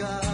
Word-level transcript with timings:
God. 0.00 0.29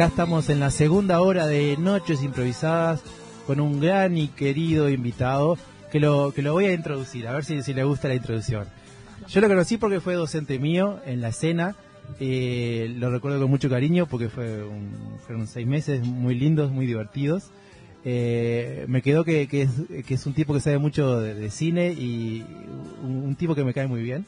Acá 0.00 0.08
estamos 0.08 0.48
en 0.48 0.60
la 0.60 0.70
segunda 0.70 1.20
hora 1.20 1.46
de 1.46 1.76
Noches 1.76 2.22
Improvisadas 2.22 3.02
con 3.46 3.60
un 3.60 3.80
gran 3.80 4.16
y 4.16 4.28
querido 4.28 4.88
invitado 4.88 5.58
que 5.92 6.00
lo, 6.00 6.32
que 6.32 6.40
lo 6.40 6.54
voy 6.54 6.64
a 6.64 6.72
introducir, 6.72 7.28
a 7.28 7.34
ver 7.34 7.44
si, 7.44 7.62
si 7.62 7.74
le 7.74 7.84
gusta 7.84 8.08
la 8.08 8.14
introducción. 8.14 8.64
Yo 9.28 9.42
lo 9.42 9.48
conocí 9.48 9.76
porque 9.76 10.00
fue 10.00 10.14
docente 10.14 10.58
mío 10.58 11.00
en 11.04 11.20
la 11.20 11.28
escena, 11.28 11.76
eh, 12.18 12.90
lo 12.96 13.10
recuerdo 13.10 13.42
con 13.42 13.50
mucho 13.50 13.68
cariño 13.68 14.06
porque 14.06 14.30
fue 14.30 14.64
un- 14.64 15.18
fueron 15.26 15.46
seis 15.46 15.66
meses 15.66 16.00
muy 16.00 16.34
lindos, 16.34 16.70
muy 16.70 16.86
divertidos. 16.86 17.50
Eh, 18.02 18.86
me 18.88 19.02
quedó 19.02 19.22
que, 19.24 19.48
que 19.48 19.68
es, 20.08 20.26
un 20.26 20.32
tipo 20.32 20.54
que 20.54 20.60
sabe 20.60 20.78
mucho 20.78 21.20
de, 21.20 21.50
cine 21.50 21.92
y 21.92 22.46
un 23.02 23.36
tipo 23.36 23.54
que 23.54 23.64
me 23.64 23.74
cae 23.74 23.86
muy 23.86 24.00
bien. 24.00 24.24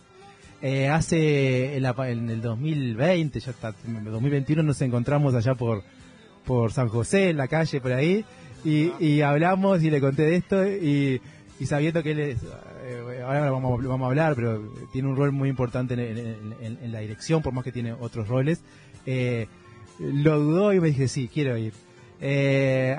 Eh, 0.65 0.87
hace 0.89 1.77
en, 1.77 1.83
la- 1.83 1.95
en 2.09 2.31
el 2.31 2.41
2020, 2.41 3.41
ya 3.41 3.51
está, 3.51 3.75
en 3.85 3.97
el 3.97 4.05
2021 4.05 4.63
nos 4.63 4.81
encontramos 4.81 5.35
allá 5.35 5.57
por, 5.57 5.83
por 6.45 6.73
San 6.73 6.87
José, 6.89 7.31
en 7.31 7.37
la 7.37 7.49
calle, 7.49 7.81
por 7.81 7.93
ahí, 7.93 8.25
y, 8.65 9.21
hablamos 9.23 9.83
y 9.83 9.91
le 9.91 10.01
conté 10.01 10.23
de 10.23 10.37
esto 10.37 10.65
y, 10.65 11.21
sabiendo 11.67 12.01
que 12.05 12.13
él 12.13 12.21
es, 12.21 12.43
eh, 12.85 13.23
ahora 13.25 13.49
a- 13.49 13.51
vamos 13.51 14.03
a 14.03 14.07
hablar, 14.07 14.35
pero 14.37 14.63
tiene 14.93 15.09
un 15.09 15.17
rol 15.17 15.33
muy 15.33 15.49
importante 15.49 15.95
en, 15.95 16.93
la 16.93 17.01
dirección, 17.01 17.43
por 17.43 17.53
más 17.53 17.65
que 17.65 17.73
tiene 17.73 17.93
otros 17.93 18.29
roles, 18.29 18.63
eh, 19.05 19.49
lo 19.99 20.39
dudó 20.39 20.73
y 20.73 20.79
me 20.81 20.89
dije, 20.89 21.09
sí, 21.09 21.29
quiero 21.33 21.57
ir. 21.59 21.73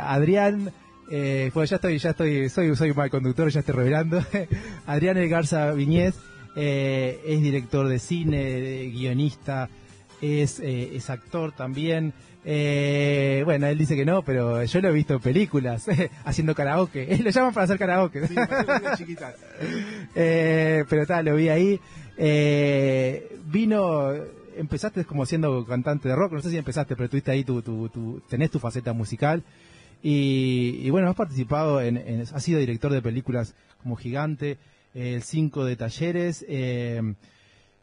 Adrián, 0.02 0.70
bueno, 1.09 1.64
ya 1.66 1.75
estoy, 1.77 1.98
ya 1.98 2.09
estoy, 2.09 2.50
soy, 2.50 2.75
soy 2.75 2.94
mal 2.94 3.09
conductor, 3.09 3.50
ya 3.50 3.61
estoy 3.61 3.75
revelando. 3.75 4.22
Adrián 4.86 5.16
El 5.17 5.30
Garza 5.30 5.72
Viñez 5.72 6.16
eh, 6.56 7.22
es 7.26 7.42
director 7.42 7.88
de 7.88 8.00
cine, 8.00 8.90
guionista, 8.94 9.70
es, 10.22 10.60
eh, 10.60 10.95
es 10.95 11.10
actor 11.10 11.52
también. 11.54 12.14
Eh, 12.45 13.42
bueno, 13.45 13.68
él 13.68 13.78
dice 13.78 13.95
que 13.95 14.04
no, 14.06 14.22
pero 14.22 14.64
yo 14.66 14.82
lo 14.82 14.90
he 14.90 14.92
visto 14.92 15.14
en 15.14 15.20
películas, 15.22 15.86
haciendo 16.26 16.54
karaoke. 16.54 17.18
Lo 17.23 17.30
llaman 17.30 17.54
para 17.54 17.64
hacer 17.66 17.78
karaoke. 17.80 18.22
Eh, 20.16 20.84
pero 20.90 21.06
tal, 21.06 21.26
lo 21.26 21.36
vi 21.36 21.50
ahí. 21.50 21.80
Eh, 22.18 23.38
vino, 23.45 24.12
empezaste 24.58 25.04
como 25.06 25.26
siendo 25.26 25.66
cantante 25.66 26.10
de 26.10 26.16
rock, 26.16 26.34
no 26.34 26.42
sé 26.42 26.50
si 26.50 26.58
empezaste, 26.58 26.95
pero 26.95 27.10
tuviste 27.10 27.32
ahí 27.32 27.44
tu, 27.44 27.62
tu, 27.62 27.90
tu- 27.90 28.22
tenés 28.30 28.52
tu 28.52 28.60
faceta 28.60 28.94
musical. 28.94 29.44
Y, 30.02 30.82
y 30.84 30.90
bueno, 30.90 31.10
has 31.10 31.16
participado 31.16 31.82
en, 31.82 31.98
en- 31.98 32.22
has 32.22 32.44
sido 32.44 32.60
director 32.60 32.92
de 32.92 33.02
películas 33.02 33.56
como 33.82 33.95
Gigante, 33.95 34.58
el 34.94 35.23
5 35.23 35.66
de 35.66 35.75
Talleres, 35.75 36.45
eh, 36.47 37.02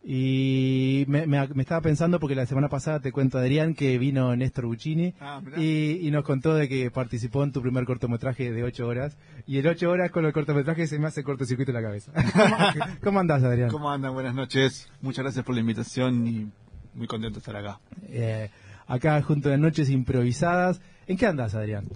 y 0.03 1.05
me, 1.09 1.27
me- 1.27 1.47
me 1.49 1.63
estaba 1.63 1.83
pensando 1.83 2.19
porque 2.21 2.35
la 2.35 2.47
semana 2.47 2.69
pasada 2.71 3.01
te 3.01 3.13
cuento 3.13 3.37
Adrián 3.37 3.75
que 3.75 3.99
vino 3.99 4.35
Néstor 4.35 4.65
Buccini 4.67 5.13
Ah, 5.21 5.43
y, 5.59 6.07
y 6.07 6.11
nos 6.11 6.25
contó 6.25 6.55
de 6.55 6.69
que 6.71 6.91
participó 6.91 7.45
en 7.45 7.53
tu 7.53 7.61
primer 7.61 7.85
cortometraje 7.85 8.51
de 8.51 8.63
8 8.65 8.87
horas 8.87 9.19
y 9.47 9.59
el 9.59 9.67
8 9.67 9.91
horas 9.91 10.11
con 10.11 10.25
el 10.25 10.33
cortometraje 10.33 10.87
se 10.87 10.99
me 10.99 11.07
hace 11.09 11.23
cortocircuito 11.23 11.71
en 11.73 11.75
la 11.75 11.83
cabeza. 11.83 12.13
¿Cómo, 12.15 12.57
cómo 13.05 13.21
andás 13.21 13.43
Adrián? 13.43 13.69
¿Cómo 13.71 13.91
andan? 13.91 14.15
Buenas 14.15 14.35
noches. 14.35 14.89
Muchas 15.03 15.23
gracias 15.25 15.45
por 15.45 15.55
la 15.55 15.61
invitación 15.61 16.27
y 16.27 16.49
muy 16.95 17.07
contento 17.07 17.35
de 17.35 17.41
estar 17.41 17.57
acá. 17.57 17.81
Eh, 18.09 18.49
acá 18.87 19.21
junto 19.21 19.51
de 19.51 19.59
Noches 19.59 19.91
Improvisadas. 19.91 20.81
¿En 21.07 21.19
qué 21.19 21.27
andás 21.27 21.55
Adrián? 21.55 21.87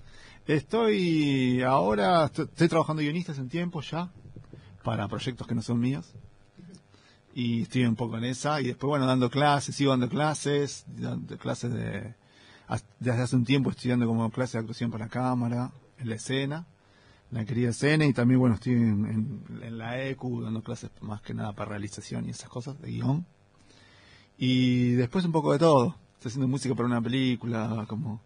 Estoy 0.47 1.62
ahora, 1.62 2.26
estoy, 2.26 2.44
estoy 2.44 2.69
trabajando 2.69 3.00
guionistas 3.00 3.38
en 3.38 3.48
tiempo 3.48 3.80
ya, 3.80 4.10
para 4.84 5.09
proyectos 5.09 5.47
que 5.49 5.56
no 5.56 5.62
son 5.62 5.81
míos. 5.81 6.06
Y 7.34 7.62
estoy 7.62 7.84
un 7.84 7.97
poco 7.97 8.17
en 8.19 8.25
esa. 8.25 8.61
Y 8.61 8.67
después, 8.67 8.89
bueno, 8.89 9.06
dando 9.06 9.28
clases, 9.28 9.75
sigo 9.75 9.91
dando 9.91 10.09
clases, 10.09 10.84
dando 10.87 11.37
clases 11.39 11.72
de... 11.72 12.15
Desde 13.00 13.22
hace 13.22 13.34
un 13.37 13.45
tiempo 13.45 13.71
estoy 13.71 13.91
dando 13.91 14.06
como 14.06 14.31
clase 14.31 14.56
de 14.56 14.61
actuación 14.61 14.91
para 14.93 15.09
cámara, 15.09 15.72
en 15.99 16.09
la 16.09 16.15
escena, 16.15 16.67
en 17.33 17.39
la 17.39 17.45
querida 17.45 17.71
escena. 17.71 18.06
Y 18.06 18.12
también, 18.12 18.39
bueno, 18.39 18.55
estoy 18.55 18.75
en, 18.75 19.43
en- 19.61 19.78
la 19.78 20.00
ECU 20.05 20.43
dando 20.43 20.62
clases 20.62 20.91
más 21.01 21.21
que 21.22 21.34
nada 21.34 21.53
para 21.55 21.71
realización 21.71 22.27
y 22.27 22.31
esas 22.31 22.49
cosas, 22.49 22.81
de 22.81 22.91
guion. 22.93 23.27
Y 24.39 24.93
después 24.93 25.25
un 25.25 25.33
poco 25.33 25.53
de 25.53 25.59
todo. 25.59 25.97
Estoy 26.15 26.28
haciendo 26.31 26.49
música 26.49 26.75
para 26.75 26.87
una 26.87 27.03
película, 27.03 27.84
como 27.89 28.21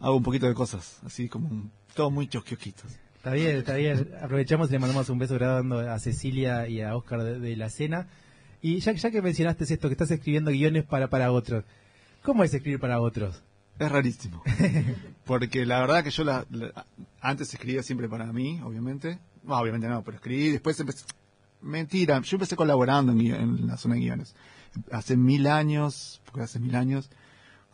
hago 0.00 0.16
un 0.16 0.22
poquito 0.22 0.46
de 0.46 0.54
cosas, 0.54 0.98
así 1.04 1.28
como 1.28 1.70
todo 1.94 2.10
muy 2.10 2.26
chosquiosquitos. 2.28 2.90
Está 3.24 3.32
bien, 3.36 3.56
está 3.56 3.74
bien. 3.76 4.10
Aprovechamos 4.20 4.68
y 4.68 4.72
le 4.72 4.78
mandamos 4.80 5.08
un 5.08 5.18
beso 5.18 5.34
grande 5.36 5.88
a 5.88 5.98
Cecilia 5.98 6.68
y 6.68 6.82
a 6.82 6.94
Oscar 6.94 7.22
de, 7.22 7.40
de 7.40 7.56
la 7.56 7.70
cena. 7.70 8.06
Y 8.60 8.80
ya, 8.80 8.92
ya 8.92 9.10
que 9.10 9.22
mencionaste 9.22 9.64
esto, 9.64 9.88
que 9.88 9.94
estás 9.94 10.10
escribiendo 10.10 10.50
guiones 10.50 10.84
para, 10.84 11.08
para 11.08 11.32
otros, 11.32 11.64
¿cómo 12.22 12.44
es 12.44 12.52
escribir 12.52 12.78
para 12.80 13.00
otros? 13.00 13.42
Es 13.78 13.90
rarísimo. 13.90 14.42
Porque 15.24 15.64
la 15.64 15.80
verdad 15.80 16.04
que 16.04 16.10
yo 16.10 16.22
la, 16.22 16.44
la- 16.50 16.84
antes 17.22 17.52
escribía 17.54 17.82
siempre 17.82 18.10
para 18.10 18.30
mí, 18.30 18.60
obviamente. 18.62 19.18
No, 19.42 19.56
obviamente 19.58 19.88
no, 19.88 20.02
pero 20.04 20.18
escribí. 20.18 20.50
Después 20.50 20.78
empecé. 20.80 21.06
Mentira, 21.62 22.20
yo 22.20 22.36
empecé 22.36 22.56
colaborando 22.56 23.12
en, 23.12 23.20
en 23.22 23.66
la 23.66 23.78
zona 23.78 23.94
de 23.94 24.02
guiones. 24.02 24.34
Hace 24.92 25.16
mil 25.16 25.46
años, 25.46 26.20
porque 26.26 26.42
hace 26.42 26.60
mil 26.60 26.74
años, 26.76 27.08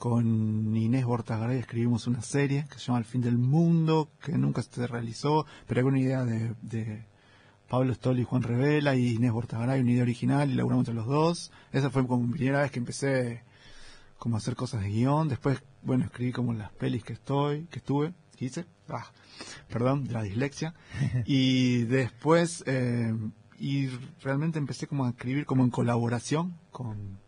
con 0.00 0.75
Inés 0.75 1.05
Bortagaray 1.05 1.59
escribimos 1.59 2.06
una 2.06 2.22
serie 2.22 2.65
que 2.71 2.78
se 2.78 2.87
llama 2.87 3.00
El 3.00 3.05
fin 3.05 3.21
del 3.21 3.37
mundo, 3.37 4.09
que 4.22 4.33
nunca 4.33 4.62
se 4.62 4.87
realizó, 4.87 5.44
pero 5.66 5.81
era 5.81 5.88
una 5.91 6.00
idea 6.00 6.25
de, 6.25 6.55
de 6.62 7.05
Pablo 7.69 7.93
Stoll 7.93 8.19
y 8.19 8.25
Juan 8.25 8.43
Revela 8.43 8.97
y 8.97 9.16
Inés 9.16 9.31
Bortagaray, 9.31 9.83
una 9.83 9.91
idea 9.91 10.03
original, 10.03 10.50
y 10.50 10.55
laburamos 10.55 10.89
entre 10.89 10.94
los 10.94 11.06
dos. 11.06 11.53
Esa 11.71 11.91
fue 11.91 12.06
como 12.06 12.28
mi 12.28 12.33
primera 12.33 12.62
vez 12.62 12.71
que 12.71 12.78
empecé 12.78 13.43
como 14.16 14.37
a 14.37 14.39
hacer 14.39 14.56
cosas 14.56 14.81
de 14.81 14.89
guion. 14.89 15.28
Después, 15.28 15.62
bueno, 15.83 16.06
escribí 16.06 16.33
como 16.33 16.55
las 16.55 16.72
pelis 16.72 17.05
que 17.05 17.12
estoy, 17.12 17.66
que 17.66 17.81
estuve, 17.81 18.15
que 18.39 18.47
hice. 18.47 18.65
Ah, 18.89 19.12
perdón, 19.69 20.06
de 20.06 20.15
la 20.15 20.22
dislexia. 20.22 20.72
Y 21.27 21.83
después, 21.83 22.65
eh, 22.66 23.15
y 23.59 23.89
realmente 24.22 24.59
empecé 24.59 24.87
como 24.87 25.05
a 25.05 25.10
escribir 25.10 25.44
como 25.44 25.62
en 25.62 25.69
colaboración 25.69 26.55
con, 26.71 27.19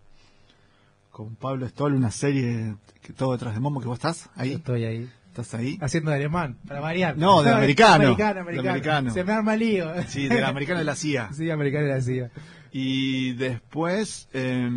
con 1.12 1.37
Pablo 1.37 1.69
Stoll, 1.69 1.95
una 1.95 2.11
serie 2.11 2.75
que 3.00 3.12
todo 3.12 3.33
detrás 3.33 3.55
de 3.55 3.61
Momo, 3.61 3.81
que 3.81 3.87
vos 3.87 3.99
estás 3.99 4.25
Yo 4.25 4.31
ahí. 4.43 4.53
Estoy 4.55 4.84
ahí. 4.84 5.11
¿Estás 5.28 5.55
ahí? 5.55 5.78
Haciendo 5.81 6.11
de 6.11 6.17
alemán, 6.17 6.59
para 6.67 6.81
variar. 6.81 7.17
No, 7.17 7.43
de 7.43 7.50
americano. 7.55 8.05
americano, 8.05 8.34
De 8.34 8.41
americano. 8.41 8.71
americano. 8.71 9.11
Se 9.15 9.23
me 9.25 9.33
arma 9.33 9.55
lío. 9.56 9.91
Sí, 10.09 10.27
de 10.28 10.41
la 10.41 10.49
americana 10.49 10.81
de 10.81 10.84
la 10.84 10.97
CIA. 10.97 11.31
Sí, 11.34 11.49
americano 11.50 11.87
de 11.87 11.93
la 11.95 12.00
CIA. 12.03 12.31
Y 12.73 13.33
después, 13.34 14.28
eh, 14.33 14.69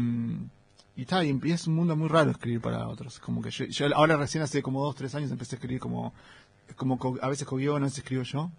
y 0.96 1.01
está, 1.01 1.23
y 1.25 1.38
es 1.51 1.68
un 1.68 1.75
mundo 1.75 1.96
muy 1.96 2.07
raro 2.09 2.31
escribir 2.31 2.62
para 2.62 2.88
otros. 2.88 3.19
Como 3.19 3.41
que 3.41 3.52
yo, 3.52 3.66
yo 3.66 3.88
ahora 3.96 4.16
recién 4.17 4.44
hace 4.44 4.62
como 4.62 4.81
dos, 4.84 4.96
tres 4.96 5.13
años 5.16 5.31
empecé 5.31 5.56
a 5.56 5.57
escribir 5.57 5.79
como, 5.79 6.13
como 6.75 6.97
co- 7.00 7.17
a 7.22 7.28
veces 7.29 7.46
con 7.47 7.59
guion, 7.59 7.81
a 7.81 7.85
veces 7.85 7.99
escribo 7.99 8.23
yo. 8.23 8.52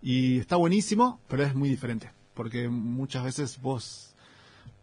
Y 0.00 0.38
está 0.38 0.56
buenísimo, 0.56 1.20
pero 1.28 1.42
es 1.44 1.54
muy 1.54 1.68
diferente. 1.68 2.10
Porque 2.34 2.68
muchas 2.68 3.24
veces 3.24 3.60
vos 3.60 4.14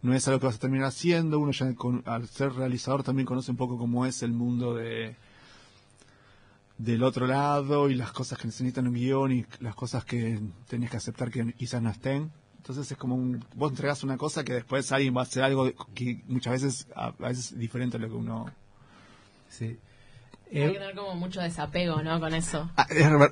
no 0.05 0.13
es 0.15 0.27
algo 0.27 0.39
que 0.39 0.45
vas 0.45 0.55
a 0.55 0.59
terminar 0.59 0.87
haciendo, 0.87 1.39
uno 1.39 1.51
ya 1.51 1.73
con- 1.75 2.03
al 2.05 2.27
ser 2.27 2.53
realizador 2.53 3.03
también 3.03 3.25
conoce 3.25 3.51
un 3.51 3.57
poco 3.57 3.77
cómo 3.77 4.05
es 4.05 4.23
el 4.23 4.31
mundo 4.31 4.73
de 4.75 5.15
del 6.77 7.03
otro 7.03 7.25
lado 7.25 7.89
y 7.89 7.95
las 7.95 8.11
cosas 8.11 8.37
que 8.37 8.47
necesitan 8.47 8.87
un 8.87 8.93
guion 8.95 9.31
y 9.31 9.45
las 9.61 9.75
cosas 9.75 10.03
que 10.03 10.39
tenés 10.67 10.91
que 10.91 10.97
aceptar 10.97 11.31
que 11.31 11.53
quizás 11.53 11.81
no 11.81 11.89
estén. 11.89 12.31
Entonces 12.57 12.91
es 12.91 12.97
como 12.97 13.15
un, 13.15 13.43
vos 13.55 13.71
entregas 13.71 14.03
una 14.03 14.17
cosa 14.17 14.43
que 14.43 14.53
después 14.53 14.91
alguien 14.91 15.15
va 15.15 15.21
a 15.21 15.23
hacer 15.23 15.43
algo 15.43 15.71
que 15.93 16.21
muchas 16.27 16.53
veces 16.53 16.87
a, 16.95 17.07
a 17.07 17.27
veces 17.29 17.53
es 17.53 17.57
diferente 17.59 17.95
a 17.97 17.99
lo 17.99 18.07
que 18.09 18.15
uno 18.15 18.45
Sí. 19.49 19.65
Hay 20.51 20.61
Eh, 20.61 20.67
que 20.73 20.79
tener 20.79 20.95
como 20.95 21.15
mucho 21.15 21.39
desapego, 21.41 22.01
¿no? 22.03 22.19
Con 22.19 22.33
eso. 22.33 22.69
Ah, 22.75 22.87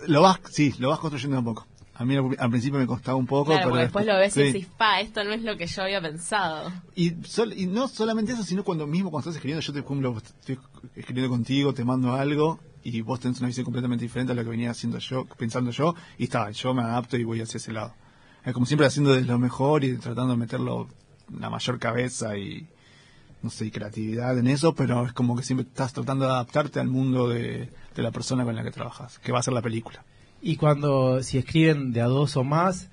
lo 0.07 0.21
vas 0.21 0.39
sí 0.51 0.73
lo 0.79 0.89
vas 0.89 0.99
construyendo 0.99 1.37
a 1.39 1.43
poco. 1.43 1.67
A 1.95 2.05
mí 2.05 2.15
al, 2.15 2.49
principio 2.49 2.79
me 2.79 2.87
costaba 2.87 3.17
un 3.17 3.27
poco, 3.27 3.51
Claro, 3.51 3.69
pero 3.69 3.75
después 3.75 4.05
lo 4.05 4.15
ves 4.17 4.35
y 4.37 4.43
decís, 4.43 4.67
pa, 4.77 4.99
esto 4.99 5.23
no 5.23 5.31
es 5.31 5.43
lo 5.43 5.57
que 5.57 5.67
yo 5.67 5.83
había 5.83 6.01
pensado. 6.01 6.71
Y, 6.95 7.11
sol- 7.23 7.53
y 7.55 7.67
no 7.67 7.87
solamente 7.87 8.31
eso, 8.31 8.43
sino 8.43 8.63
cuando 8.63 8.87
mismo 8.87 9.11
cuando 9.11 9.29
estás 9.29 9.35
escribiendo, 9.35 9.61
yo 9.61 9.73
te 9.73 9.83
cumplo, 9.83 10.17
estoy 10.17 10.57
escribiendo 10.95 11.29
contigo, 11.29 11.71
te 11.73 11.85
mando 11.85 12.13
algo, 12.13 12.59
y 12.83 13.01
vos 13.01 13.19
tenés 13.19 13.37
una 13.39 13.47
visión 13.47 13.63
completamente 13.63 14.03
diferente 14.05 14.31
a 14.31 14.35
lo 14.35 14.43
que 14.43 14.49
venía 14.49 14.71
haciendo 14.71 14.97
yo, 14.97 15.25
pensando 15.37 15.69
yo, 15.69 15.93
y 16.17 16.23
está, 16.23 16.49
yo 16.49 16.73
me 16.73 16.81
adapto 16.81 17.15
y 17.15 17.23
voy 17.23 17.41
hacia 17.41 17.57
ese 17.57 17.71
lado. 17.71 17.93
Es 18.43 18.53
como 18.53 18.65
siempre 18.65 18.87
haciendo 18.87 19.13
de 19.13 19.21
lo 19.21 19.37
mejor 19.37 19.83
y 19.83 19.95
tratando 19.97 20.33
de 20.33 20.37
meterlo 20.37 20.89
la 21.39 21.51
mayor 21.51 21.77
cabeza 21.77 22.37
y, 22.37 22.67
no 23.43 23.51
sé, 23.51 23.67
y 23.67 23.71
creatividad 23.71 24.37
en 24.37 24.47
eso, 24.47 24.73
pero 24.73 25.05
es 25.05 25.13
como 25.13 25.35
que 25.35 25.43
siempre 25.43 25.67
estás 25.67 25.93
tratando 25.93 26.25
de 26.25 26.31
adaptarte 26.31 26.79
al 26.79 26.87
mundo 26.87 27.29
de, 27.29 27.69
de 27.95 28.01
la 28.03 28.11
persona 28.11 28.43
con 28.43 28.55
la 28.55 28.63
que 28.63 28.71
trabajas, 28.71 29.19
que 29.19 29.31
va 29.31 29.39
a 29.39 29.43
ser 29.43 29.53
la 29.53 29.61
película. 29.61 30.03
Y 30.45 30.57
cuando, 30.57 31.23
si 31.23 31.37
escriben 31.37 31.93
de 31.93 32.01
a 32.01 32.07
dos 32.07 32.35
o 32.35 32.43
más, 32.43 32.89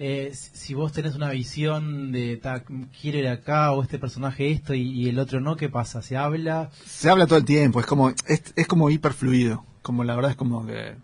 eh, 0.00 0.32
si 0.34 0.74
vos 0.74 0.90
tenés 0.92 1.14
una 1.14 1.30
visión 1.30 2.10
de, 2.10 2.36
ta, 2.38 2.64
quiero 3.00 3.18
ir 3.18 3.28
acá, 3.28 3.70
o 3.70 3.84
este 3.84 4.00
personaje 4.00 4.50
esto 4.50 4.74
y, 4.74 5.08
el 5.08 5.20
otro 5.20 5.40
no, 5.40 5.54
¿qué 5.54 5.68
pasa? 5.68 6.02
¿Se 6.02 6.16
habla? 6.16 6.70
Se 6.84 7.08
habla 7.08 7.28
todo 7.28 7.38
el 7.38 7.44
tiempo, 7.44 7.78
es 7.78 7.86
como, 7.86 8.10
es, 8.10 8.52
es 8.56 8.66
como 8.66 8.90
hiperfluido, 8.90 9.64
como 9.80 10.02
la 10.02 10.16
verdad 10.16 10.32
es 10.32 10.36
como 10.36 10.66
que, 10.66 10.96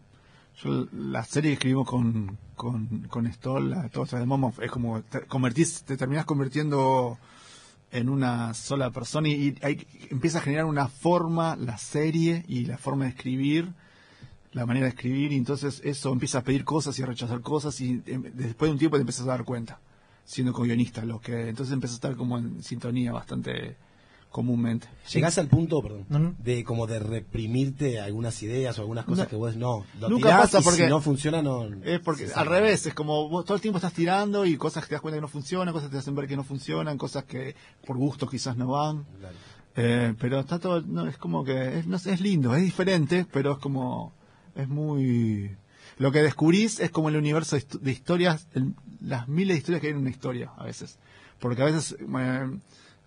yo 0.64 0.88
la 0.90 1.22
serie 1.22 1.50
que 1.50 1.54
escribimos 1.54 1.86
con, 1.86 2.38
con, 2.56 3.06
con 3.08 3.32
Stoll, 3.32 3.70
la 3.70 3.88
todos 3.88 4.10
de 4.10 4.26
Momo, 4.26 4.52
es 4.60 4.72
como, 4.72 5.00
te, 5.02 5.20
convertís, 5.20 5.84
te 5.84 5.96
terminás 5.96 6.24
convirtiendo 6.24 7.18
en 7.92 8.08
una 8.08 8.52
sola 8.54 8.90
persona 8.90 9.28
y, 9.28 9.32
y 9.32 9.54
hay, 9.62 9.86
empieza 10.10 10.38
a 10.38 10.42
generar 10.42 10.64
una 10.64 10.88
forma, 10.88 11.54
la 11.54 11.78
serie 11.78 12.44
y 12.48 12.64
la 12.64 12.78
forma 12.78 13.04
de 13.04 13.10
escribir, 13.10 13.72
la 14.54 14.64
manera 14.66 14.86
de 14.86 14.90
escribir, 14.90 15.32
y 15.32 15.36
entonces 15.36 15.80
eso 15.84 16.10
empieza 16.12 16.38
a 16.38 16.42
pedir 16.42 16.64
cosas 16.64 16.98
y 16.98 17.02
a 17.02 17.06
rechazar 17.06 17.40
cosas, 17.42 17.78
y 17.80 18.02
em, 18.06 18.22
después 18.34 18.68
de 18.68 18.72
un 18.72 18.78
tiempo 18.78 18.96
te 18.96 19.02
empiezas 19.02 19.26
a 19.26 19.30
dar 19.30 19.44
cuenta, 19.44 19.80
siendo 20.24 20.52
co-guionista, 20.52 21.04
lo 21.04 21.20
que 21.20 21.48
entonces 21.50 21.72
empieza 21.74 21.94
a 21.94 21.96
estar 21.96 22.16
como 22.16 22.38
en 22.38 22.62
sintonía 22.62 23.12
bastante 23.12 23.76
comúnmente. 24.30 24.88
Llegás 25.12 25.38
al 25.38 25.46
punto, 25.46 25.80
perdón, 25.80 26.34
de 26.42 26.64
como 26.64 26.88
de 26.88 26.98
reprimirte 26.98 28.00
algunas 28.00 28.42
ideas 28.42 28.76
o 28.78 28.82
algunas 28.82 29.04
cosas 29.04 29.26
No. 29.26 29.30
que 29.30 29.36
vos 29.36 29.54
no, 29.56 29.84
lo 30.00 30.08
Nunca 30.08 30.28
tirás 30.30 30.40
pasa 30.42 30.60
y 30.60 30.62
porque- 30.64 30.82
si 30.84 30.88
no 30.90 31.00
funciona 31.00 31.40
no. 31.40 31.66
Es 31.84 32.00
porque 32.00 32.26
al 32.34 32.46
revés, 32.46 32.84
es 32.86 32.94
como 32.94 33.28
vos 33.28 33.44
todo 33.44 33.54
el 33.54 33.60
tiempo 33.60 33.78
estás 33.78 33.92
tirando 33.92 34.44
y 34.44 34.56
cosas 34.56 34.82
que 34.84 34.88
te 34.88 34.94
das 34.96 35.02
cuenta 35.02 35.16
que 35.18 35.20
no 35.22 35.28
funcionan, 35.28 35.72
cosas 35.72 35.88
que 35.88 35.92
te 35.94 35.98
hacen 35.98 36.16
ver 36.16 36.26
que 36.26 36.34
no 36.36 36.42
funcionan, 36.42 36.98
cosas 36.98 37.24
que 37.24 37.54
por 37.86 37.96
gusto 37.96 38.26
quizás 38.28 38.56
no 38.56 38.66
van. 38.68 39.04
Claro. 39.20 39.36
Eh, 39.76 40.14
pero 40.18 40.40
está 40.40 40.58
todo, 40.58 40.80
no, 40.82 41.06
es 41.08 41.16
como 41.16 41.44
que, 41.44 41.78
es, 41.78 41.86
no 41.86 41.98
sé, 41.98 42.12
es 42.14 42.20
lindo, 42.20 42.54
es 42.56 42.62
diferente, 42.62 43.26
pero 43.32 43.52
es 43.52 43.58
como, 43.58 44.12
es 44.54 44.68
muy... 44.68 45.56
Lo 45.98 46.10
que 46.10 46.22
descubrís 46.22 46.80
es 46.80 46.90
como 46.90 47.08
el 47.08 47.16
universo 47.16 47.56
de 47.56 47.62
histo- 47.62 47.78
de 47.80 47.92
historias, 47.92 48.46
el- 48.54 48.74
las 49.00 49.28
miles 49.28 49.54
de 49.54 49.58
historias 49.58 49.80
que 49.80 49.86
hay 49.88 49.92
en 49.92 49.98
una 50.00 50.10
historia 50.10 50.50
a 50.56 50.64
veces. 50.64 50.98
Porque 51.38 51.62
a 51.62 51.66
veces, 51.66 51.96
eh, 52.00 52.58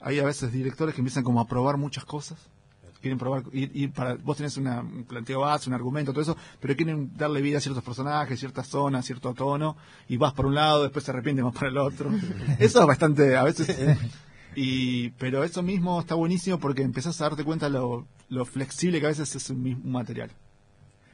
hay 0.02 0.20
a 0.20 0.24
veces 0.26 0.52
directores 0.52 0.94
que 0.96 1.02
empiezan 1.02 1.24
como 1.24 1.42
a 1.42 1.48
probar 1.48 1.78
muchas 1.78 2.06
cosas. 2.06 2.38
Quieren 3.02 3.20
probar, 3.20 3.44
ir, 3.54 3.72
ir 3.76 3.92
para, 3.92 4.16
vos 4.16 4.38
tenés 4.38 4.58
una- 4.58 4.82
un 4.82 5.04
planteo 5.04 5.42
base, 5.42 5.70
un 5.70 5.74
argumento, 5.76 6.12
todo 6.14 6.22
eso, 6.24 6.38
pero 6.60 6.76
quieren 6.76 7.12
darle 7.16 7.42
vida 7.42 7.58
a 7.58 7.62
ciertos 7.62 7.84
personajes, 7.84 8.40
ciertas 8.40 8.68
zonas, 8.68 9.06
cierto 9.06 9.34
tono, 9.34 9.78
y 10.10 10.18
vas 10.18 10.34
por 10.34 10.46
un 10.48 10.56
lado, 10.56 10.84
después 10.84 11.06
se 11.06 11.12
arrepienten, 11.12 11.46
vas 11.46 11.54
por 11.54 11.68
el 11.68 11.78
otro. 11.78 12.10
Eso 12.60 12.82
es 12.82 12.88
bastante, 12.88 13.38
a 13.38 13.44
veces, 13.44 13.70
y, 14.56 15.10
pero 15.12 15.44
eso 15.44 15.62
mismo 15.62 16.00
está 16.00 16.16
buenísimo 16.16 16.60
porque 16.60 16.82
empezás 16.82 17.22
a 17.22 17.26
darte 17.26 17.44
cuenta 17.44 17.70
lo, 17.70 18.08
lo 18.30 18.46
flexible 18.46 19.00
que 19.00 19.06
a 19.06 19.10
veces 19.10 19.36
es 19.36 19.50
un 19.52 19.62
mismo 19.62 19.84
material. 19.92 20.32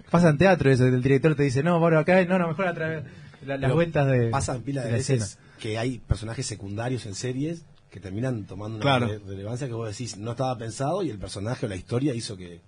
Pasa 0.10 0.30
en 0.30 0.38
teatro 0.38 0.70
eso, 0.72 0.86
el 0.86 1.02
director 1.02 1.36
te 1.36 1.44
dice, 1.44 1.64
no, 1.64 1.80
bueno, 1.80 1.98
acá, 2.00 2.24
no, 2.26 2.38
no, 2.38 2.48
mejor 2.48 2.68
a 2.68 2.74
través 2.74 3.04
la- 3.46 3.58
las 3.58 3.74
vueltas 3.74 4.08
de, 4.08 4.28
Pasa 4.30 4.60
pila 4.60 4.82
de, 4.82 4.88
de 4.88 4.92
la 4.94 4.98
veces 4.98 5.22
escena. 5.24 5.42
que 5.60 5.78
hay 5.78 6.00
personajes 6.00 6.46
secundarios 6.46 7.06
en 7.06 7.16
series 7.16 7.66
que 7.90 8.00
terminan 8.00 8.46
tomando 8.46 8.78
una 8.78 8.82
Claro. 8.84 9.08
relevancia 9.26 9.68
que 9.68 9.74
vos 9.74 9.90
decís 9.90 10.18
no 10.18 10.32
estaba 10.32 10.58
pensado 10.58 11.04
y 11.04 11.10
el 11.10 11.20
personaje 11.20 11.66
o 11.66 11.70
la 11.70 11.76
historia 11.76 12.14
hizo 12.14 12.38
que 12.38 12.62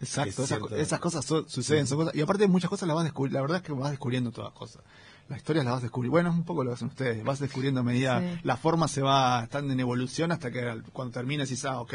Exacto, 0.00 0.42
Es 0.42 0.50
esas, 0.80 0.98
cosas 0.98 1.24
su- 1.24 1.44
suceden, 1.48 1.86
son 1.86 1.98
cosas, 1.98 2.14
y 2.16 2.20
aparte 2.22 2.48
muchas 2.48 2.68
cosas 2.68 2.88
las 2.88 2.96
vas 2.96 3.04
descubriendo, 3.04 3.38
la 3.38 3.42
verdad 3.42 3.56
es 3.58 3.62
que 3.62 3.72
vas 3.72 3.90
descubriendo 3.90 4.32
todas 4.32 4.50
las 4.50 4.58
cosas. 4.58 4.82
Las 5.28 5.38
historias 5.38 5.64
las 5.64 5.74
vas 5.74 5.82
descubriendo, 5.82 6.10
bueno, 6.12 6.30
es 6.30 6.34
un 6.34 6.42
poco 6.44 6.64
lo 6.64 6.70
que 6.70 6.74
hacen 6.74 6.88
ustedes, 6.88 7.22
vas 7.22 7.38
descubriendo 7.38 7.80
a 7.80 7.82
medida, 7.84 8.20
Sí. 8.20 8.40
la 8.42 8.56
forma 8.56 8.88
se 8.88 9.00
va, 9.00 9.44
están 9.44 9.70
en 9.70 9.78
evolución 9.78 10.32
hasta 10.32 10.50
que 10.50 10.60
al- 10.62 10.82
cuando 10.92 11.12
termina 11.12 11.44
decís, 11.44 11.64
ah, 11.66 11.80
ok, 11.80 11.94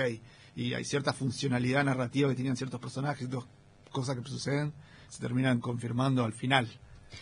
y 0.56 0.74
hay 0.74 0.86
cierta 0.86 1.12
funcionalidad 1.12 1.84
narrativa 1.84 2.30
que 2.30 2.36
tenían 2.36 2.56
ciertos 2.56 2.80
personajes, 2.80 3.30
cosas 4.00 4.18
que 4.18 4.30
suceden, 4.30 4.74
se 5.10 5.20
terminan 5.20 5.60
confirmando 5.60 6.24
al 6.24 6.34
final. 6.34 6.68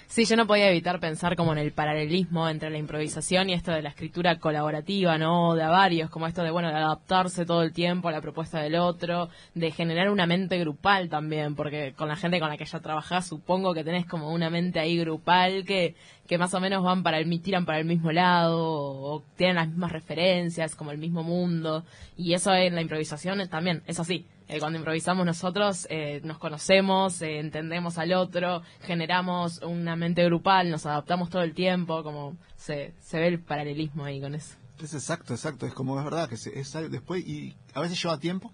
Sí, 0.07 0.25
yo 0.25 0.35
no 0.35 0.47
podía 0.47 0.69
evitar 0.69 0.99
pensar 0.99 1.35
como 1.35 1.51
en 1.51 1.57
el 1.57 1.71
paralelismo 1.71 2.47
entre 2.49 2.69
la 2.69 2.77
improvisación 2.77 3.49
y 3.49 3.53
esto 3.53 3.71
de 3.71 3.81
la 3.81 3.89
escritura 3.89 4.39
colaborativa, 4.39 5.17
¿no? 5.17 5.55
De 5.55 5.63
a 5.63 5.69
varios, 5.69 6.09
como 6.09 6.27
esto 6.27 6.43
de, 6.43 6.51
bueno, 6.51 6.69
de 6.69 6.75
adaptarse 6.75 7.45
todo 7.45 7.61
el 7.61 7.73
tiempo 7.73 8.07
a 8.07 8.11
la 8.11 8.21
propuesta 8.21 8.59
del 8.59 8.75
otro, 8.75 9.29
de 9.53 9.71
generar 9.71 10.09
una 10.09 10.25
mente 10.25 10.57
grupal 10.59 11.09
también, 11.09 11.55
porque 11.55 11.93
con 11.93 12.07
la 12.07 12.15
gente 12.15 12.39
con 12.39 12.49
la 12.49 12.57
que 12.57 12.65
ya 12.65 12.79
trabajás 12.79 13.27
supongo 13.27 13.73
que 13.73 13.83
tenés 13.83 14.05
como 14.05 14.31
una 14.31 14.49
mente 14.49 14.79
ahí 14.79 14.97
grupal 14.97 15.65
que, 15.65 15.95
que 16.27 16.37
más 16.37 16.53
o 16.53 16.59
menos 16.59 16.83
van 16.83 17.03
para 17.03 17.19
el, 17.19 17.41
tiran 17.41 17.65
para 17.65 17.79
el 17.79 17.85
mismo 17.85 18.11
lado, 18.11 18.59
o, 18.59 19.23
tienen 19.35 19.55
las 19.57 19.67
mismas 19.67 19.91
referencias, 19.91 20.75
como 20.75 20.91
el 20.91 20.97
mismo 20.97 21.23
mundo, 21.23 21.83
y 22.17 22.33
eso 22.33 22.53
en 22.53 22.75
la 22.75 22.81
improvisación 22.81 23.47
también 23.49 23.83
es 23.85 23.99
así. 23.99 24.25
Eh, 24.47 24.59
cuando 24.59 24.77
improvisamos 24.77 25.25
nosotros 25.25 25.87
eh, 25.89 26.21
nos 26.23 26.37
conocemos, 26.37 27.21
eh, 27.21 27.39
entendemos 27.39 27.97
al 27.97 28.13
otro, 28.13 28.61
generamos 28.81 29.59
una 29.63 29.95
mente 29.95 30.23
grupal, 30.25 30.69
nos 30.69 30.85
adaptamos 30.85 31.29
todo 31.29 31.41
el 31.41 31.55
tiempo, 31.55 32.03
como 32.03 32.37
se, 32.55 32.93
se 33.01 33.19
ve 33.19 33.27
el 33.27 33.39
paralelismo 33.39 34.05
ahí 34.05 34.21
con 34.21 34.35
eso. 34.35 34.55
Es 34.79 34.93
exacto, 34.93 35.33
exacto, 35.33 35.65
es 35.65 35.73
como 35.73 35.97
es 35.97 36.03
verdad 36.03 36.29
que 36.29 36.37
se, 36.37 36.59
es 36.59 36.73
después, 36.91 37.25
y 37.25 37.55
a 37.73 37.81
veces 37.81 38.01
lleva 38.01 38.19
tiempo, 38.19 38.51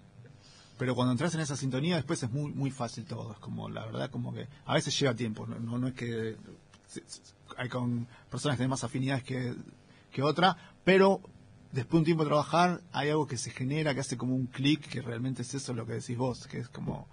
pero 0.78 0.94
cuando 0.94 1.12
entras 1.12 1.34
en 1.34 1.40
esa 1.40 1.56
sintonía 1.56 1.96
después 1.96 2.22
es 2.22 2.30
muy 2.30 2.52
muy 2.52 2.70
fácil 2.70 3.04
todo, 3.04 3.32
es 3.32 3.38
como 3.38 3.68
la 3.68 3.84
verdad 3.84 4.10
como 4.10 4.32
que 4.32 4.46
a 4.64 4.74
veces 4.74 4.98
lleva 4.98 5.14
tiempo, 5.14 5.46
no, 5.46 5.58
no, 5.58 5.78
no 5.78 5.88
es 5.88 5.94
que 5.94 6.36
hay 7.58 7.68
con 7.68 8.06
personas 8.30 8.56
que 8.56 8.58
tienen 8.58 8.70
más 8.70 8.84
afinidades 8.84 9.24
que, 9.24 9.54
que 10.10 10.22
otra, 10.22 10.56
pero 10.84 11.20
después 11.72 11.92
de 11.92 11.98
un 11.98 12.04
tiempo 12.04 12.24
de 12.24 12.28
trabajar 12.28 12.80
hay 12.92 13.10
algo 13.10 13.26
que 13.26 13.36
se 13.36 13.50
genera, 13.50 13.94
que 13.94 14.00
hace 14.00 14.16
como 14.16 14.34
un 14.34 14.46
clic, 14.46 14.86
que 14.88 15.00
realmente 15.00 15.42
es 15.42 15.54
eso 15.54 15.74
lo 15.74 15.86
que 15.86 15.94
decís 15.94 16.16
vos, 16.16 16.46
que 16.46 16.58
es 16.58 16.68
como... 16.68 17.08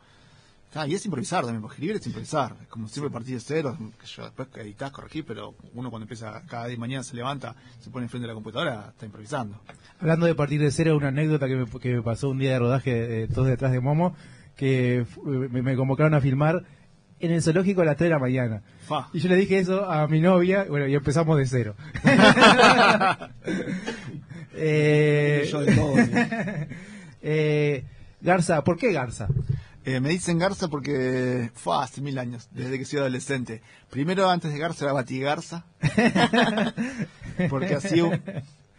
Ah, 0.75 0.85
y 0.85 0.93
es 0.93 1.03
improvisar 1.03 1.41
también, 1.41 1.61
porque 1.63 1.77
escribir 1.77 1.95
es 1.95 2.05
improvisar, 2.05 2.55
es 2.61 2.67
como 2.67 2.87
siempre 2.87 3.11
partir 3.11 3.33
de 3.33 3.39
cero, 3.39 3.75
que 3.99 4.05
yo 4.05 4.23
después 4.25 4.49
editas, 4.57 4.91
corregís, 4.91 5.23
pero 5.25 5.55
uno 5.73 5.89
cuando 5.89 6.03
empieza 6.03 6.43
cada 6.45 6.67
día 6.67 6.75
y 6.75 6.77
mañana 6.77 7.03
se 7.03 7.15
levanta, 7.15 7.55
se 7.79 7.89
pone 7.89 8.05
enfrente 8.05 8.25
de 8.25 8.27
la 8.27 8.35
computadora, 8.35 8.89
está 8.89 9.07
improvisando. 9.07 9.59
Hablando 9.99 10.27
de 10.27 10.35
partir 10.35 10.61
de 10.61 10.69
cero, 10.69 10.95
una 10.95 11.07
anécdota 11.07 11.47
que 11.47 11.55
me, 11.55 11.65
que 11.65 11.95
me 11.95 12.01
pasó 12.03 12.29
un 12.29 12.37
día 12.37 12.51
de 12.51 12.59
rodaje, 12.59 13.23
eh, 13.23 13.27
todos 13.27 13.47
detrás 13.47 13.71
de 13.71 13.79
Momo, 13.79 14.15
que 14.55 15.07
me 15.23 15.75
convocaron 15.75 16.13
a 16.13 16.21
filmar 16.21 16.65
en 17.19 17.31
el 17.31 17.41
zoológico 17.41 17.81
a 17.81 17.85
las 17.85 17.97
3 17.97 18.07
de 18.09 18.13
la 18.13 18.19
mañana. 18.19 18.61
Fa. 18.87 19.09
Y 19.13 19.19
yo 19.19 19.29
le 19.29 19.35
dije 19.35 19.59
eso 19.59 19.89
a 19.89 20.07
mi 20.07 20.19
novia, 20.21 20.65
bueno, 20.69 20.87
y 20.87 20.95
empezamos 20.95 21.37
de 21.37 21.45
cero. 21.47 21.75
Eh, 24.61 25.47
Yo 25.49 25.61
de 25.61 25.75
todo, 25.75 25.93
eh, 27.21 27.85
Garza, 28.21 28.63
¿por 28.63 28.77
qué 28.77 28.91
Garza? 28.91 29.27
Eh, 29.85 29.99
me 30.01 30.09
dicen 30.09 30.37
Garza 30.37 30.67
porque 30.67 31.49
fue 31.55 31.77
hace 31.81 32.01
mil 32.01 32.17
años, 32.19 32.49
desde 32.51 32.77
que 32.77 32.83
soy 32.85 32.99
adolescente. 32.99 33.61
Primero, 33.89 34.29
antes 34.29 34.51
de 34.51 34.59
Garza, 34.59 34.85
era 34.85 34.93
Batigarza. 34.93 35.63
porque 37.49 37.75
así, 37.75 38.01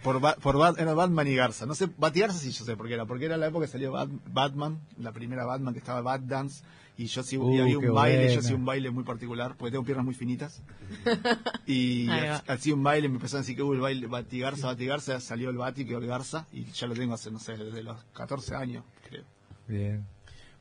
por, 0.02 0.20
Ba- 0.20 0.36
por 0.36 0.56
Bat- 0.56 0.78
era 0.78 0.92
Batman 0.92 1.26
y 1.28 1.34
Garza. 1.36 1.64
No 1.66 1.74
sé, 1.74 1.88
Batigarza 1.96 2.38
sí 2.38 2.50
yo 2.52 2.64
sé 2.64 2.76
por 2.76 2.86
qué 2.88 2.94
era, 2.94 3.06
porque 3.06 3.24
era 3.24 3.36
la 3.38 3.46
época 3.46 3.64
que 3.66 3.72
salió 3.72 3.92
Bat- 3.92 4.10
Batman, 4.30 4.80
la 4.98 5.12
primera 5.12 5.46
Batman 5.46 5.72
que 5.72 5.78
estaba 5.80 6.02
Bat 6.02 6.22
Dance, 6.22 6.62
y 7.02 7.06
yo 7.06 7.22
sí 7.22 7.36
Uh, 7.36 7.54
y 7.54 7.60
había 7.60 7.78
un 7.78 7.94
baile, 7.94 8.18
yo 8.22 8.26
buena. 8.26 8.40
hacía 8.40 8.56
un 8.56 8.64
baile 8.64 8.90
muy 8.90 9.04
particular, 9.04 9.54
porque 9.56 9.72
tengo 9.72 9.84
piernas 9.84 10.04
muy 10.04 10.14
finitas. 10.14 10.62
Y 11.66 12.08
hacía 12.08 12.74
un 12.74 12.82
baile, 12.82 13.08
me 13.08 13.14
empezaron 13.16 13.38
a 13.40 13.42
decir 13.42 13.56
que 13.56 13.62
hubo 13.62 13.74
el 13.74 13.80
baile 13.80 14.06
Batigarza, 14.06 14.66
Batigarza, 14.66 15.20
salió 15.20 15.50
el 15.50 15.56
Bati, 15.56 15.84
quedó 15.84 15.98
el 15.98 16.06
Garza, 16.06 16.46
y 16.52 16.64
ya 16.72 16.86
lo 16.86 16.94
tengo 16.94 17.14
hace, 17.14 17.30
no 17.30 17.38
sé, 17.38 17.56
desde 17.56 17.82
los 17.82 17.96
14 18.12 18.54
años, 18.56 18.84
creo. 19.08 19.24
Bien. 19.68 20.04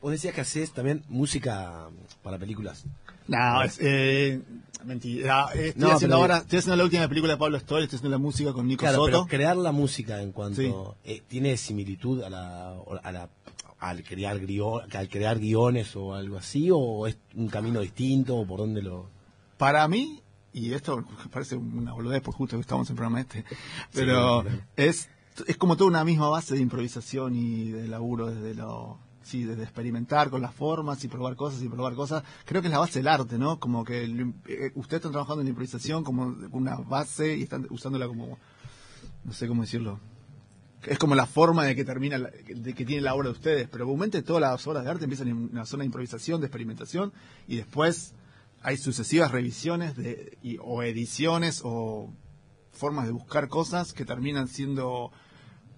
Vos 0.01 0.12
decías 0.12 0.34
que 0.34 0.41
hacés 0.41 0.72
también 0.72 1.03
música 1.10 1.89
para 2.24 2.38
películas. 2.38 2.86
No, 3.27 3.62
es, 3.63 3.77
eh, 3.81 4.41
mentira. 4.86 5.48
Eh, 5.53 5.67
Estoy, 5.69 5.81
No, 5.81 5.88
haciendo 5.91 6.15
pero- 6.15 6.22
ahora, 6.22 6.38
estoy 6.38 6.60
haciendo 6.60 6.77
la 6.77 6.84
última 6.86 7.08
película 7.10 7.34
de 7.34 7.38
Pablo 7.39 7.60
Stoll, 7.60 7.84
estoy 7.84 7.98
haciendo 7.98 8.15
la 8.17 8.22
música 8.22 8.53
con 8.53 8.65
Nico 8.67 8.79
Claro, 8.79 9.03
pero 9.05 9.17
Soto. 9.19 9.29
crear 9.29 9.58
la 9.58 9.72
música 9.74 10.22
en 10.22 10.31
cuanto 10.31 10.62
Sí. 10.62 10.72
eh, 11.12 11.22
tiene 11.27 11.58
similitud 11.58 12.24
a 12.24 12.29
la, 12.29 12.75
a 13.03 13.12
la 13.12 13.27
al 13.79 14.03
crear 14.03 14.36
al 14.38 15.09
crear 15.09 15.39
guiones 15.39 15.95
o 15.95 16.13
algo 16.13 16.38
así 16.38 16.69
o 16.71 17.07
es 17.07 17.17
un 17.36 17.48
camino 17.48 17.79
distinto 17.79 18.36
o 18.36 18.45
por 18.45 18.59
dónde 18.59 18.81
lo 18.81 19.09
Para 19.57 19.88
mí, 19.88 20.21
y 20.53 20.74
esto 20.74 21.05
parece 21.31 21.55
una 21.55 21.93
boludez, 21.93 22.21
porque 22.21 22.38
justo 22.38 22.57
que 22.57 22.62
estamos 22.62 22.89
en 22.89 22.95
programa 22.95 23.21
este, 23.21 23.45
pero 23.93 24.41
claro. 24.43 24.59
es, 24.75 25.09
es 25.48 25.57
como 25.57 25.77
toda 25.77 25.89
una 25.89 26.03
misma 26.03 26.27
base 26.29 26.55
de 26.55 26.62
improvisación 26.62 27.36
y 27.36 27.71
de 27.71 27.88
laburo 27.88 28.27
desde 28.27 28.53
lo 28.55 28.98
sí, 29.21 29.43
desde 29.43 29.62
experimentar 29.63 30.29
con 30.31 30.41
las 30.41 30.55
formas 30.55 31.03
y 31.03 31.07
probar 31.07 31.36
cosas 31.36 31.62
y 31.62 31.69
probar 31.69 31.93
cosas. 31.93 32.24
Creo 32.45 32.62
que 32.62 32.67
es 32.67 32.71
la 32.74 32.79
base 32.79 32.98
del 33.00 33.07
arte, 33.07 33.38
¿no? 33.38 33.59
Como 33.59 33.83
que 33.83 34.03
el- 34.03 34.33
eh, 34.48 34.71
ustedes 34.74 35.00
están 35.01 35.12
trabajando 35.12 35.41
en 35.41 35.45
la 35.45 35.50
improvisación 35.51 36.03
como 36.03 36.36
una 36.51 36.77
base 36.77 37.38
y 37.38 37.43
están 37.43 37.67
usándola 37.69 38.07
como, 38.07 38.39
no 39.24 39.31
sé 39.33 39.48
cómo 39.48 39.62
decirlo, 39.62 40.00
es 40.86 40.98
como 40.98 41.15
la 41.15 41.25
forma 41.25 41.65
de 41.65 41.75
que 41.75 41.83
termina, 41.86 42.17
la- 42.17 42.29
de 42.29 42.74
que 42.74 42.86
tiene 42.86 43.01
la 43.01 43.13
obra 43.15 43.27
de 43.29 43.33
ustedes, 43.33 43.67
pero 43.69 43.86
comúnmente 43.86 44.21
todas 44.21 44.41
las 44.41 44.65
obras 44.67 44.83
de 44.83 44.89
arte 44.89 45.03
empiezan 45.05 45.27
en 45.27 45.38
una 45.51 45.65
zona 45.65 45.81
de 45.81 45.88
improvisación, 45.88 46.39
de 46.41 46.48
experimentación, 46.48 47.12
y 47.48 47.57
después 47.57 48.13
hay 48.62 48.77
sucesivas 48.77 49.31
revisiones 49.31 49.95
de, 49.95 50.38
y- 50.43 50.57
o 50.62 50.83
ediciones 50.83 51.62
o 51.63 52.12
formas 52.71 53.05
de 53.05 53.12
buscar 53.12 53.48
cosas 53.50 53.93
que 53.93 54.05
terminan 54.05 54.48
siendo 54.48 55.12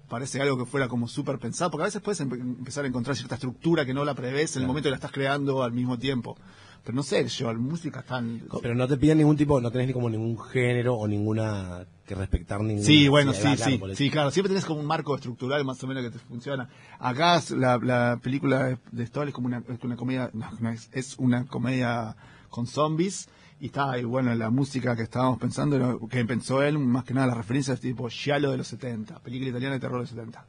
parece 0.07 0.41
algo 0.41 0.57
que 0.57 0.65
fuera 0.65 0.89
como 0.89 1.07
súper 1.07 1.39
pensado, 1.39 1.71
porque 1.71 1.83
a 1.83 1.85
veces 1.85 2.01
puedes 2.01 2.19
empe- 2.19 2.39
empezar 2.41 2.83
a 2.83 2.87
encontrar 2.89 3.15
cierta 3.15 3.35
estructura 3.35 3.85
que 3.85 3.93
no 3.93 4.03
la 4.03 4.13
prevés 4.13 4.55
en 4.57 4.63
el 4.63 4.67
momento 4.67 4.87
que 4.87 4.91
la 4.91 4.97
estás 4.97 5.11
creando 5.13 5.63
al 5.63 5.71
mismo 5.71 5.97
tiempo. 5.97 6.35
Pero 6.83 6.95
no 6.95 7.03
sé, 7.03 7.27
yo, 7.27 7.53
la 7.53 7.59
música 7.59 8.01
tan... 8.01 8.41
Pero 8.61 8.73
no 8.73 8.87
te 8.87 8.97
piden 8.97 9.19
ningún 9.19 9.37
tipo, 9.37 9.61
no 9.61 9.69
tenés 9.71 9.87
ni 9.87 9.93
como 9.93 10.09
ningún 10.09 10.39
género 10.39 10.95
o 10.95 11.07
ninguna 11.07 11.85
que 12.05 12.15
respetar 12.15 12.61
ningún. 12.61 12.83
Sí, 12.83 13.07
bueno, 13.07 13.33
sí, 13.33 13.43
va, 13.45 13.55
claro, 13.55 13.71
sí, 13.71 13.95
sí, 13.95 14.09
claro. 14.09 14.31
Siempre 14.31 14.49
tenés 14.49 14.65
como 14.65 14.79
un 14.79 14.87
marco 14.87 15.15
estructural 15.15 15.63
más 15.63 15.83
o 15.83 15.87
menos 15.87 16.03
que 16.03 16.09
te 16.09 16.17
funciona. 16.19 16.69
Acá 16.99 17.39
la, 17.55 17.77
la 17.77 18.19
película 18.21 18.79
de 18.91 19.05
Stoll 19.05 19.27
es 19.27 19.33
como 19.33 19.47
una, 19.47 19.63
es 19.69 19.83
una 19.83 19.95
comedia, 19.95 20.31
no, 20.33 20.69
es, 20.71 20.89
es 20.91 21.15
una 21.19 21.45
comedia 21.45 22.15
con 22.49 22.65
zombies 22.65 23.29
y 23.59 23.67
está, 23.67 23.99
y 23.99 24.03
bueno, 24.03 24.33
la 24.33 24.49
música 24.49 24.95
que 24.95 25.03
estábamos 25.03 25.37
pensando, 25.37 25.99
que 26.09 26.25
pensó 26.25 26.63
él, 26.63 26.79
más 26.79 27.03
que 27.03 27.13
nada 27.13 27.27
las 27.27 27.37
referencias 27.37 27.79
tipo 27.79 28.09
Giallo 28.09 28.49
de 28.49 28.57
los 28.57 28.67
70, 28.67 29.19
película 29.19 29.51
italiana 29.51 29.75
de 29.75 29.79
terror 29.79 29.97
de 29.97 30.01
los 30.01 30.09
70. 30.09 30.47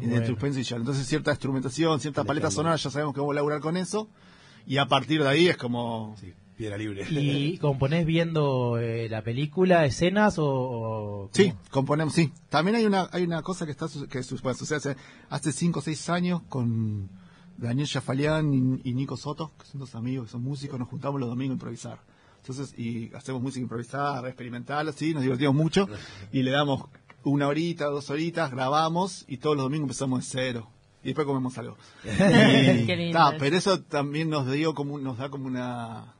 Y 0.00 0.06
de 0.06 0.10
Bueno. 0.12 0.26
suspense 0.26 0.60
y 0.60 0.64
Giallo. 0.64 0.80
Entonces 0.80 1.06
cierta 1.06 1.30
instrumentación, 1.32 2.00
cierta 2.00 2.24
paleta 2.24 2.50
sonora, 2.50 2.74
ya 2.76 2.90
sabemos 2.90 3.12
que 3.12 3.20
vamos 3.20 3.34
a 3.34 3.36
laburar 3.36 3.60
con 3.60 3.76
eso. 3.76 4.08
Y 4.66 4.78
a 4.78 4.86
partir 4.86 5.22
de 5.22 5.28
ahí 5.28 5.46
es 5.48 5.56
como... 5.56 6.16
Sí, 6.20 6.32
piedra 6.56 6.78
libre. 6.78 7.04
¿Y 7.10 7.58
componés 7.58 8.06
viendo 8.06 8.78
eh, 8.78 9.08
la 9.08 9.22
película, 9.22 9.84
escenas 9.86 10.38
o...? 10.38 10.46
o- 10.46 11.30
Sí, 11.32 11.52
componemos, 11.70 12.14
sí. 12.14 12.32
También 12.48 12.76
hay 12.76 12.86
una 12.86 13.08
hay 13.12 13.24
una 13.24 13.42
cosa 13.42 13.64
que 13.66 13.72
está 13.72 13.88
su- 13.88 14.06
que 14.08 14.20
bueno, 14.42 14.56
sucede 14.58 14.76
hace, 14.78 14.96
hace 15.30 15.52
cinco 15.52 15.80
o 15.80 15.82
seis 15.82 16.08
años 16.08 16.42
con 16.48 17.10
Daniel 17.58 17.88
Jafalián 17.88 18.80
y, 18.84 18.88
y 18.90 18.94
Nico 18.94 19.16
Soto, 19.16 19.52
que 19.58 19.66
son 19.66 19.80
dos 19.80 19.94
amigos, 19.94 20.26
que 20.26 20.32
son 20.32 20.42
músicos, 20.42 20.78
nos 20.78 20.88
juntamos 20.88 21.20
los 21.20 21.28
domingos 21.28 21.52
a 21.52 21.56
improvisar. 21.56 21.98
Entonces, 22.38 22.78
y 22.78 23.12
hacemos 23.14 23.40
música 23.42 23.62
improvisada, 23.62 24.26
experimental, 24.28 24.88
así, 24.88 25.14
nos 25.14 25.22
divertimos 25.22 25.54
mucho, 25.54 25.88
y 26.30 26.42
le 26.42 26.50
damos 26.50 26.84
una 27.22 27.48
horita, 27.48 27.86
dos 27.86 28.10
horitas, 28.10 28.50
grabamos, 28.50 29.24
y 29.28 29.38
todos 29.38 29.56
los 29.56 29.64
domingos 29.64 29.84
empezamos 29.86 30.20
de 30.20 30.26
cero. 30.30 30.68
Y 31.04 31.08
después 31.08 31.26
comemos 31.26 31.56
algo. 31.58 31.76
Y, 32.04 32.86
Qué 32.86 32.96
lindo 32.96 33.18
ta, 33.18 33.36
pero 33.38 33.56
eso 33.56 33.82
también 33.82 34.30
nos 34.30 34.50
dio 34.50 34.74
como 34.74 34.98
nos 34.98 35.18
da 35.18 35.28
como 35.28 35.46
una 35.46 36.13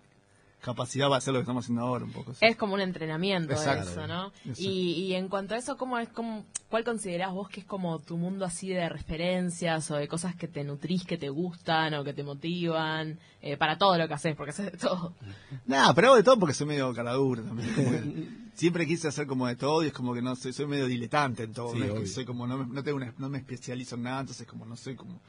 capacidad 0.64 1.06
para 1.06 1.18
hacer 1.18 1.34
lo 1.34 1.40
que 1.40 1.42
estamos 1.42 1.64
haciendo 1.64 1.82
ahora 1.82 2.04
un 2.06 2.12
poco. 2.12 2.32
sí. 2.32 2.40
Es 2.46 2.56
como 2.56 2.74
un 2.74 2.80
entrenamiento 2.80 3.52
Exacto. 3.52 3.90
eso, 3.90 4.06
¿no? 4.06 4.28
Exacto. 4.28 4.62
Y, 4.62 4.92
y 5.04 5.14
en 5.14 5.28
cuanto 5.28 5.54
a 5.54 5.58
eso, 5.58 5.76
¿cómo 5.76 5.98
es, 5.98 6.08
cómo, 6.08 6.44
¿cuál 6.70 6.84
considerás 6.84 7.32
vos 7.32 7.48
que 7.48 7.60
es 7.60 7.66
como 7.66 7.98
tu 7.98 8.16
mundo 8.16 8.44
así 8.44 8.68
de 8.70 8.88
referencias 8.88 9.90
o 9.90 9.96
de 9.96 10.08
cosas 10.08 10.34
que 10.36 10.48
te 10.48 10.64
nutrís, 10.64 11.04
que 11.04 11.18
te 11.18 11.28
gustan 11.28 11.92
o 11.94 12.02
que 12.04 12.14
te 12.14 12.22
motivan 12.24 13.18
eh, 13.42 13.56
para 13.56 13.76
todo 13.76 13.98
lo 13.98 14.08
que 14.08 14.14
haces? 14.14 14.34
Porque 14.36 14.50
haces 14.52 14.72
de 14.72 14.78
todo. 14.78 15.14
Nada, 15.66 15.92
pero 15.94 16.08
hago 16.08 16.16
de 16.16 16.22
todo 16.22 16.38
porque 16.38 16.54
soy 16.54 16.66
medio 16.66 16.92
caradura 16.94 17.42
también. 17.42 18.50
siempre 18.54 18.86
quise 18.86 19.08
hacer 19.08 19.26
como 19.26 19.46
de 19.46 19.56
todo 19.56 19.82
y 19.84 19.88
es 19.88 19.92
como 19.92 20.14
que 20.14 20.22
no 20.22 20.34
soy, 20.34 20.52
soy 20.54 20.66
medio 20.66 20.86
diletante 20.86 21.42
en 21.42 21.52
todo. 21.52 21.72
Sí, 21.72 21.78
no, 21.78 21.84
es 21.84 21.90
que 21.92 21.98
obvio. 21.98 22.08
soy 22.08 22.24
como, 22.24 22.46
no, 22.46 22.56
me- 22.58 22.72
no 22.74 22.82
tengo 22.82 22.96
una- 22.96 23.12
no 23.18 23.28
me 23.28 23.38
especializo 23.38 23.96
en 23.96 24.02
nada, 24.04 24.20
entonces 24.20 24.46
como 24.46 24.64
no 24.64 24.76
soy 24.76 24.94
como. 24.96 25.20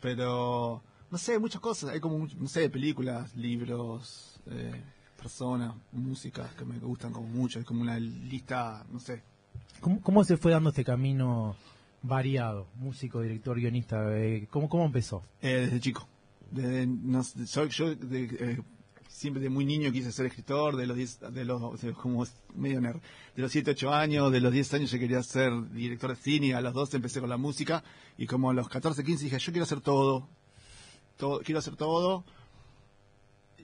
Pero, 0.00 0.82
no 1.10 1.18
sé, 1.18 1.38
muchas 1.38 1.60
cosas. 1.60 1.90
Hay 1.90 2.00
como, 2.00 2.18
much- 2.18 2.34
no 2.34 2.48
sé, 2.48 2.68
películas, 2.70 3.34
libros, 3.36 4.31
eh, 4.46 4.82
personas, 5.16 5.74
música 5.92 6.50
que 6.58 6.64
me 6.64 6.78
gustan 6.78 7.12
como 7.12 7.26
mucho. 7.28 7.58
Es 7.60 7.64
como 7.64 7.82
una 7.82 7.98
lista, 7.98 8.84
no 8.90 8.98
sé. 9.00 9.22
¿Cómo, 9.80 10.00
cómo 10.00 10.24
se 10.24 10.36
fue 10.36 10.52
dando 10.52 10.70
este 10.70 10.84
camino 10.84 11.56
variado? 12.02 12.66
Músico, 12.76 13.20
director, 13.20 13.56
guionista. 13.58 14.16
eh, 14.16 14.46
¿cómo, 14.50 14.68
¿Cómo 14.68 14.84
empezó? 14.84 15.22
Eh, 15.40 15.62
desde 15.66 15.80
chico. 15.80 16.08
Desde, 16.50 16.86
no 16.86 17.22
soy- 17.24 17.68
yo 17.70 17.94
de- 17.94 18.24
eh, 18.38 18.62
siempre 19.08 19.42
de 19.42 19.48
muy 19.50 19.64
niño 19.64 19.90
quise 19.92 20.10
ser 20.12 20.26
escritor, 20.26 20.76
de 20.76 20.86
los 20.86 20.96
10, 20.96 21.20
de 21.32 21.44
los, 21.44 21.80
de- 21.80 21.92
como 21.92 22.26
medio 22.54 22.80
nerd, 22.80 23.00
de 23.36 23.42
los 23.42 23.52
7, 23.52 23.70
8 23.72 23.92
años, 23.92 24.30
de 24.32 24.40
los 24.40 24.52
10 24.52 24.72
años 24.74 24.90
yo 24.90 24.98
quería 24.98 25.22
ser 25.22 25.52
director 25.72 26.10
de 26.10 26.16
cine, 26.16 26.54
a 26.54 26.60
los 26.60 26.74
12 26.74 26.96
empecé 26.96 27.20
con 27.20 27.30
la 27.30 27.36
música, 27.38 27.82
y 28.18 28.26
como 28.26 28.50
a 28.50 28.54
los 28.54 28.68
14, 28.68 29.02
15 29.04 29.24
dije, 29.24 29.38
yo 29.38 29.52
quiero 29.52 29.64
hacer 29.64 29.80
todo, 29.80 30.28
todo 31.16 31.40
quiero 31.40 31.58
hacer 31.60 31.76
todo, 31.76 32.24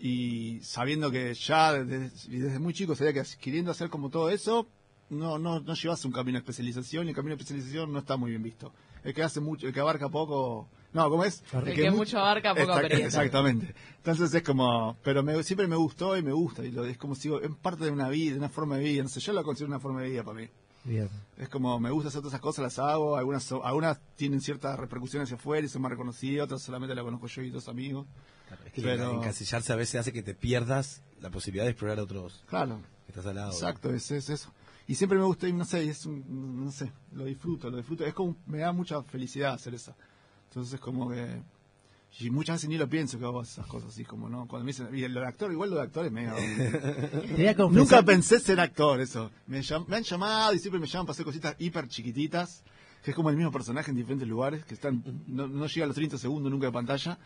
y 0.01 0.61
sabiendo 0.63 1.11
que 1.11 1.35
ya 1.35 1.73
desde, 1.73 2.11
desde 2.29 2.59
muy 2.59 2.73
chico 2.73 2.95
sabía 2.95 3.13
que 3.13 3.23
queriendo 3.41 3.71
hacer 3.71 3.91
como 3.91 4.11
todo 4.11 4.31
eso, 4.31 4.69
no, 5.11 5.39
no, 5.39 5.61
no 5.61 5.75
llevas 5.75 6.05
un 6.05 6.13
camino 6.13 6.37
de 6.37 6.41
especialización, 6.41 7.07
y 7.07 7.11
el 7.11 7.15
camino 7.15 7.35
de 7.35 7.43
especialización 7.43 7.93
no 7.93 7.99
está 7.99 8.17
muy 8.17 8.31
bien 8.31 8.43
visto. 8.43 8.73
El 9.05 9.15
que 9.15 9.23
hace 9.23 9.41
mucho, 9.41 9.67
el 9.67 9.73
que 9.73 9.81
abarca 9.81 10.09
poco, 10.09 10.69
no, 10.93 11.09
¿cómo 11.09 11.25
es? 11.25 11.43
El 11.53 11.75
que 11.75 11.91
mucho 11.91 12.19
abarca, 12.19 12.55
poco 12.55 12.73
Exact-. 12.73 12.93
Exactamente. 12.95 13.75
Entonces 13.97 14.33
es 14.35 14.43
como, 14.43 14.97
pero 15.03 15.23
me, 15.23 15.43
siempre 15.43 15.67
me 15.67 15.77
gustó 15.77 16.17
y 16.17 16.23
me 16.23 16.33
gusta, 16.33 16.65
y 16.65 16.71
lo, 16.71 16.85
es 16.85 16.99
como 16.99 17.15
si 17.15 17.29
es 17.29 17.51
parte 17.61 17.85
de 17.85 17.91
una 17.91 18.09
vida, 18.09 18.33
de 18.33 18.39
una 18.39 18.49
forma 18.49 18.77
de 18.77 18.85
vida, 18.85 19.03
no 19.03 19.09
sé, 19.09 19.21
yo 19.21 19.33
lo 19.33 19.43
considero 19.43 19.69
una 19.69 19.81
forma 19.81 20.03
de 20.03 20.11
vida 20.11 20.23
para 20.23 20.41
mí. 20.41 20.49
Bien. 20.89 21.09
Es 21.37 21.49
como, 21.49 21.79
me 21.79 21.91
gusta 21.91 22.09
hacer 22.09 22.21
todas 22.23 22.33
esas 22.33 22.41
cosas, 22.41 22.63
las 22.63 22.79
hago, 22.79 23.17
algunas 23.17 23.43
so- 23.45 23.65
algunas 23.65 24.01
tienen 24.17 24.41
ciertas 24.41 24.79
repercusiones 24.79 25.27
hacia 25.27 25.37
afuera 25.37 25.65
y 25.65 25.69
son 25.69 25.83
más 25.83 25.91
reconocidas, 25.91 26.45
otras 26.47 26.63
solamente 26.63 26.95
las 26.95 27.05
conozco 27.05 27.27
yo 27.27 27.43
y 27.43 27.51
dos 27.51 27.69
amigos. 27.69 28.07
Es 28.67 28.73
que 28.73 28.83
Pero- 28.83 29.13
encasillarse 29.13 29.73
a 29.73 29.77
veces 29.77 30.01
hace 30.01 30.13
que 30.13 30.23
te 30.23 30.35
pierdas 30.35 31.03
la 31.21 31.31
posibilidad 31.31 31.65
de 31.65 31.71
explorar 31.73 32.01
otros 32.01 32.43
Claro, 32.49 32.81
que 33.05 33.13
estás 33.13 33.27
al 33.27 33.35
lado. 33.37 33.53
exacto, 33.53 33.91
es, 33.93 34.11
es 34.11 34.31
eso. 34.31 34.51
Y 34.87 34.95
siempre 34.95 35.19
me 35.19 35.25
gusta, 35.27 35.47
y 35.47 35.53
no 35.53 35.67
sé, 35.67 35.87
es 35.89 36.07
un- 36.07 36.65
no 36.65 36.73
sé, 36.73 36.91
lo 37.13 37.27
disfruto, 37.27 37.69
lo 37.71 37.77
disfruto, 37.77 38.07
es 38.07 38.15
como, 38.15 38.37
me 38.47 38.59
da 38.59 38.73
mucha 38.73 39.03
felicidad 39.03 39.53
hacer 39.53 39.75
eso. 39.75 39.95
Entonces 40.49 40.73
es 40.75 40.81
como 40.81 41.11
que, 41.11 41.43
y 42.21 42.31
muchas 42.31 42.57
veces 42.57 42.69
ni 42.71 42.79
lo 42.79 42.89
pienso 42.89 43.19
que 43.19 43.25
hago 43.25 43.43
esas 43.43 43.67
cosas 43.67 43.91
así, 43.91 44.05
como, 44.05 44.29
¿no? 44.29 44.47
Cuando 44.49 44.65
me 44.65 44.71
dicen, 44.73 44.89
y 44.93 45.07
lo 45.09 45.21
de 45.21 45.27
actor, 45.27 45.53
igual 45.53 45.71
lo 45.71 45.77
de 45.77 45.83
actor 45.83 46.05
es 46.07 46.13
medio... 46.13 46.33
Nunca 47.81 48.03
pensé 48.03 48.41
ser 48.41 48.59
actor, 48.61 49.01
eso. 49.01 49.31
Me, 49.47 49.61
llam- 49.61 49.87
me 49.87 49.97
han 49.97 50.03
llamado 50.03 50.55
y 50.55 50.59
siempre 50.59 50.81
me 50.81 50.87
llaman 50.87 51.07
para 51.07 51.13
hacer 51.13 51.25
cositas 51.25 51.55
hiper 51.59 51.87
chiquititas, 51.89 52.65
que 53.05 53.11
es 53.13 53.15
como 53.15 53.31
el 53.31 53.37
mismo 53.37 53.53
personaje 53.53 53.91
en 53.91 53.97
diferentes 53.97 54.27
lugares, 54.27 54.65
que 54.65 54.75
están 54.75 55.03
no, 55.27 55.47
no 55.47 55.67
llega 55.67 55.85
a 55.85 55.87
los 55.87 55.97
30 55.97 56.19
segundos 56.19 56.51
nunca 56.51 56.67
de 56.67 56.73
pantalla, 56.73 57.19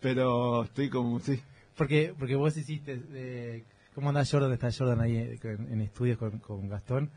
pero 0.00 0.64
estoy 0.64 0.88
como, 0.88 1.20
sí. 1.20 1.40
Porque, 1.76 2.14
porque 2.18 2.34
vos 2.34 2.56
hiciste. 2.56 3.00
Eh, 3.12 3.64
¿Cómo 3.94 4.08
anda 4.08 4.24
Jordan? 4.24 4.52
Está 4.52 4.70
Jordan 4.72 5.00
ahí 5.00 5.16
eh, 5.16 5.38
en, 5.42 5.72
en 5.72 5.80
estudios 5.82 6.18
con, 6.18 6.38
con 6.38 6.68
Gastón. 6.68 7.10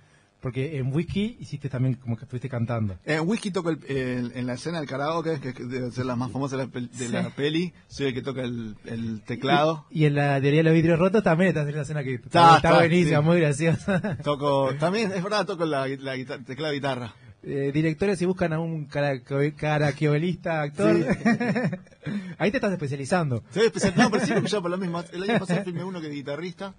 Porque 0.45 0.77
en 0.77 0.93
Whisky 0.93 1.37
hiciste 1.39 1.69
también 1.69 1.95
como 1.95 2.15
que 2.17 2.25
estuviste 2.25 2.47
cantando. 2.49 2.99
En 3.03 3.27
Whisky 3.27 3.49
toco 3.49 3.71
el- 3.71 3.79
el- 3.87 4.31
en 4.35 4.45
la 4.45 4.53
escena 4.53 4.77
del 4.77 4.87
karaoke, 4.87 5.39
que 5.39 5.53
debe 5.53 5.89
ser 5.89 6.05
la 6.05 6.15
más 6.15 6.31
famosa 6.31 6.55
de 6.55 6.67
la, 6.67 6.87
de 6.87 7.09
la 7.09 7.31
peli, 7.31 7.73
soy 7.87 8.05
el 8.09 8.13
que 8.13 8.21
toca 8.21 8.43
el, 8.43 8.75
el 8.85 9.23
teclado. 9.23 9.87
Y 9.89 10.05
en 10.05 10.13
la 10.13 10.39
teoría 10.39 10.59
de 10.59 10.65
los 10.65 10.73
vidrios 10.75 10.99
rotos 10.99 11.23
también 11.23 11.47
estás 11.47 11.67
en 11.67 11.75
la 11.75 11.81
escena 11.81 12.03
que 12.03 12.13
está, 12.13 12.57
Está, 12.57 12.75
buenísima, 12.75 13.21
sí. 13.21 13.25
muy 13.25 13.39
graciosa. 13.39 14.17
Toco, 14.23 14.69
también, 14.79 15.11
es 15.13 15.23
verdad, 15.23 15.47
toco 15.47 15.65
la, 15.65 15.87
la 15.87 16.15
guitar- 16.15 16.45
teclado 16.45 16.69
de 16.73 16.77
guitarra. 16.77 17.15
Eh, 17.41 17.71
directores, 17.73 18.19
si 18.19 18.25
buscan 18.27 18.53
a 18.53 18.59
un 18.59 18.85
caraqueolista 18.85 20.61
actor, 20.61 20.95
ahí 22.37 22.51
te 22.51 22.57
estás 22.57 22.71
especializando. 22.71 23.43
Soy 23.51 23.65
especial, 23.65 23.93
no, 23.97 24.11
pero 24.11 24.23
siempre 24.23 24.43
me 24.43 24.49
llamo 24.49 24.61
por 24.61 24.71
lo 24.71 24.77
mismo. 24.77 25.03
El 25.11 25.23
año 25.27 25.39
pasado 25.39 25.63
filmé 25.63 25.83
uno 25.83 25.99
que 26.01 26.07
es 26.07 26.13
guitarrista, 26.13 26.75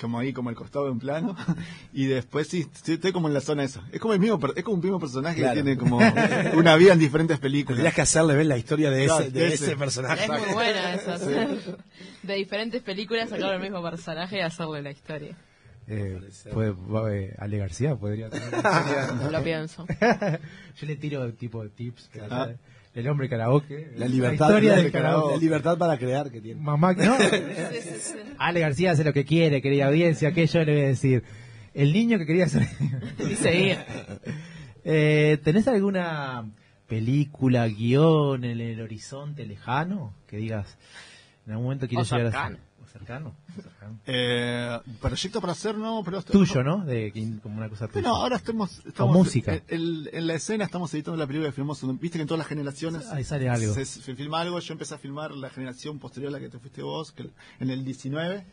como 0.00 0.18
ahí, 0.18 0.32
como 0.32 0.48
el 0.50 0.56
costado 0.56 0.86
de 0.86 0.90
un 0.92 0.98
plano, 0.98 1.36
y 1.92 2.06
después 2.06 2.48
sí, 2.48 2.66
sí, 2.82 2.94
estoy 2.94 3.12
como 3.12 3.28
en 3.28 3.34
la 3.34 3.40
zona 3.40 3.64
esa. 3.64 3.82
Es 3.92 4.00
como 4.00 4.14
el 4.14 4.20
mismo, 4.20 4.38
es 4.56 4.64
como 4.64 4.76
un 4.76 4.82
mismo 4.82 4.98
personaje 4.98 5.38
Claro. 5.40 5.54
que 5.56 5.62
tiene 5.62 5.78
como 5.78 5.98
una 6.56 6.76
vida 6.76 6.92
en 6.94 6.98
diferentes 6.98 7.38
películas. 7.38 7.76
Tendrías 7.76 7.94
que 7.94 8.00
hacerle 8.02 8.34
ver 8.36 8.46
la 8.46 8.56
historia 8.56 8.90
de 8.90 9.04
Claro, 9.04 9.22
ese, 9.24 9.30
de 9.30 9.46
ese 9.48 9.64
ese. 9.66 9.76
personaje. 9.76 10.24
Es 10.24 10.28
muy 10.30 10.40
buena 10.54 10.94
esa. 10.94 11.18
De 11.18 12.34
diferentes 12.34 12.82
películas 12.82 13.28
sacar 13.30 13.54
el 13.54 13.60
mismo 13.60 13.82
personaje 13.82 14.38
y 14.38 14.40
hacerle 14.40 14.82
la 14.82 14.90
historia. 14.90 15.36
Eh, 15.86 16.20
puede- 16.52 16.74
eh, 17.26 17.34
Ale 17.38 17.58
García 17.58 17.96
podría 17.96 18.30
tener 18.30 18.48
Lo 19.32 19.42
pienso. 19.42 19.86
Yo 19.90 20.86
le 20.86 20.96
tiro 20.96 21.32
tipo 21.34 21.62
de 21.64 21.70
tips. 21.70 22.10
Ah. 22.30 22.48
El 22.92 23.08
hombre 23.08 23.28
karaoke. 23.28 23.92
La 23.96 24.08
libertad, 24.08 24.48
historia 24.48 24.76
la, 24.76 24.82
del 24.82 24.92
karaoke. 24.92 25.34
la 25.34 25.40
libertad 25.40 25.78
para 25.78 25.96
crear 25.96 26.30
que 26.30 26.40
tiene. 26.40 26.60
Mamá, 26.60 26.92
no. 26.94 27.16
Ale 28.38 28.60
García 28.60 28.92
hace 28.92 29.04
lo 29.04 29.12
que 29.12 29.24
quiere, 29.24 29.62
querida 29.62 29.86
audiencia. 29.86 30.32
¿Qué 30.32 30.46
yo 30.46 30.64
le 30.64 30.72
voy 30.72 30.82
a 30.82 30.88
decir? 30.88 31.22
El 31.72 31.92
niño 31.92 32.18
que 32.18 32.26
quería 32.26 32.48
ser. 32.48 32.66
Y 33.30 33.34
seguía. 33.36 33.86
Eh, 34.84 35.38
¿Tenés 35.44 35.68
alguna 35.68 36.50
película, 36.88 37.68
guion 37.68 38.42
en 38.44 38.60
el 38.60 38.80
horizonte 38.80 39.46
lejano? 39.46 40.14
Que 40.26 40.38
digas, 40.38 40.76
en 41.46 41.52
algún 41.52 41.66
momento 41.66 41.86
quiero 41.86 42.02
O 42.02 42.04
llegar 42.04 42.34
a 42.34 42.58
cercano. 42.90 43.34
cercano. 43.54 43.98
Eh, 44.06 44.78
proyecto 45.00 45.40
para 45.40 45.52
hacer, 45.52 45.76
no, 45.78 46.02
pero... 46.04 46.22
Tuyo, 46.22 46.62
¿no? 46.62 46.84
De, 46.84 47.12
como 47.42 47.56
una 47.58 47.68
cosa 47.68 47.86
tuya. 47.88 48.00
Bueno, 48.02 48.16
ahora 48.16 48.36
estamos, 48.36 48.82
estamos 48.86 49.16
música. 49.16 49.54
En, 49.54 49.62
en- 49.68 50.08
en 50.12 50.26
la 50.26 50.34
escena 50.34 50.64
estamos 50.64 50.92
editando 50.94 51.16
la 51.18 51.26
película 51.26 51.48
que 51.48 51.52
filmamos. 51.54 51.80
Viste 52.00 52.18
que 52.18 52.22
en 52.22 52.28
todas 52.28 52.38
las 52.40 52.46
generaciones 52.48 53.06
Ahí 53.08 53.24
sale 53.24 53.48
algo. 53.48 53.72
Se, 53.74 53.84
se 53.84 54.14
filma 54.16 54.40
algo. 54.40 54.58
Yo 54.60 54.72
empecé 54.72 54.94
a 54.94 54.98
filmar 54.98 55.32
la 55.32 55.50
generación 55.50 55.98
posterior 55.98 56.30
a 56.30 56.32
la 56.32 56.40
que 56.40 56.48
te 56.48 56.58
fuiste 56.58 56.82
vos, 56.82 57.12
que 57.12 57.30
en 57.60 57.70
el 57.70 57.84
19, 57.84 58.44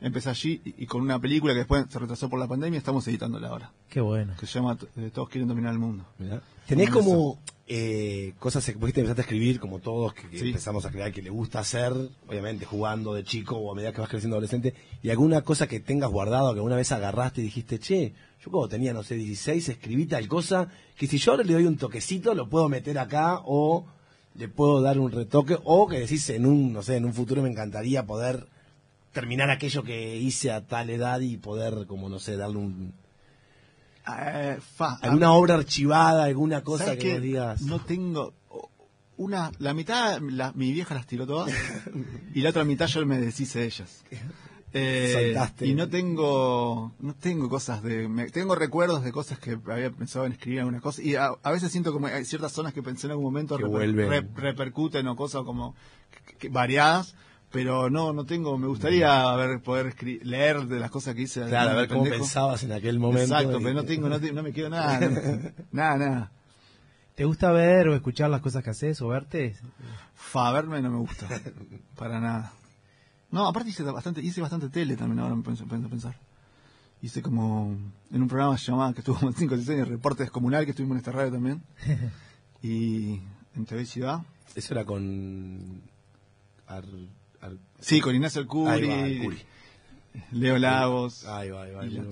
empecé 0.00 0.28
allí 0.30 0.60
y, 0.64 0.84
y 0.84 0.86
con 0.86 1.00
una 1.02 1.18
película 1.18 1.52
que 1.54 1.58
después 1.60 1.86
se 1.88 1.98
retrasó 1.98 2.28
por 2.28 2.38
la 2.38 2.46
pandemia, 2.46 2.78
estamos 2.78 3.06
editándola 3.08 3.48
ahora, 3.48 3.72
Qué 3.88 4.00
bueno. 4.00 4.34
que 4.38 4.46
se 4.46 4.54
llama 4.58 4.76
eh, 4.96 5.10
Todos 5.12 5.28
quieren 5.30 5.48
dominar 5.48 5.72
el 5.72 5.78
mundo. 5.78 6.04
Mirá. 6.18 6.42
Tenés 6.66 6.90
Como 6.90 7.06
como 7.10 7.38
eh, 7.68 8.34
cosas 8.38 8.64
que 8.64 8.72
te 8.74 9.00
empezaste 9.00 9.22
a 9.22 9.24
escribir, 9.24 9.58
como 9.58 9.80
todos 9.80 10.14
que, 10.14 10.28
que 10.28 10.38
Sí. 10.38 10.46
empezamos 10.48 10.84
a 10.86 10.90
crear, 10.90 11.12
que 11.12 11.20
le 11.22 11.30
gusta 11.30 11.58
hacer, 11.58 11.92
obviamente 12.28 12.64
jugando 12.64 13.12
de 13.14 13.24
chico 13.24 13.56
o 13.56 13.72
a 13.72 13.74
medida 13.74 13.92
que 13.92 14.00
vas 14.00 14.08
creciendo 14.10 14.36
adolescente, 14.36 14.74
y 15.02 15.10
alguna 15.10 15.42
cosa 15.42 15.66
que 15.66 15.80
tengas 15.80 16.10
guardado, 16.10 16.52
que 16.52 16.58
alguna 16.58 16.76
vez 16.76 16.92
agarraste 16.92 17.40
y 17.40 17.44
dijiste, 17.44 17.78
che, 17.80 18.12
yo 18.44 18.50
cuando 18.52 18.68
tenía, 18.68 18.92
no 18.92 19.02
sé, 19.02 19.16
16, 19.16 19.68
escribí 19.68 20.06
tal 20.06 20.28
cosa, 20.28 20.68
que 20.96 21.08
si 21.08 21.18
yo 21.18 21.32
ahora 21.32 21.42
le 21.44 21.54
doy 21.54 21.64
un 21.64 21.76
toquecito, 21.76 22.34
lo 22.34 22.48
puedo 22.48 22.68
meter 22.68 22.98
acá 23.00 23.40
o 23.44 23.84
le 24.36 24.48
puedo 24.48 24.80
dar 24.82 24.98
un 25.00 25.10
retoque, 25.10 25.56
o 25.64 25.88
que 25.88 25.98
decís 25.98 26.28
en 26.30 26.46
un, 26.46 26.72
no 26.72 26.82
sé, 26.84 26.96
en 26.96 27.04
un 27.04 27.14
futuro 27.14 27.42
me 27.42 27.48
encantaría 27.48 28.06
poder 28.06 28.46
terminar 29.12 29.50
aquello 29.50 29.82
que 29.82 30.16
hice 30.18 30.52
a 30.52 30.66
tal 30.66 30.90
edad 30.90 31.20
y 31.20 31.36
poder, 31.38 31.86
como 31.86 32.08
no 32.08 32.18
sé, 32.20 32.36
darle 32.36 32.58
un, 32.58 32.92
Eh, 34.08 34.58
fa, 34.76 34.98
alguna 35.02 35.32
obra 35.32 35.54
archivada, 35.54 36.24
alguna 36.24 36.62
cosa 36.62 36.84
¿Sabes 36.84 37.00
que 37.00 37.12
vos 37.14 37.22
digas. 37.22 37.62
No 37.62 37.80
tengo. 37.80 38.34
Una, 39.18 39.50
la 39.58 39.72
mitad, 39.72 40.20
la- 40.20 40.52
mi 40.52 40.72
vieja 40.72 40.94
las 40.94 41.06
tiró 41.06 41.26
todas. 41.26 41.50
y 42.34 42.40
la 42.42 42.50
otra 42.50 42.64
mitad 42.64 42.86
yo 42.86 43.04
me 43.06 43.18
deshice 43.18 43.60
de 43.60 43.64
ellas. 43.66 44.04
Eh, 44.78 45.34
y 45.60 45.72
no 45.74 45.88
tengo 45.88 46.92
no 46.98 47.14
tengo 47.14 47.48
cosas 47.48 47.82
de 47.82 48.08
me- 48.08 48.28
tengo 48.28 48.54
recuerdos 48.54 49.02
de 49.04 49.12
cosas 49.12 49.38
que 49.38 49.56
había 49.68 49.90
pensado 49.90 50.26
en 50.26 50.32
escribir 50.32 50.58
alguna 50.60 50.80
cosa 50.82 51.00
y 51.00 51.14
a, 51.14 51.28
a 51.42 51.50
veces 51.50 51.72
siento 51.72 51.92
como 51.92 52.08
hay 52.08 52.24
ciertas 52.26 52.52
zonas 52.52 52.74
que 52.74 52.82
pensé 52.82 53.06
en 53.06 53.12
algún 53.12 53.24
momento 53.26 53.56
Que 53.56 53.64
reper- 53.64 54.08
re- 54.08 54.28
repercuten 54.34 55.06
o 55.08 55.16
cosas 55.16 55.44
como 55.44 55.74
que- 56.26 56.36
que- 56.36 56.48
variadas 56.50 57.14
pero 57.50 57.88
no 57.90 58.12
no 58.12 58.24
tengo 58.26 58.58
me 58.58 58.66
gustaría 58.66 59.30
haber 59.30 59.60
poder 59.62 59.94
escri- 59.94 60.20
leer 60.22 60.66
de 60.66 60.78
las 60.80 60.90
cosas 60.90 61.14
que 61.14 61.22
hice 61.22 61.44
Claro, 61.46 61.70
a 61.70 61.74
ver 61.74 61.88
cómo 61.88 62.02
pendejo. 62.02 62.24
pensabas 62.24 62.62
en 62.64 62.72
aquel 62.72 62.98
momento. 62.98 63.22
exacto 63.34 63.60
y- 63.60 63.62
pero 63.62 63.74
no 63.74 63.84
tengo 63.84 64.08
no, 64.08 64.20
te- 64.20 64.32
no 64.32 64.42
me 64.42 64.52
quedo 64.52 64.68
nada 64.70 65.00
no- 65.00 65.20
nada 65.72 65.96
nada 65.96 66.32
¿Te 67.14 67.24
gusta 67.24 67.50
ver 67.50 67.88
o 67.88 67.94
escuchar 67.94 68.28
las 68.28 68.42
cosas 68.42 68.62
que 68.62 68.68
haces 68.68 69.00
o 69.00 69.08
verte? 69.08 69.56
Fa, 70.14 70.52
verme 70.52 70.82
no 70.82 70.90
me 70.90 70.98
gusta. 70.98 71.26
Para 71.96 72.20
nada. 72.20 72.52
No, 73.30 73.48
aparte 73.48 73.70
hice 73.70 73.82
bastante, 73.84 74.20
hice 74.20 74.42
bastante 74.42 74.68
tele 74.68 74.96
también, 74.98 75.20
ahora 75.20 75.34
me 75.34 75.42
pienso, 75.42 75.64
pienso 75.64 75.88
pensar. 75.88 76.14
Hice 77.00 77.22
como 77.22 77.74
en 78.12 78.20
un 78.22 78.28
programa 78.28 78.56
llamado 78.56 78.92
que 78.92 79.00
estuvo 79.00 79.16
como 79.18 79.32
5 79.32 79.54
o 79.54 79.56
6 79.56 79.70
años, 79.70 79.88
Reporte 79.88 80.24
Descomunal, 80.24 80.66
que 80.66 80.72
estuvimos 80.72 80.96
en 80.96 80.98
esta 80.98 81.12
radio 81.12 81.32
también. 81.32 81.62
Y 82.62 83.20
en 83.54 83.64
TV 83.64 83.86
Ciudad. 83.86 84.20
Eso 84.54 84.74
era 84.74 84.84
con. 84.84 85.80
Ar- 86.66 86.84
Ar- 87.40 87.56
Sí, 87.80 88.00
con 88.00 88.14
Ignacio 88.14 88.40
El 88.40 88.46
Curi, 88.46 88.70
Ahí 88.70 88.86
va, 88.88 89.06
el 89.06 89.22
Curi. 89.22 89.38
Leo 90.32 90.58
Lagos 90.58 91.24
Ahí 91.26 91.50
va, 91.50 91.64
ahí 91.64 91.72
va. 91.72 91.84
y 91.86 91.90
la. 91.90 92.02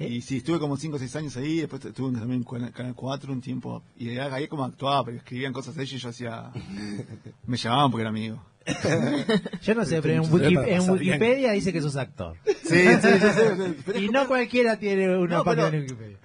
¿Eh? 0.00 0.08
Y 0.08 0.20
sí, 0.22 0.36
estuve 0.38 0.58
como 0.60 0.76
5 0.76 0.94
o 0.94 0.98
6 0.98 1.16
años 1.16 1.36
ahí, 1.36 1.56
después 1.58 1.84
estuve 1.84 2.16
también 2.18 2.44
en 2.48 2.70
Canal 2.70 2.94
4 2.94 3.32
un 3.32 3.40
tiempo. 3.40 3.82
Y 3.96 4.16
ahí 4.18 4.46
como 4.46 4.64
actuaba, 4.64 5.02
porque 5.04 5.18
escribían 5.18 5.52
cosas 5.52 5.74
de 5.74 5.82
ellos 5.82 5.94
y 5.94 5.98
yo 5.98 6.08
hacía... 6.10 6.52
Me 7.46 7.56
llamaban 7.56 7.90
porque 7.90 8.02
era 8.02 8.10
amigo. 8.10 8.42
Yo 9.62 9.74
no 9.74 9.84
sé, 9.86 10.02
pero 10.02 10.22
en, 10.22 10.30
Wiki- 10.30 10.62
en. 10.68 10.90
Wikipedia 10.90 11.52
dice 11.52 11.72
que 11.72 11.80
sos 11.80 11.96
actor. 11.96 12.36
Sí, 12.44 12.54
sí, 12.66 12.98
pero 13.02 13.96
es 13.96 14.02
Y 14.02 14.06
como- 14.08 14.18
no 14.20 14.28
cualquiera 14.28 14.78
tiene 14.78 15.16
una 15.16 15.38
No, 15.38 15.44
página 15.44 15.70
pero- 15.70 15.76
en 15.78 15.82
Wikipedia. 15.84 16.18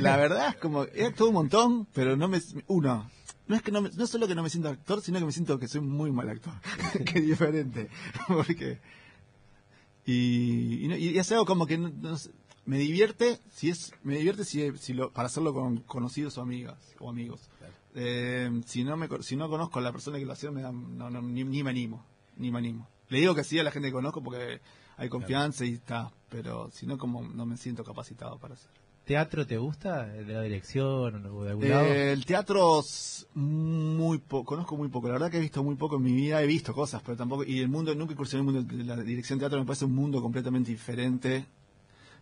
La 0.00 0.16
verdad 0.16 0.50
es 0.50 0.56
como, 0.56 0.84
he 0.84 1.04
actuado 1.06 1.30
un 1.30 1.34
montón, 1.34 1.86
pero 1.92 2.16
no 2.16 2.28
me, 2.28 2.40
uno, 2.68 3.10
no 3.50 3.56
es 3.56 3.62
que 3.62 3.70
no, 3.72 3.82
me- 3.82 3.90
no 3.90 4.06
solo 4.06 4.26
que 4.26 4.34
no 4.34 4.42
me 4.42 4.48
siento 4.48 4.68
actor, 4.70 5.02
sino 5.02 5.18
que 5.18 5.26
me 5.26 5.32
siento 5.32 5.58
que 5.58 5.68
soy 5.68 5.80
muy 5.82 6.10
mal 6.10 6.28
actor, 6.30 6.54
que 7.04 7.18
es 7.18 7.26
diferente, 7.26 7.88
porque, 8.28 8.78
y, 10.06 10.84
y, 10.84 10.88
no- 10.88 10.96
y 10.96 11.18
es 11.18 11.30
algo 11.32 11.44
como 11.46 11.66
que 11.66 11.78
no- 11.78 11.90
no 11.90 12.16
sé, 12.16 12.30
me 12.66 12.78
divierte, 12.78 13.40
si 13.52 13.70
es, 13.70 13.92
me 14.02 14.16
divierte 14.16 14.44
si, 14.44 14.76
si 14.78 14.92
lo, 14.94 15.10
para 15.12 15.26
hacerlo 15.26 15.52
con 15.52 15.78
conocidos 15.78 16.38
o 16.38 16.42
amigas, 16.42 16.78
o 16.98 17.10
amigos. 17.10 17.40
Eh, 17.94 18.60
si 18.66 18.84
no 18.84 18.96
me, 18.96 19.08
si 19.22 19.34
no 19.34 19.48
conozco 19.48 19.78
a 19.80 19.82
la 19.82 19.90
persona 19.92 20.18
que 20.18 20.24
lo 20.26 20.32
hacía, 20.32 20.50
me 20.50 20.62
da- 20.62 20.72
no, 20.72 21.10
no, 21.10 21.20
ni, 21.22 21.42
ni 21.44 21.62
me 21.62 21.70
animo, 21.70 22.04
ni 22.36 22.50
me 22.50 22.58
animo. 22.58 22.88
Le 23.08 23.18
digo 23.18 23.34
que 23.34 23.42
sí 23.44 23.58
a 23.58 23.64
la 23.64 23.72
gente 23.72 23.88
que 23.88 23.92
conozco 23.92 24.22
porque 24.22 24.60
hay 24.96 25.08
confianza 25.08 25.64
y 25.64 25.72
está, 25.74 26.12
pero 26.28 26.70
si 26.70 26.86
no 26.86 26.96
como 26.98 27.22
no 27.22 27.46
me 27.46 27.56
siento 27.56 27.82
capacitado 27.82 28.38
para 28.38 28.54
hacer. 28.54 28.70
¿Teatro 29.04 29.44
te 29.44 29.56
gusta? 29.56 30.06
¿De 30.06 30.32
la 30.34 30.42
dirección 30.42 31.26
o 31.26 31.42
de 31.42 31.50
algún 31.50 31.68
lado? 31.68 31.86
Eh, 31.86 32.12
el 32.12 32.24
teatro 32.24 32.80
muy 33.34 34.18
conozco 34.18 34.76
muy 34.76 34.88
poco. 34.88 35.06
La 35.08 35.14
verdad 35.14 35.30
que 35.30 35.36
he 35.38 35.40
visto 35.40 35.62
muy 35.62 35.76
poco 35.76 35.96
en 35.96 36.02
mi 36.02 36.12
vida, 36.12 36.42
he 36.42 36.46
visto 36.46 36.74
cosas, 36.74 37.02
pero 37.04 37.16
tampoco. 37.16 37.44
Y 37.44 37.60
el 37.60 37.68
mundo, 37.68 37.94
nunca 37.94 38.12
incursioné 38.12 38.42
en 38.42 38.48
el 38.48 38.54
mundo 38.64 38.76
de 38.76 38.84
la 38.84 38.96
dirección 39.02 39.38
de 39.38 39.44
teatro, 39.44 39.58
me 39.60 39.66
parece 39.66 39.84
un 39.84 39.94
mundo 39.94 40.20
completamente 40.20 40.70
diferente. 40.70 41.46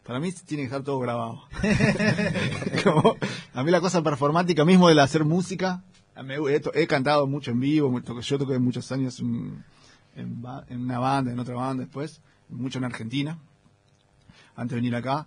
Para 0.05 0.21
mí 0.21 0.31
tiene 0.33 0.63
que 0.63 0.67
estar 0.67 0.83
todo 0.83 0.99
grabado. 1.01 1.43
A 3.55 3.63
mí 3.63 3.71
la 3.71 3.81
cosa 3.81 4.03
performática 4.03 4.65
mismo 4.65 4.89
de 4.89 5.01
hacer 5.01 5.25
música, 5.25 5.83
me- 6.25 6.37
he, 6.37 6.61
he 6.75 6.87
cantado 6.87 7.27
mucho 7.27 7.51
en 7.51 7.61
vivo, 7.61 8.01
yo 8.21 8.39
toqué 8.39 8.59
muchos 8.59 8.91
años 8.93 9.19
en, 9.21 9.65
en 10.17 10.43
en 10.69 10.81
una 10.83 10.99
banda, 10.99 11.33
en 11.33 11.39
otra 11.39 11.55
banda 11.55 11.85
después, 11.85 12.21
mucho 12.49 12.79
en 12.79 12.85
Argentina, 12.85 13.39
antes 14.57 14.71
de 14.71 14.77
venir 14.77 14.95
acá. 14.95 15.27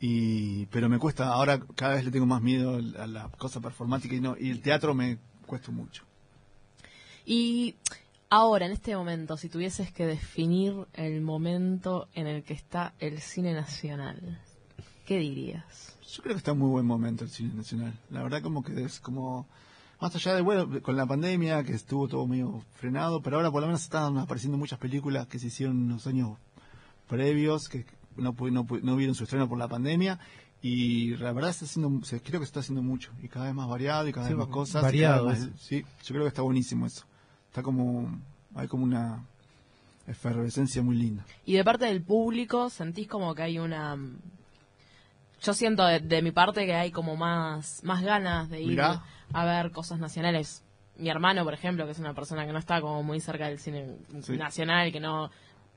Y, 0.00 0.64
pero 0.66 0.88
me 0.88 0.98
cuesta, 0.98 1.28
ahora 1.28 1.60
cada 1.74 1.94
vez 1.94 2.04
le 2.04 2.10
tengo 2.10 2.24
más 2.24 2.40
miedo 2.40 2.80
a 2.98 3.06
la 3.06 3.28
cosa 3.36 3.60
performática 3.60 4.14
y 4.14 4.20
no, 4.20 4.34
y 4.38 4.50
el 4.50 4.62
teatro 4.62 4.94
me 4.94 5.18
cuesta 5.46 5.70
mucho. 5.70 6.04
Y 7.26 7.76
ahora, 8.30 8.64
en 8.64 8.72
este 8.72 8.96
momento, 8.96 9.36
si 9.36 9.50
tuvieses 9.50 9.92
que 9.92 10.06
definir 10.06 10.86
el 10.94 11.20
momento 11.20 12.08
en 12.14 12.26
el 12.26 12.42
que 12.42 12.54
está 12.54 12.94
el 12.98 13.20
cine 13.20 13.52
nacional, 13.52 14.40
¿qué 15.04 15.18
dirías? 15.18 15.96
Yo 16.10 16.22
creo 16.22 16.34
que 16.34 16.38
está 16.38 16.52
en 16.52 16.58
muy 16.58 16.70
buen 16.70 16.86
momento 16.86 17.24
el 17.24 17.30
cine 17.30 17.52
nacional. 17.54 17.92
La 18.08 18.22
verdad 18.22 18.42
como 18.42 18.64
que 18.64 18.82
es 18.82 19.00
como, 19.00 19.46
más 20.00 20.16
allá 20.16 20.34
de, 20.34 20.40
bueno, 20.40 20.80
con 20.80 20.96
la 20.96 21.04
pandemia, 21.04 21.62
que 21.62 21.74
estuvo 21.74 22.08
todo 22.08 22.26
medio 22.26 22.64
frenado, 22.72 23.20
pero 23.20 23.36
ahora 23.36 23.50
por 23.50 23.60
lo 23.60 23.66
menos 23.66 23.82
están 23.82 24.16
apareciendo 24.16 24.56
muchas 24.56 24.78
películas 24.78 25.26
que 25.26 25.38
se 25.38 25.48
hicieron 25.48 25.76
en 25.76 25.88
los 25.90 26.06
años 26.06 26.38
previos, 27.06 27.68
que 27.68 27.84
no, 28.20 28.34
no, 28.50 28.66
no 28.82 28.96
vieron 28.96 29.14
su 29.14 29.24
estreno 29.24 29.48
por 29.48 29.58
la 29.58 29.68
pandemia. 29.68 30.18
Y 30.62 31.16
la 31.16 31.32
verdad 31.32 31.50
está 31.50 31.64
haciendo, 31.64 31.88
creo 32.00 32.20
que 32.20 32.38
se 32.38 32.44
está 32.44 32.60
haciendo 32.60 32.82
mucho, 32.82 33.10
y 33.22 33.28
cada 33.28 33.46
vez 33.46 33.54
más 33.54 33.66
variado, 33.66 34.06
y 34.06 34.12
cada 34.12 34.26
Sí, 34.26 34.34
vez 34.34 34.38
más 34.44 34.48
cosas. 34.48 34.82
variado 34.82 35.26
más- 35.26 35.48
sí, 35.58 35.82
yo 36.04 36.08
creo 36.08 36.22
que 36.22 36.28
está 36.28 36.42
buenísimo 36.42 36.84
eso. 36.84 37.06
Está 37.48 37.62
como, 37.62 38.20
hay 38.54 38.68
como 38.68 38.84
una 38.84 39.24
efervescencia 40.06 40.82
muy 40.82 40.96
linda. 40.96 41.24
Y 41.46 41.54
de 41.54 41.64
parte 41.64 41.86
del 41.86 42.02
público, 42.02 42.68
¿sentís 42.68 43.08
como 43.08 43.34
que 43.34 43.42
hay 43.42 43.58
una... 43.58 43.96
Yo 45.42 45.54
siento 45.54 45.86
de, 45.86 46.00
de 46.00 46.20
mi 46.20 46.32
parte 46.32 46.66
que 46.66 46.74
hay 46.74 46.90
como 46.90 47.16
más, 47.16 47.82
más 47.82 48.02
ganas 48.02 48.50
de 48.50 48.60
ir 48.60 48.68
Mirá. 48.68 49.02
a 49.32 49.44
ver 49.46 49.70
cosas 49.70 49.98
nacionales. 49.98 50.62
Mi 50.98 51.08
hermano, 51.08 51.44
por 51.44 51.54
ejemplo, 51.54 51.86
que 51.86 51.92
es 51.92 51.98
una 51.98 52.12
persona 52.12 52.44
que 52.44 52.52
no 52.52 52.58
está 52.58 52.80
como 52.82 53.02
muy 53.02 53.20
cerca 53.20 53.46
del 53.48 53.58
cine 53.58 53.96
Sí. 54.22 54.36
nacional, 54.36 54.92
que 54.92 55.00
no 55.00 55.30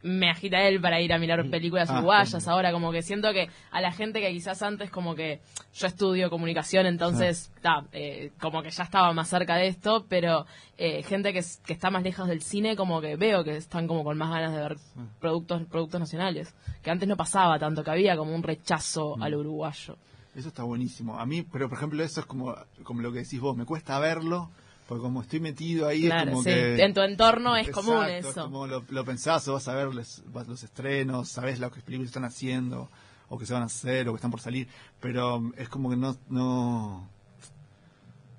me 0.04 0.30
agita 0.30 0.62
él 0.68 0.80
para 0.82 1.00
ir 1.02 1.12
a 1.13 1.18
mirar 1.18 1.50
películas 1.50 1.89
Ah, 1.89 1.98
uruguayas. 1.98 2.48
Ahora 2.48 2.72
como 2.72 2.92
que 2.92 3.02
siento 3.02 3.32
que 3.34 3.50
a 3.72 3.82
la 3.82 3.92
gente 3.92 4.20
que 4.22 4.30
quizás 4.32 4.62
antes 4.62 4.89
como 4.92 5.16
que 5.16 5.39
yo 5.74 5.88
estudio 5.88 6.30
comunicación, 6.30 6.86
entonces 6.86 7.52
ta, 7.62 7.86
eh, 7.94 8.32
como 8.39 8.62
que 8.62 8.70
ya 8.70 8.84
estaba 8.84 9.12
más 9.13 9.30
cerca 9.30 9.56
de 9.56 9.68
esto, 9.68 10.06
pero 10.10 10.46
eh, 10.78 11.04
gente 11.04 11.32
que, 11.34 11.42
que 11.66 11.74
está 11.74 11.89
más 11.89 12.04
lejos 12.04 12.28
del 12.28 12.42
cine 12.42 12.76
como 12.76 13.00
que 13.02 13.16
veo 13.16 13.44
que 13.44 13.56
están 13.58 13.88
como 13.88 14.04
con 14.04 14.18
más 14.18 14.30
ganas 14.30 14.54
de 14.54 14.60
ver 14.62 14.78
productos 15.20 15.62
productos 15.68 16.00
nacionales, 16.00 16.54
que 16.82 16.92
antes 16.92 17.08
no 17.08 17.16
pasaba 17.18 17.58
tanto, 17.58 17.84
que 17.84 17.92
había 17.92 18.18
como 18.18 18.36
un 18.36 18.44
rechazo 18.44 19.16
Mm. 19.18 19.24
al 19.24 19.36
uruguayo. 19.36 19.98
Eso 20.36 20.48
está 20.50 20.63
buenísimo. 20.63 21.20
A 21.20 21.26
mí, 21.26 21.44
pero 21.44 21.70
por 21.70 21.78
ejemplo, 21.78 22.04
eso 22.04 22.20
es 22.20 22.26
como, 22.26 22.56
como 22.84 23.02
lo 23.02 23.12
que 23.12 23.20
decís 23.20 23.39
vos, 23.39 23.56
me 23.56 23.66
cuesta 23.66 24.00
verlo, 24.00 24.50
porque 24.88 25.02
como 25.02 25.22
estoy 25.22 25.39
metido 25.39 25.88
ahí, 25.88 26.04
es 26.06 26.10
Claro, 26.12 26.32
como 26.32 26.43
sí. 26.43 26.50
que... 26.50 26.84
En 26.84 26.93
tu 26.93 27.02
entorno 27.02 27.56
es 27.56 27.67
Exacto, 27.67 27.89
común 27.91 28.06
es 28.10 28.26
eso. 28.26 28.43
como 28.43 28.67
lo, 28.67 28.84
lo 28.89 29.06
pensás, 29.06 29.48
o 29.48 29.54
vas 29.54 29.67
a 29.67 29.76
ver 29.76 29.93
los, 29.93 30.63
estrenos, 30.63 31.30
sabes 31.30 31.60
lo 31.60 31.72
que 31.72 31.82
películas 31.82 32.10
están 32.10 32.26
haciendo, 32.26 32.89
o 33.30 33.38
que 33.38 33.46
se 33.46 33.54
van 33.54 33.63
a 33.63 33.67
hacer, 33.67 34.08
o 34.10 34.12
que 34.13 34.17
están 34.17 34.32
por 34.32 34.41
salir, 34.41 34.67
pero 35.00 35.38
um, 35.38 35.54
es 35.58 35.69
como 35.69 35.89
que 35.89 35.96
no... 35.98 36.17
no 36.30 37.08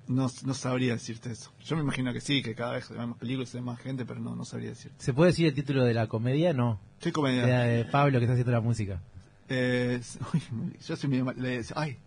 no, 0.07 0.29
no 0.43 0.53
sabría 0.53 0.93
decirte 0.93 1.31
eso. 1.31 1.51
Yo 1.63 1.75
me 1.75 1.81
imagino 1.81 2.13
que 2.13 2.21
sí, 2.21 2.43
que 2.43 2.53
cada 2.53 2.73
vez 2.73 2.91
hay 2.91 3.07
más 3.07 3.17
películas, 3.17 3.55
hay 3.55 3.61
más 3.61 3.79
gente, 3.79 4.05
pero 4.05 4.19
no, 4.19 4.35
no 4.35 4.45
sabría 4.45 4.69
decirte. 4.69 5.03
¿Se 5.03 5.13
puede 5.13 5.31
decir 5.31 5.47
el 5.47 5.55
título 5.55 5.83
de 5.83 5.95
la 5.95 6.05
comedia? 6.05 6.53
No. 6.53 6.79
De, 7.03 7.11
comedia. 7.11 7.47
la 7.47 7.63
de 7.63 7.85
Pablo 7.85 8.19
que 8.19 8.25
está 8.25 8.33
haciendo 8.33 8.51
la 8.51 8.61
música. 8.61 9.01
Eh, 9.49 9.99
uy, 10.33 10.41
yo 10.87 10.95
soy 10.95 11.09
medio 11.09 11.25
mal- 11.25 11.35
le- 11.41 11.63
ay, 11.75 11.97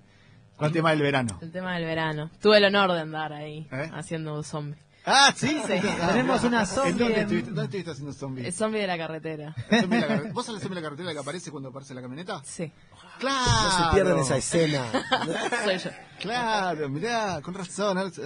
¿cuál 0.59 0.73
tema 0.73 0.91
del 0.91 1.01
verano? 1.03 1.39
El 1.41 1.51
tema 1.53 1.75
del 1.77 1.85
verano. 1.87 2.31
Tuve 2.43 2.59
el 2.59 2.65
honor 2.67 2.93
de 2.93 3.01
andar 3.01 3.33
ahí 3.33 3.67
¿Eh? 3.73 3.91
haciendo 3.95 4.43
zombie. 4.43 4.79
Ah, 5.07 5.33
sí, 5.35 5.59
Sí. 5.67 5.75
Tenemos 6.13 6.45
una 6.45 6.67
zombie 6.67 6.91
¿En 6.91 6.99
dónde 6.99 7.21
estuviste, 7.23 7.49
dónde 7.51 7.65
estuviste 7.65 7.91
haciendo 7.93 8.13
zombie? 8.13 8.47
El 8.47 8.53
zombie 8.53 8.81
de 8.81 8.87
la 8.87 8.99
carretera. 8.99 9.55
El 9.71 9.81
zombie 9.81 10.01
de 10.01 10.07
la 10.07 10.15
carre- 10.17 10.33
¿Vos 10.35 10.45
sos 10.45 10.55
el 10.57 10.61
zombie 10.61 10.75
de 10.77 10.81
la 10.83 10.87
carretera 10.89 11.13
que 11.15 11.19
aparece 11.21 11.51
cuando 11.51 11.71
aparece 11.71 11.95
la 11.95 12.03
camioneta? 12.03 12.43
Sí, 12.45 12.71
¡Claro! 13.19 13.39
No 13.63 13.89
se 13.89 13.95
pierdan 13.95 14.19
esa 14.19 14.37
escena. 14.37 14.85
soy 15.65 15.79
yo. 15.79 15.91
Claro, 16.21 16.89
mirá, 16.91 17.41
con 17.43 17.55
razón. 17.55 17.99
es-. 17.99 18.21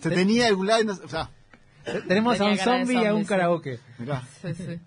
Se 0.00 0.10
tenía 0.10 0.48
algún 0.48 0.66
lado 0.66 0.82
y 0.82 0.84
no, 0.84 0.92
o 0.92 1.08
sea, 1.08 1.30
Tenemos 2.06 2.38
a 2.40 2.44
un 2.44 2.58
zombie 2.58 3.00
y 3.02 3.06
a 3.06 3.14
un 3.14 3.22
sí. 3.22 3.28
karaoke. 3.28 3.80
mirá. 3.98 4.22
Sí, 4.42 4.54
sí. 4.54 4.80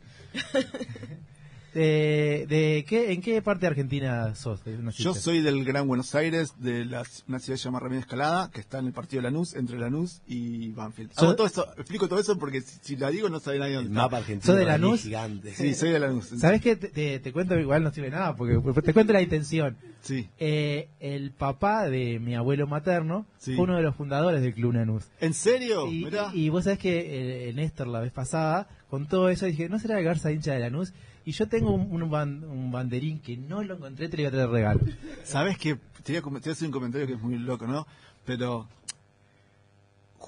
Eh, 1.76 2.46
de 2.50 2.86
qué, 2.88 3.12
¿En 3.12 3.22
qué 3.22 3.42
parte 3.42 3.62
de 3.62 3.68
Argentina 3.68 4.34
sos? 4.36 4.66
Naciste? 4.66 5.04
Yo 5.04 5.14
soy 5.14 5.42
del 5.42 5.64
Gran 5.66 5.88
Buenos 5.88 6.16
Aires, 6.16 6.54
de 6.58 6.86
la, 6.86 7.04
una 7.28 7.40
ciudad 7.40 7.60
llamada 7.60 7.84
Ramírez 7.84 8.06
Escalada, 8.06 8.50
que 8.52 8.60
está 8.60 8.80
en 8.80 8.88
el 8.88 8.94
partido 8.94 9.22
de 9.22 9.30
Lanús, 9.32 9.54
entre 9.56 9.78
Lanús 9.78 10.22
y 10.28 10.72
Banfield. 10.72 11.12
Hago 11.16 11.36
todo 11.36 11.48
eso, 11.48 11.68
explico 11.78 12.08
todo 12.08 12.20
eso 12.20 12.38
porque 12.40 12.62
si, 12.62 12.80
si 12.82 12.96
la 12.96 13.10
digo 13.12 13.30
no 13.30 13.40
sabe 13.40 13.60
nadie 13.60 13.74
El 13.76 13.84
dónde 13.84 13.90
está. 13.92 14.02
mapa 14.04 14.18
argentino 14.18 14.46
¿Sos 14.54 14.60
de 14.60 14.66
Lanús? 14.66 15.02
gigante. 15.04 15.54
Sí, 15.54 15.74
soy 15.76 15.90
de 15.92 16.00
Lanús. 16.00 16.26
¿Sabes 16.38 16.62
qué? 16.62 16.76
Te, 16.76 16.90
te- 16.90 17.20
te 17.20 17.32
cuento, 17.34 17.58
igual 17.60 17.84
no 17.84 17.92
sirve 17.92 18.10
nada, 18.10 18.36
porque 18.36 18.58
te 18.82 18.94
cuento 18.94 19.14
la 19.14 19.22
intención. 19.22 19.78
Sí. 20.02 20.30
Eh, 20.40 20.88
el 21.00 21.32
papá 21.32 21.90
de 21.90 22.20
mi 22.20 22.34
abuelo 22.36 22.68
materno 22.68 23.26
Sí. 23.38 23.56
fue 23.56 23.66
uno 23.66 23.76
de 23.76 23.82
los 23.84 23.96
fundadores 23.96 24.42
del 24.42 24.54
Club 24.54 24.74
Lanús. 24.74 25.06
¿En 25.20 25.34
serio? 25.34 25.88
Y, 25.88 26.06
Mirá. 26.06 26.32
y- 26.34 26.46
y 26.46 26.50
vos 26.50 26.64
sabés 26.64 26.80
que 26.80 27.50
eh, 27.50 27.54
Néstor 27.54 27.88
la 27.88 28.00
vez 28.00 28.12
pasada, 28.12 28.68
con 28.90 29.08
todo 29.08 29.30
eso, 29.30 29.46
dije, 29.46 29.70
¿no 29.70 29.78
será 29.80 30.00
Garza 30.02 30.32
hincha 30.32 30.54
de 30.54 30.60
Lanús? 30.60 30.94
Y 31.30 31.32
yo 31.32 31.48
tengo 31.48 31.72
un, 31.72 32.02
un 32.02 32.10
ban- 32.10 32.44
un 32.44 32.72
banderín 32.72 33.20
que 33.20 33.38
no 33.38 33.62
lo 33.62 33.76
encontré, 33.76 34.10
te 34.10 34.18
lo 34.18 34.22
iba 34.24 34.30
a 34.30 34.32
traer 34.32 34.50
regalo. 34.50 34.80
¿Sabes 35.24 35.60
que 35.60 35.76
te 36.04 36.13
voy, 36.13 36.18
a, 36.18 36.22
te 36.24 36.28
voy 36.30 36.50
a 36.50 36.52
hacer 36.54 36.65
un 36.65 36.72
comentario 36.72 37.06
que 37.06 37.13
es 37.13 37.22
muy 37.22 37.38
loco, 37.38 37.68
¿no? 37.68 37.86
Pero 38.26 38.68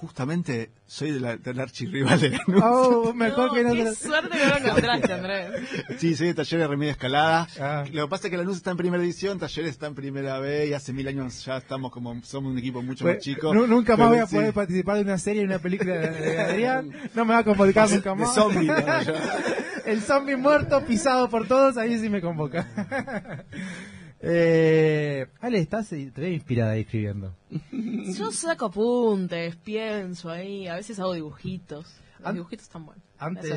justamente 0.02 0.72
soy 0.88 1.12
de 1.12 1.20
la, 1.20 1.38
del 1.38 1.60
archirrival 1.60 2.20
de 2.20 2.30
Lanús. 2.32 2.62
Oh, 2.64 3.14
mejor 3.14 3.48
No, 3.50 3.54
que 3.54 3.64
no 3.64 3.74
qué 3.74 3.84
te 3.86 3.96
suerte 3.96 4.38
que 4.38 4.46
lo 4.48 4.58
encontraste, 4.58 5.14
Andrés. 5.14 5.52
Sí, 6.00 6.16
soy 6.16 6.28
de 6.28 6.34
Talleres 6.34 6.68
Remedio 6.68 6.92
Escalada. 6.92 7.48
Ah. 7.60 7.84
Lo 7.92 8.06
que 8.06 8.10
pasa 8.10 8.28
es 8.28 8.32
que 8.32 8.38
Lanús 8.38 8.58
está 8.58 8.72
en 8.72 8.78
primera 8.78 9.02
división, 9.02 9.40
Talleres 9.40 9.72
está 9.72 9.88
en 9.88 9.96
primera 9.96 10.40
B 10.40 10.68
y 10.68 10.74
hace 10.74 10.92
mil 10.92 11.08
años 11.08 11.46
ya 11.46 11.58
estamos 11.58 11.92
como, 11.92 12.20
somos 12.24 12.52
un 12.52 12.58
equipo 12.58 12.82
mucho 12.82 13.06
más 13.06 13.14
Pues, 13.16 13.24
chico. 13.24 13.54
nu- 13.54 13.68
nunca 13.68 13.96
más 13.96 14.10
voy 14.10 14.18
a 14.20 14.26
sí. 14.28 14.36
poder 14.36 14.54
participar 14.54 14.96
de 14.98 15.04
una 15.04 15.18
serie, 15.18 15.42
de 15.42 15.48
una 15.48 15.60
película 15.60 15.94
de, 15.94 16.10
de 16.12 16.40
Adrián. 16.42 16.92
No 17.14 17.24
me 17.26 17.34
va 17.34 17.40
a 17.40 17.44
convocar 17.44 17.90
nunca 17.90 18.10
De 18.10 18.16
más. 18.16 18.34
zombie, 18.34 18.70
El 19.86 20.02
zombie 20.02 20.36
muerto, 20.36 20.84
pisado 20.86 21.30
por 21.30 21.48
todos, 21.48 21.78
ahí 21.78 21.98
sí 22.00 22.10
me 22.10 22.22
convoca. 22.22 22.68
Eh, 24.22 25.28
Ale, 25.40 25.60
estás 25.60 25.90
te 25.90 26.12
veo 26.16 26.30
inspirada 26.32 26.72
ahí 26.72 26.82
escribiendo. 26.82 27.34
Yo 28.18 28.32
saco 28.32 28.66
apuntes, 28.68 29.56
pienso 29.58 30.30
ahí, 30.30 30.68
a 30.68 30.76
veces 30.76 31.00
hago 31.00 31.14
dibujitos. 31.14 31.86
Los 32.20 32.28
An- 32.30 32.36
dibujitos 32.36 32.66
están 32.68 32.86
buenos. 32.86 33.04
Antes. 33.18 33.52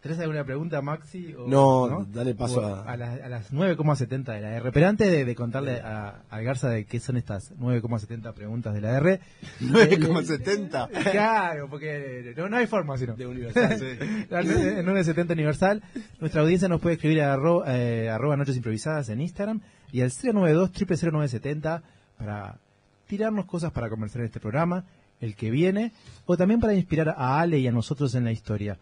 ¿tenés 0.00 0.18
alguna 0.20 0.44
pregunta, 0.44 0.80
Maxi? 0.82 1.32
o- 1.34 1.46
No, 1.48 2.04
dale 2.10 2.34
paso 2.34 2.60
O 2.60 2.74
a- 2.88 2.96
las, 2.96 3.20
a 3.20 3.28
las 3.28 3.52
9,70 3.52 4.24
de 4.34 4.40
la 4.40 4.56
R. 4.56 4.70
Pero 4.72 4.88
antes 4.88 5.10
de, 5.10 5.24
de 5.24 5.34
contarle 5.34 5.80
a, 5.80 6.22
a 6.28 6.40
Garza 6.40 6.68
de 6.68 6.86
qué 6.86 6.98
son 7.00 7.16
estas 7.16 7.52
9,70 7.56 8.32
preguntas 8.32 8.74
de 8.74 8.80
la 8.80 8.96
R. 8.98 9.20
9,70. 9.60 10.88
Claro, 11.10 11.68
porque 11.68 12.32
no, 12.36 12.48
no 12.48 12.56
hay 12.56 12.66
forma 12.66 12.96
sino. 12.96 13.14
De 13.16 13.26
Universal. 13.26 13.78
Sí. 13.78 14.26
La 14.30 14.42
970 14.42 15.32
Universal. 15.34 15.82
Nuestra 16.20 16.42
audiencia 16.42 16.68
nos 16.68 16.80
puede 16.80 16.94
escribir 16.96 17.22
a 17.22 17.34
arro- 17.36 17.64
eh, 17.66 18.08
arroba 18.10 18.36
noches 18.36 18.56
improvisadas 18.56 19.08
en 19.08 19.20
Instagram 19.20 19.60
y 19.92 20.00
al 20.02 20.10
092 20.10 20.70
0970 20.72 21.82
para 22.18 22.58
tirarnos 23.06 23.46
cosas 23.46 23.72
para 23.72 23.88
conversar 23.88 24.20
en 24.20 24.26
este 24.26 24.40
programa, 24.40 24.84
el 25.20 25.34
que 25.34 25.50
viene, 25.50 25.92
o 26.26 26.36
también 26.36 26.60
para 26.60 26.74
inspirar 26.74 27.10
a 27.16 27.40
Ale 27.40 27.58
y 27.58 27.66
a 27.66 27.72
nosotros 27.72 28.14
en 28.14 28.24
la 28.24 28.32
historia. 28.32 28.78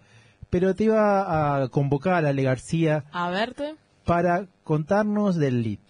Pero 0.50 0.74
te 0.74 0.84
iba 0.84 1.62
a 1.62 1.68
convocar 1.68 2.24
a 2.24 2.28
Ale 2.28 2.42
García 2.42 3.04
A 3.12 3.30
verte. 3.30 3.76
para 4.04 4.46
contarnos 4.62 5.36
del 5.36 5.62
LIT. 5.62 5.80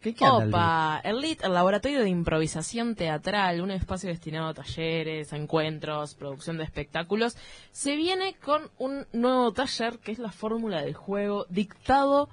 ¿Qué, 0.00 0.14
qué 0.14 0.24
Opa, 0.28 1.00
el 1.04 1.20
LIT, 1.20 1.44
el 1.44 1.54
Laboratorio 1.54 2.00
de 2.00 2.08
Improvisación 2.08 2.96
Teatral, 2.96 3.60
un 3.60 3.70
espacio 3.70 4.08
destinado 4.08 4.48
a 4.48 4.54
talleres, 4.54 5.32
a 5.32 5.36
encuentros, 5.36 6.16
producción 6.16 6.58
de 6.58 6.64
espectáculos, 6.64 7.36
se 7.70 7.94
viene 7.94 8.34
con 8.44 8.62
un 8.78 9.06
nuevo 9.12 9.52
taller 9.52 10.00
que 10.00 10.10
es 10.10 10.18
la 10.18 10.32
fórmula 10.32 10.82
del 10.82 10.94
juego, 10.94 11.46
dictado 11.50 12.28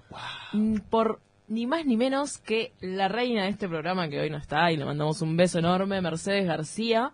por 0.90 1.20
ni 1.50 1.68
más 1.68 1.86
ni 1.86 1.98
menos 1.98 2.38
que 2.38 2.72
la 2.80 3.08
reina 3.08 3.44
de 3.44 3.50
este 3.50 3.68
programa 3.68 4.08
que 4.08 4.20
hoy 4.20 4.30
no 4.30 4.38
está 4.38 4.72
y 4.72 4.78
le 4.78 4.86
mandamos 4.86 5.22
un 5.22 5.36
beso 5.36 5.60
enorme, 5.60 6.02
Mercedes 6.02 6.46
García, 6.46 7.12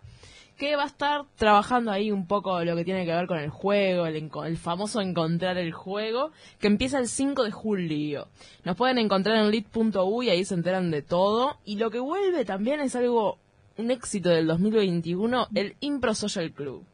que 0.56 0.76
va 0.76 0.84
a 0.84 0.86
estar 0.86 1.24
trabajando 1.36 1.90
ahí 1.90 2.10
un 2.10 2.26
poco 2.26 2.62
lo 2.64 2.76
que 2.76 2.84
tiene 2.84 3.04
que 3.04 3.12
ver 3.12 3.26
con 3.26 3.38
el 3.38 3.50
juego, 3.50 4.06
el, 4.06 4.30
el 4.44 4.56
famoso 4.56 5.00
encontrar 5.00 5.58
el 5.58 5.72
juego, 5.72 6.32
que 6.58 6.66
empieza 6.66 6.98
el 6.98 7.08
5 7.08 7.44
de 7.44 7.50
julio. 7.50 8.28
Nos 8.64 8.76
pueden 8.76 8.98
encontrar 8.98 9.36
en 9.36 9.50
lit.u 9.50 10.22
y 10.22 10.30
ahí 10.30 10.44
se 10.44 10.54
enteran 10.54 10.90
de 10.90 11.02
todo. 11.02 11.58
Y 11.64 11.76
lo 11.76 11.90
que 11.90 11.98
vuelve 11.98 12.44
también 12.44 12.80
es 12.80 12.96
algo, 12.96 13.38
un 13.76 13.90
éxito 13.90 14.30
del 14.30 14.46
2021, 14.46 15.48
el 15.54 15.76
Impro 15.80 16.14
Social 16.14 16.52
Club. 16.52 16.84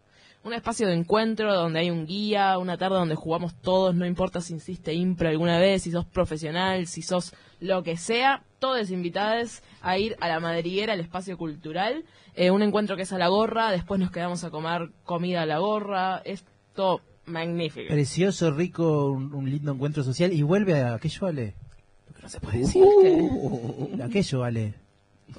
Un 0.45 0.53
espacio 0.55 0.89
de 0.89 0.95
encuentro 0.95 1.55
donde 1.55 1.79
hay 1.81 1.91
un 1.91 2.05
guía, 2.05 2.59
una 2.59 2.77
tarde 2.77 2.97
donde 2.97 3.15
jugamos 3.15 3.55
todos, 3.55 3.95
no 3.95 4.05
importa 4.07 4.41
si 4.41 4.55
hiciste 4.55 4.93
impro 4.93 5.29
alguna 5.29 5.59
vez, 5.61 5.83
si 5.83 5.93
sos 5.93 6.05
profesional, 6.05 6.89
si 6.89 7.01
sos 7.03 7.33
lo 7.61 7.85
que 7.85 7.97
sea, 7.97 8.43
todos 8.59 8.91
invitados 8.91 9.63
a 9.83 9.99
ir 9.99 10.17
a 10.21 10.27
la 10.29 10.41
madriguera, 10.41 10.95
al 10.95 11.01
espacio 11.01 11.39
cultural. 11.39 12.05
Eh, 12.35 12.51
un 12.51 12.63
encuentro 12.63 12.97
que 12.97 13.03
es 13.03 13.13
a 13.13 13.19
la 13.19 13.29
gorra, 13.29 13.71
después 13.71 14.01
nos 14.01 14.11
quedamos 14.11 14.43
a 14.43 14.51
comer 14.51 14.91
comida 15.05 15.43
a 15.43 15.47
la 15.47 15.59
gorra, 15.59 16.23
es 16.25 16.45
todo 16.75 17.01
magnífico. 17.27 17.89
Precioso, 17.93 18.51
rico, 18.51 19.13
un, 19.13 19.33
un 19.35 19.49
lindo 19.49 19.71
encuentro 19.73 20.03
social 20.03 20.33
y 20.33 20.43
vuelve 20.43 20.81
a 20.81 20.95
aquello, 20.95 21.27
Ale. 21.29 21.55
No 22.21 22.29
se 22.29 22.41
puede 22.41 22.59
decir 22.59 22.83
que... 23.01 24.03
Aquello, 24.03 24.43
Ale. 24.43 24.75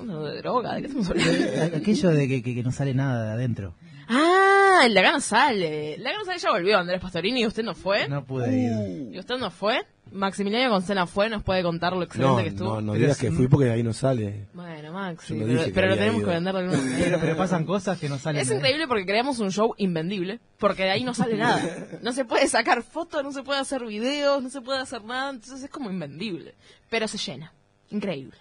No, 0.01 0.23
de 0.23 0.37
droga, 0.37 0.75
¿de 0.75 0.81
qué 0.81 0.87
estamos 0.87 1.09
hablando? 1.09 1.77
Aquello 1.77 2.09
de 2.09 2.27
que, 2.29 2.41
que- 2.41 2.55
que 2.55 2.63
no 2.63 2.71
sale 2.71 2.93
nada 2.93 3.25
de 3.27 3.31
adentro. 3.33 3.73
Ah, 4.07 4.81
el 4.85 4.93
Lagano 4.93 5.19
sale. 5.19 5.95
El 5.95 6.03
Lagano 6.03 6.25
sale 6.25 6.39
ya 6.39 6.51
volvió, 6.51 6.77
Andrés 6.77 6.99
Pastorini, 7.01 7.41
¿y 7.41 7.45
usted 7.47 7.63
no 7.63 7.73
fue? 7.75 8.07
No 8.09 8.23
pude 8.25 8.51
ir. 8.55 9.13
¿Y 9.15 9.19
usted 9.19 9.37
no 9.37 9.49
fue? 9.51 9.81
Maximiliano 10.11 10.69
Gonzena 10.71 11.07
fue, 11.07 11.27
nos 11.29 11.41
puede 11.41 11.63
contar 11.63 11.93
lo 11.93 12.03
excelente 12.03 12.29
No, 12.35 12.43
que 12.43 12.49
estuvo. 12.49 12.69
no, 12.75 12.81
no 12.81 12.91
Pero 12.93 13.01
digas 13.05 13.17
que 13.17 13.31
fui 13.31 13.47
porque 13.47 13.71
ahí 13.71 13.81
no 13.81 13.93
sale. 13.93 14.45
Bueno, 14.53 14.91
Maxi, 14.93 15.33
no 15.33 15.45
pero, 15.45 15.61
pero 15.73 15.87
lo 15.87 15.95
tenemos 15.95 16.17
ido. 16.21 16.27
que 16.27 16.33
vender 16.35 16.53
de 16.53 16.59
alguna 16.59 16.77
Pero, 16.83 16.91
manera. 16.93 17.17
pero 17.19 17.37
pasan 17.37 17.65
cosas 17.65 17.97
que 17.99 18.09
no 18.09 18.19
salen. 18.19 18.41
Es 18.41 18.49
de- 18.49 18.55
increíble 18.57 18.87
porque 18.87 19.05
creamos 19.05 19.39
un 19.39 19.51
show 19.51 19.73
invendible, 19.77 20.39
porque 20.59 20.83
de 20.83 20.91
ahí 20.91 21.03
no 21.03 21.15
sale 21.15 21.35
nada. 21.37 21.61
No 22.03 22.11
se 22.11 22.25
puede 22.25 22.47
sacar 22.47 22.83
fotos, 22.83 23.23
no 23.23 23.31
se 23.31 23.41
puede 23.41 23.59
hacer 23.59 23.83
videos, 23.85 24.43
no 24.43 24.49
se 24.49 24.61
puede 24.61 24.79
hacer 24.81 25.03
nada, 25.03 25.31
entonces 25.31 25.63
es 25.63 25.69
como 25.71 25.89
invendible. 25.89 26.53
Pero 26.89 27.07
se 27.07 27.17
llena. 27.17 27.51
Increíble. 27.89 28.37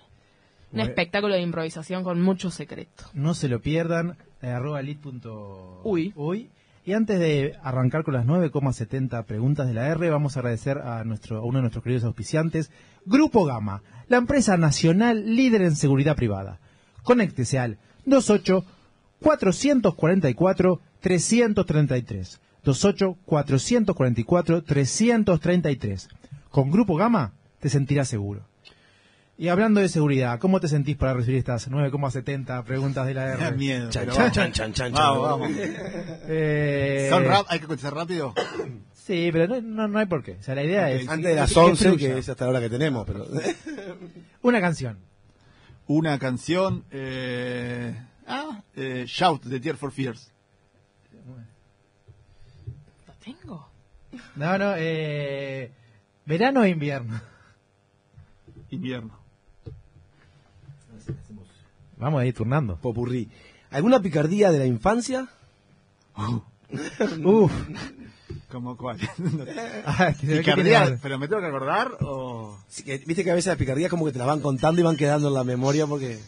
Un 0.72 0.77
Bueno. 0.79 0.90
espectáculo 0.90 1.35
de 1.35 1.40
improvisación 1.40 2.03
con 2.05 2.20
mucho 2.20 2.51
secreto. 2.51 3.05
No 3.14 3.33
se 3.35 3.48
lo 3.48 3.61
pierdan. 3.62 4.18
Eh, 4.43 4.51
arroba 4.51 4.83
lit.uy. 4.83 6.13
Uy. 6.15 6.51
Y 6.85 6.95
antes 6.95 7.21
de 7.21 7.55
arrancar 7.63 8.03
con 8.03 8.15
las 8.15 8.27
9,70 8.27 9.25
preguntas 9.25 9.69
de 9.69 9.75
la 9.75 9.87
R, 9.89 10.11
vamos 10.11 10.37
a 10.37 10.41
agradecer 10.41 10.79
a, 10.79 11.05
nuestro, 11.05 11.39
a 11.39 11.45
uno 11.45 11.59
de 11.59 11.63
nuestros 11.63 11.85
queridos 11.85 12.05
auspiciantes, 12.05 12.73
Grupo 13.07 13.45
Gama, 13.45 13.83
la 14.09 14.17
empresa 14.17 14.57
nacional 14.57 15.37
líder 15.37 15.63
en 15.63 15.77
seguridad 15.77 16.17
privada. 16.17 16.59
Conéctese 17.05 17.61
al 17.61 17.79
28 18.05 18.65
444 19.21 20.81
333. 21.01 22.41
28 22.65 23.19
444 23.25 24.63
333. 24.63 26.09
Con 26.51 26.71
Grupo 26.71 26.97
Gama 26.97 27.33
te 27.61 27.69
sentirás 27.69 28.09
seguro. 28.09 28.52
Y 29.43 29.49
hablando 29.49 29.81
de 29.81 29.89
seguridad, 29.89 30.39
¿cómo 30.39 30.61
te 30.61 30.69
sentís 30.69 30.97
para 30.97 31.15
recibir 31.15 31.39
estas 31.39 31.69
9,70 31.69 32.63
preguntas 32.63 33.09
de 33.09 33.15
la 33.15 33.37
Me 33.37 33.45
R? 33.49 33.57
miedo. 33.57 33.91
Chan, 33.91 34.07
chan, 34.07 34.17
vamos. 34.17 34.33
chan, 34.33 34.53
chan, 34.53 34.73
chan, 34.73 34.93
Vamos, 34.93 35.29
vamos. 35.31 35.51
Eh, 36.29 37.09
¿Son 37.11 37.25
rap? 37.25 37.47
¿Hay 37.49 37.59
que 37.59 37.67
contestar 37.67 37.93
rápido? 37.93 38.35
Sí, 38.93 39.31
pero 39.33 39.49
no, 39.49 39.61
no, 39.61 39.89
no 39.89 39.99
hay 39.99 40.07
por 40.07 40.23
qué. 40.23 40.37
O 40.39 40.43
sea, 40.45 40.55
la 40.55 40.63
idea 40.63 40.87
Ok. 40.87 40.93
es 40.93 41.09
Antes 41.09 41.31
de 41.31 41.35
las 41.35 41.53
que 41.53 41.59
11, 41.59 41.89
fluya. 41.89 42.13
que 42.15 42.19
es 42.21 42.29
hasta 42.29 42.45
la 42.45 42.51
hora 42.51 42.61
que 42.61 42.71
tenemos, 42.71 43.05
pero... 43.05 43.27
una 44.43 44.61
canción. 44.61 44.99
Una 45.89 46.21
canción. 46.21 46.85
Eh, 46.93 48.01
ah, 48.29 48.63
eh, 48.77 49.07
Shout 49.09 49.43
de 49.43 49.59
Tear 49.59 49.75
for 49.77 49.91
Fears. 49.91 50.31
¿Lo 53.09 53.15
tengo? 53.15 53.69
No, 54.37 54.57
no, 54.57 54.75
eh, 54.77 55.73
verano 56.27 56.61
o 56.61 56.65
invierno. 56.65 57.21
Invierno. 58.71 59.22
Vamos 62.03 62.21
a 62.21 62.27
ir 62.27 62.35
turnando. 62.35 62.77
Popurrí. 62.79 63.29
¿Alguna 63.71 64.03
picardía 64.03 64.51
de 64.51 64.59
la 64.59 64.67
infancia? 64.67 65.29
Uf. 67.25 67.53
¿Cómo 68.51 68.77
cuál? 68.77 68.99
Ah, 69.87 70.12
Picardía, 70.21 70.99
¿Pero 71.01 71.19
me 71.19 71.29
tengo 71.29 71.41
que 71.41 71.47
acordar 71.47 71.93
o...? 72.01 72.59
Sí, 72.69 72.83
que- 72.83 72.99
Viste 73.07 73.23
que 73.23 73.31
a 73.31 73.35
veces 73.35 73.47
las 73.51 73.57
picardías 73.57 73.88
como 73.88 74.05
que 74.05 74.11
te 74.12 74.19
las 74.19 74.27
van 74.27 74.41
contando 74.41 74.81
y 74.81 74.85
van 74.85 74.97
quedando 74.97 75.29
en 75.29 75.35
la 75.35 75.45
memoria 75.45 75.87
porque... 75.87 76.19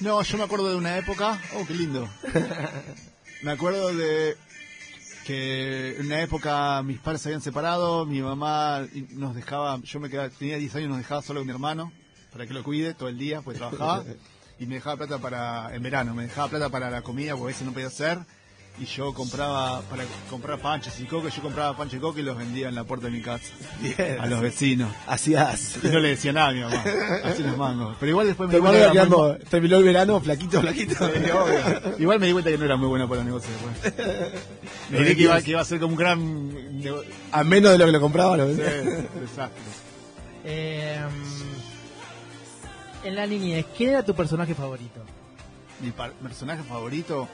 No, 0.00 0.20
yo 0.22 0.36
me 0.38 0.44
acuerdo 0.44 0.70
de 0.70 0.76
una 0.76 0.98
época... 0.98 1.40
Oh, 1.56 1.64
qué 1.66 1.74
lindo. 1.74 2.08
Me 3.42 3.52
acuerdo 3.52 3.94
de 3.94 4.34
que 5.24 5.96
en 6.00 6.06
una 6.06 6.20
época 6.22 6.82
mis 6.82 6.98
padres 6.98 7.22
se 7.22 7.28
habían 7.28 7.40
separado, 7.42 8.04
mi 8.04 8.20
mamá 8.20 8.84
nos 9.12 9.36
dejaba, 9.36 9.78
yo 9.84 10.00
me 10.00 10.10
quedaba, 10.10 10.28
tenía 10.30 10.56
10 10.58 10.74
años, 10.74 10.88
nos 10.88 10.98
dejaba 10.98 11.22
solo 11.22 11.38
con 11.40 11.46
mi 11.46 11.52
hermano 11.52 11.92
para 12.32 12.48
que 12.48 12.54
lo 12.54 12.64
cuide 12.64 12.94
todo 12.94 13.08
el 13.08 13.16
día, 13.16 13.40
pues 13.42 13.58
trabajaba 13.58 14.02
y 14.60 14.66
me 14.66 14.76
dejaba 14.76 14.96
plata 14.96 15.18
para, 15.18 15.74
en 15.74 15.82
verano, 15.82 16.14
me 16.14 16.24
dejaba 16.24 16.48
plata 16.48 16.68
para 16.68 16.90
la 16.90 17.02
comida 17.02 17.32
porque 17.32 17.44
a 17.44 17.54
veces 17.54 17.66
no 17.66 17.72
podía 17.72 17.86
hacer 17.88 18.18
y 18.80 18.84
yo 18.84 19.12
compraba, 19.12 19.82
para 19.82 20.04
comprar 20.30 20.60
panchos 20.60 21.00
y 21.00 21.04
coca, 21.04 21.30
yo 21.30 21.42
compraba 21.42 21.76
pancho 21.76 21.96
y 21.96 21.98
coca 21.98 22.20
y 22.20 22.22
los 22.22 22.38
vendía 22.38 22.68
en 22.68 22.76
la 22.76 22.84
puerta 22.84 23.06
de 23.06 23.12
mi 23.12 23.20
casa 23.22 23.44
Bien. 23.80 24.20
a 24.20 24.26
los 24.26 24.40
vecinos. 24.40 24.92
Hacías. 25.08 25.78
Y 25.82 25.88
no 25.88 25.98
le 25.98 26.10
decía 26.10 26.32
nada 26.32 26.50
a 26.50 26.52
mi 26.52 26.60
mamá, 26.60 26.84
así 27.24 27.42
los 27.42 27.56
mangos. 27.56 27.96
Pero 27.98 28.10
igual 28.10 28.28
después 28.28 28.48
me 28.48 28.54
di 28.54 28.60
cuenta 28.60 29.04
muy- 29.06 29.38
terminó 29.50 29.78
el 29.78 29.84
verano 29.84 30.20
flaquito, 30.20 30.60
flaquito. 30.60 30.94
Sí. 31.08 32.02
Igual 32.02 32.20
me 32.20 32.26
di 32.26 32.32
cuenta 32.32 32.50
que 32.50 32.58
no 32.58 32.64
era 32.66 32.76
muy 32.76 32.86
bueno 32.86 33.08
para 33.08 33.22
los 33.22 33.26
negocios 33.26 33.52
después. 33.82 34.32
Me 34.90 35.00
di 35.04 35.16
que 35.16 35.22
iba, 35.22 35.42
que 35.42 35.50
iba 35.50 35.60
a 35.60 35.64
ser 35.64 35.80
como 35.80 35.92
un 35.94 35.98
gran 35.98 36.92
A 37.32 37.42
menos 37.44 37.72
de 37.72 37.78
lo 37.78 37.86
que 37.86 37.92
lo 37.92 38.00
compraba, 38.00 38.36
lo 38.36 38.46
sí, 38.46 38.54
desastre. 38.60 39.60
Eh, 40.44 40.98
en 43.04 43.14
la 43.16 43.26
niñez, 43.26 43.66
¿quién 43.76 43.90
era 43.90 44.02
tu 44.04 44.14
personaje 44.14 44.54
favorito? 44.54 45.00
Mi 45.80 45.90
personaje 46.22 46.62
favorito. 46.64 47.28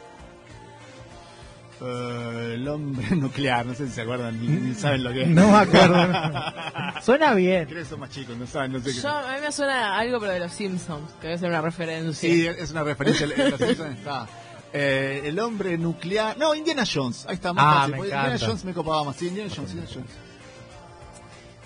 eh, 1.81 2.53
el 2.55 2.69
hombre 2.69 3.05
nuclear, 3.17 3.67
no 3.67 3.75
sé 3.75 3.87
si 3.89 3.93
se 3.95 4.03
acuerdan, 4.03 4.41
ni, 4.41 4.49
ni 4.49 4.75
saben 4.75 5.03
lo 5.05 5.13
que 5.13 5.23
es. 5.23 5.29
No 5.35 5.49
me 5.49 5.57
acuerdo. 5.59 6.09
Suena 7.03 7.35
bien. 7.35 7.67
Creo 7.67 7.83
que 7.83 7.89
son 7.89 8.01
más 8.01 8.11
chicos, 8.11 8.37
no 8.37 8.47
saben, 8.47 8.73
no 8.73 8.79
sé 8.81 8.93
qué. 8.93 9.01
Yo, 9.01 9.09
a 9.11 9.33
mí 9.35 9.41
me 9.43 9.53
suena 9.53 9.99
algo 9.99 10.21
pero 10.21 10.33
de 10.33 10.41
los 10.41 10.53
Simpsons, 10.53 11.11
que 11.21 11.29
debe 11.29 11.39
ser 11.39 11.49
una 11.49 11.61
referencia. 11.61 12.29
Sí, 12.31 12.47
es 12.47 12.71
una 12.71 12.83
referencia. 12.85 13.27
En 13.27 13.51
los 13.51 13.59
Simpsons 13.61 13.99
está. 13.99 14.27
Eh, 14.77 15.23
el 15.27 15.39
hombre 15.39 15.79
nuclear. 15.79 16.37
No, 16.37 16.53
Indiana 16.55 16.83
Jones. 16.93 17.27
Ahí 17.29 17.35
está 17.37 17.53
más 17.53 17.65
Ah, 17.65 17.75
fácil, 17.83 17.93
me. 17.95 17.99
Indiana 18.07 18.37
Jones 18.41 18.65
me 18.65 18.75
copaba 18.75 19.05
más. 19.05 19.17
Sí, 19.17 19.29
Indiana 19.29 19.51
Jones, 19.55 19.71
Indiana 19.71 19.91
Jones. 19.95 20.11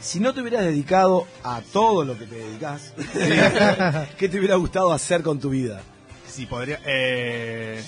Si 0.00 0.20
no 0.20 0.32
te 0.32 0.40
hubieras 0.40 0.64
dedicado 0.64 1.26
a 1.42 1.60
todo 1.60 2.04
lo 2.04 2.18
que 2.18 2.26
te 2.26 2.36
dedicas, 2.36 2.92
¿qué 4.18 4.28
te 4.28 4.38
hubiera 4.38 4.54
gustado 4.56 4.92
hacer 4.92 5.22
con 5.22 5.40
tu 5.40 5.50
vida? 5.50 5.82
Sí, 6.26 6.46
podría. 6.46 6.80
Eh... 6.84 7.82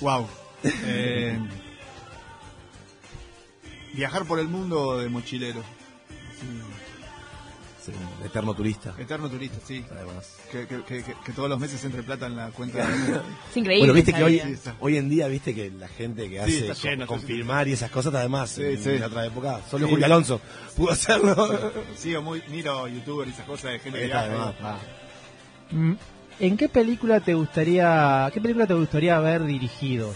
Wow. 0.00 0.26
Eh... 0.64 1.38
Viajar 3.92 4.24
por 4.24 4.38
el 4.38 4.48
mundo 4.48 4.98
de 4.98 5.08
mochilero. 5.08 5.62
Un 7.88 8.26
eterno 8.26 8.54
turista. 8.54 8.94
Eterno 8.98 9.28
turista, 9.28 9.58
sí. 9.66 9.84
Además. 9.90 10.36
Que, 10.52 10.66
que, 10.66 10.82
que, 10.84 11.02
que- 11.02 11.14
que 11.24 11.32
todos 11.32 11.48
los 11.48 11.58
meses 11.58 11.82
entre 11.84 12.02
plata 12.02 12.26
en 12.26 12.36
la 12.36 12.48
cuenta. 12.50 12.78
Es 13.50 13.56
increíble. 13.56 13.78
Bueno, 13.80 13.94
viste 13.94 14.12
que 14.12 14.22
hoy, 14.22 14.32
vida. 14.34 14.44
Sí, 14.46 14.52
está. 14.52 14.74
hoy 14.80 14.96
en 14.96 15.08
día, 15.08 15.26
viste 15.28 15.54
que 15.54 15.70
la 15.70 15.88
gente 15.88 16.28
que 16.28 16.40
hace 16.40 16.72
lleno, 16.74 17.06
confirmar 17.06 17.66
y 17.68 17.72
esas 17.72 17.90
cosas, 17.90 18.14
además, 18.14 18.50
Sí, 18.50 18.62
en, 18.64 18.82
sí. 18.82 18.90
en 18.90 19.02
otra 19.02 19.26
época, 19.26 19.60
solo 19.70 19.86
Sí. 19.86 19.92
Julio 19.92 20.06
Alonso 20.06 20.40
pudo 20.76 20.90
hacerlo. 20.92 21.72
Sigo 21.96 22.22
muy, 22.22 22.42
miro 22.50 22.86
youtubers 22.88 23.30
y 23.30 23.34
esas 23.34 23.46
cosas 23.46 23.72
de 23.72 23.78
gente 23.80 24.06
que 24.06 24.12
ah. 24.12 24.78
Mm, 25.70 25.92
¿En 26.40 26.56
qué 26.56 26.68
película 26.68 27.20
te 27.20 27.34
gustaría, 27.34 28.30
qué 28.32 28.40
película 28.40 28.66
te 28.66 28.74
gustaría 28.74 29.16
haber 29.16 29.44
dirigido? 29.44 30.12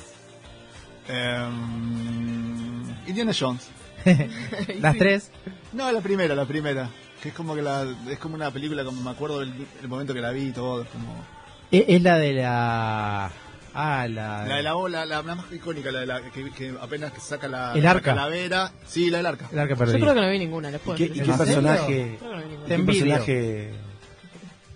Em, 1.08 2.88
Indiana 3.06 3.32
Jones. 3.38 3.68
Las 4.80 4.96
tres. 4.96 5.30
No, 5.72 5.90
la 5.90 6.00
primera, 6.00 6.34
la 6.34 6.44
primera. 6.46 6.90
Que 7.24 7.30
es 7.30 7.34
como 7.34 7.54
que 7.56 7.62
la, 7.62 7.84
es 8.10 8.18
como 8.18 8.34
una 8.36 8.50
película 8.52 8.84
como 8.84 9.00
me 9.00 9.10
acuerdo 9.10 9.40
del 9.40 9.66
el 9.82 9.88
momento 9.88 10.12
que 10.14 10.20
la 10.20 10.30
vi 10.30 10.48
y 10.48 10.52
todo. 10.52 10.82
es 10.82 10.88
como 10.90 11.24
Es, 11.72 11.84
es 11.88 12.02
la 12.02 12.18
de 12.18 12.34
la, 12.34 13.24
ah, 13.74 14.06
la, 14.08 14.44
la 14.46 14.56
de 14.56 14.62
la 14.62 14.76
ola, 14.76 15.06
la, 15.06 15.22
la 15.22 15.34
más 15.34 15.50
icónica, 15.50 15.90
la 15.90 16.00
de 16.00 16.06
la 16.06 16.20
que, 16.30 16.50
que 16.52 16.74
apenas 16.80 17.12
que 17.12 17.20
saca 17.20 17.48
la, 17.48 17.72
El 17.74 17.82
la 17.82 17.92
arca. 17.92 18.14
calavera. 18.14 18.72
Sí, 18.86 19.08
la 19.10 19.16
del 19.16 19.26
arca. 19.26 19.48
el 19.50 19.58
arca 19.58 19.74
Yo 19.74 19.92
creo 19.94 20.14
que 20.14 20.20
no 20.20 20.30
vi 20.30 20.38
ninguna, 20.38 20.70
les 20.70 20.80
puedo 20.82 21.02
¿Y 21.02 21.08
qué, 21.08 21.22
personaje, 21.24 22.18
no 22.22 22.66
qué 22.66 22.78
personaje 22.78 23.70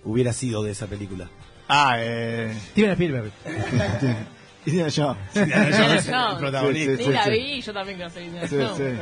hubiera 0.04 0.32
sido 0.32 0.62
de 0.62 0.70
esa 0.72 0.86
película? 0.86 1.28
Ah, 1.68 1.96
eh. 1.98 2.56
Steven 2.70 2.92
Spielberg. 2.92 3.30
Indiana 4.66 4.90
Jones. 4.94 5.18
Indiana 5.34 5.76
Jones. 5.76 6.08
El 6.08 6.38
protagonista. 6.38 6.96
Sí, 6.96 7.06
Ni 7.08 7.12
la 7.12 7.24
sí. 7.24 7.30
vi 7.30 7.36
y 7.38 7.60
yo 7.60 7.72
también 7.74 7.96
quiero 7.98 8.10
ser 8.10 8.22
Indiana 8.22 8.48
Sí, 8.48 8.56
Jones. 8.56 9.00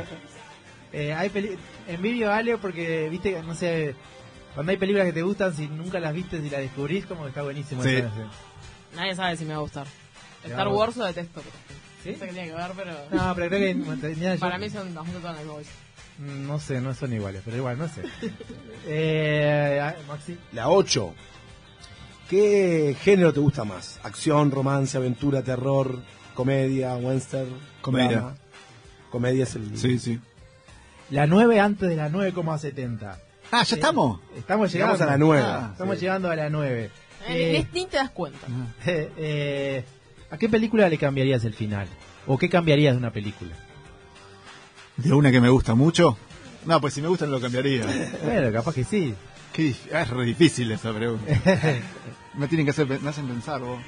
Eh, 0.93 1.13
hay 1.13 1.29
peli 1.29 1.57
envidio 1.87 2.31
a 2.31 2.37
Ale 2.37 2.57
porque, 2.57 3.09
viste, 3.09 3.41
no 3.43 3.55
sé, 3.55 3.95
cuando 4.53 4.71
hay 4.71 4.77
películas 4.77 5.05
que 5.05 5.13
te 5.13 5.21
gustan, 5.21 5.53
si 5.53 5.67
nunca 5.67 5.99
las 5.99 6.13
viste, 6.13 6.41
si 6.41 6.49
las 6.49 6.61
descubrís, 6.61 7.05
como 7.05 7.23
que 7.23 7.29
está 7.29 7.43
buenísimo. 7.43 7.83
Sí. 7.83 8.03
Nadie 8.95 9.15
sabe 9.15 9.37
si 9.37 9.45
me 9.45 9.51
va 9.51 9.57
a 9.57 9.61
gustar. 9.61 9.87
Star 10.43 10.67
Wars 10.67 10.95
lo 10.97 11.05
detesto. 11.05 11.41
¿Sí? 12.03 12.11
No 12.11 12.17
sé 12.19 12.25
qué 12.27 12.33
tiene 12.33 12.47
que 12.49 12.55
ver, 12.55 12.71
pero... 12.75 12.91
No, 13.11 13.35
pero 13.35 13.49
creo 13.49 13.59
que 13.59 14.37
Para 14.39 14.57
mí 14.57 14.69
son 14.69 14.93
todas 14.93 15.35
las 15.35 15.45
boys. 15.45 15.67
Mm, 16.19 16.47
No 16.47 16.59
sé, 16.59 16.81
no 16.81 16.93
son 16.93 17.13
iguales, 17.13 17.41
pero 17.43 17.57
igual, 17.57 17.77
no 17.77 17.87
sé. 17.87 18.01
eh, 18.87 19.93
Maxi. 20.07 20.37
La 20.53 20.69
8. 20.69 21.13
¿Qué 22.29 22.95
género 23.01 23.33
te 23.33 23.39
gusta 23.39 23.63
más? 23.63 23.99
¿Acción, 24.03 24.51
romance, 24.51 24.97
aventura, 24.97 25.43
terror, 25.43 25.99
comedia, 26.33 26.95
western? 26.95 27.49
Comedia. 27.81 28.11
drama? 28.11 28.35
Comedia 29.11 29.43
es 29.43 29.55
el... 29.55 29.77
Sí, 29.77 29.99
sí. 29.99 30.19
La 31.09 31.25
9 31.27 31.59
antes 31.59 31.89
de 31.89 31.95
la 31.95 32.09
9,70. 32.09 33.15
Ah, 33.51 33.63
¿ya 33.63 33.75
estamos? 33.75 34.19
Estamos 34.35 34.71
llegando 34.71 34.95
Llegamos 34.95 35.01
a 35.01 35.05
la 35.05 35.17
9. 35.17 35.43
Ah, 35.45 35.69
Estamos 35.71 35.95
sí. 35.95 36.01
llegando 36.01 36.29
a 36.29 36.35
la 36.35 36.49
9. 36.49 36.83
Eh, 36.83 37.57
Eh, 37.57 37.67
ni, 37.73 37.85
te 37.85 37.97
das 37.97 38.09
cuenta. 38.11 38.45
eh, 38.85 39.11
eh, 39.17 39.85
¿A 40.29 40.37
qué 40.37 40.49
película 40.49 40.89
le 40.89 40.97
cambiarías 40.97 41.45
el 41.45 41.53
final? 41.53 41.87
¿O 42.25 42.37
qué 42.37 42.49
cambiarías 42.49 42.93
de 42.93 42.99
una 42.99 43.11
película? 43.11 43.55
¿De 44.97 45.13
una 45.13 45.31
que 45.31 45.39
me 45.39 45.49
gusta 45.49 45.75
mucho? 45.75 46.17
No, 46.65 46.81
pues 46.81 46.93
si 46.93 47.01
me 47.01 47.07
gusta 47.07 47.25
no 47.25 47.31
lo 47.33 47.41
cambiaría. 47.41 47.85
Bueno, 48.25 48.51
capaz 48.51 48.75
que 48.75 48.83
sí. 48.83 49.13
Qué 49.53 49.73
ah, 49.93 50.01
es 50.01 50.09
re 50.09 50.25
difícil 50.25 50.69
esa 50.71 50.93
pregunta. 50.93 51.25
me 52.35 52.47
tienen 52.47 52.65
que 52.65 52.71
hacer, 52.71 52.87
me 53.01 53.09
hacen 53.09 53.27
pensar 53.27 53.61
vos. 53.61 53.79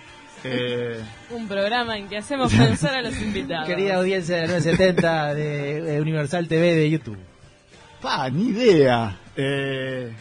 Eh, 0.44 1.02
Un 1.32 1.48
programa 1.48 1.98
en 1.98 2.08
que 2.08 2.18
hacemos 2.18 2.54
pensar 2.56 2.96
a 2.96 3.02
los 3.02 3.20
invitados. 3.20 3.68
Querida 3.68 3.96
audiencia 3.96 4.36
de 4.38 4.42
la 4.44 4.48
970 4.54 5.34
de 5.36 6.02
Universal 6.02 6.48
TV 6.48 6.76
de 6.76 6.90
YouTube. 6.90 7.18
pa, 8.02 8.30
ni 8.30 8.50
idea. 8.50 9.18
Eh, 9.36 10.12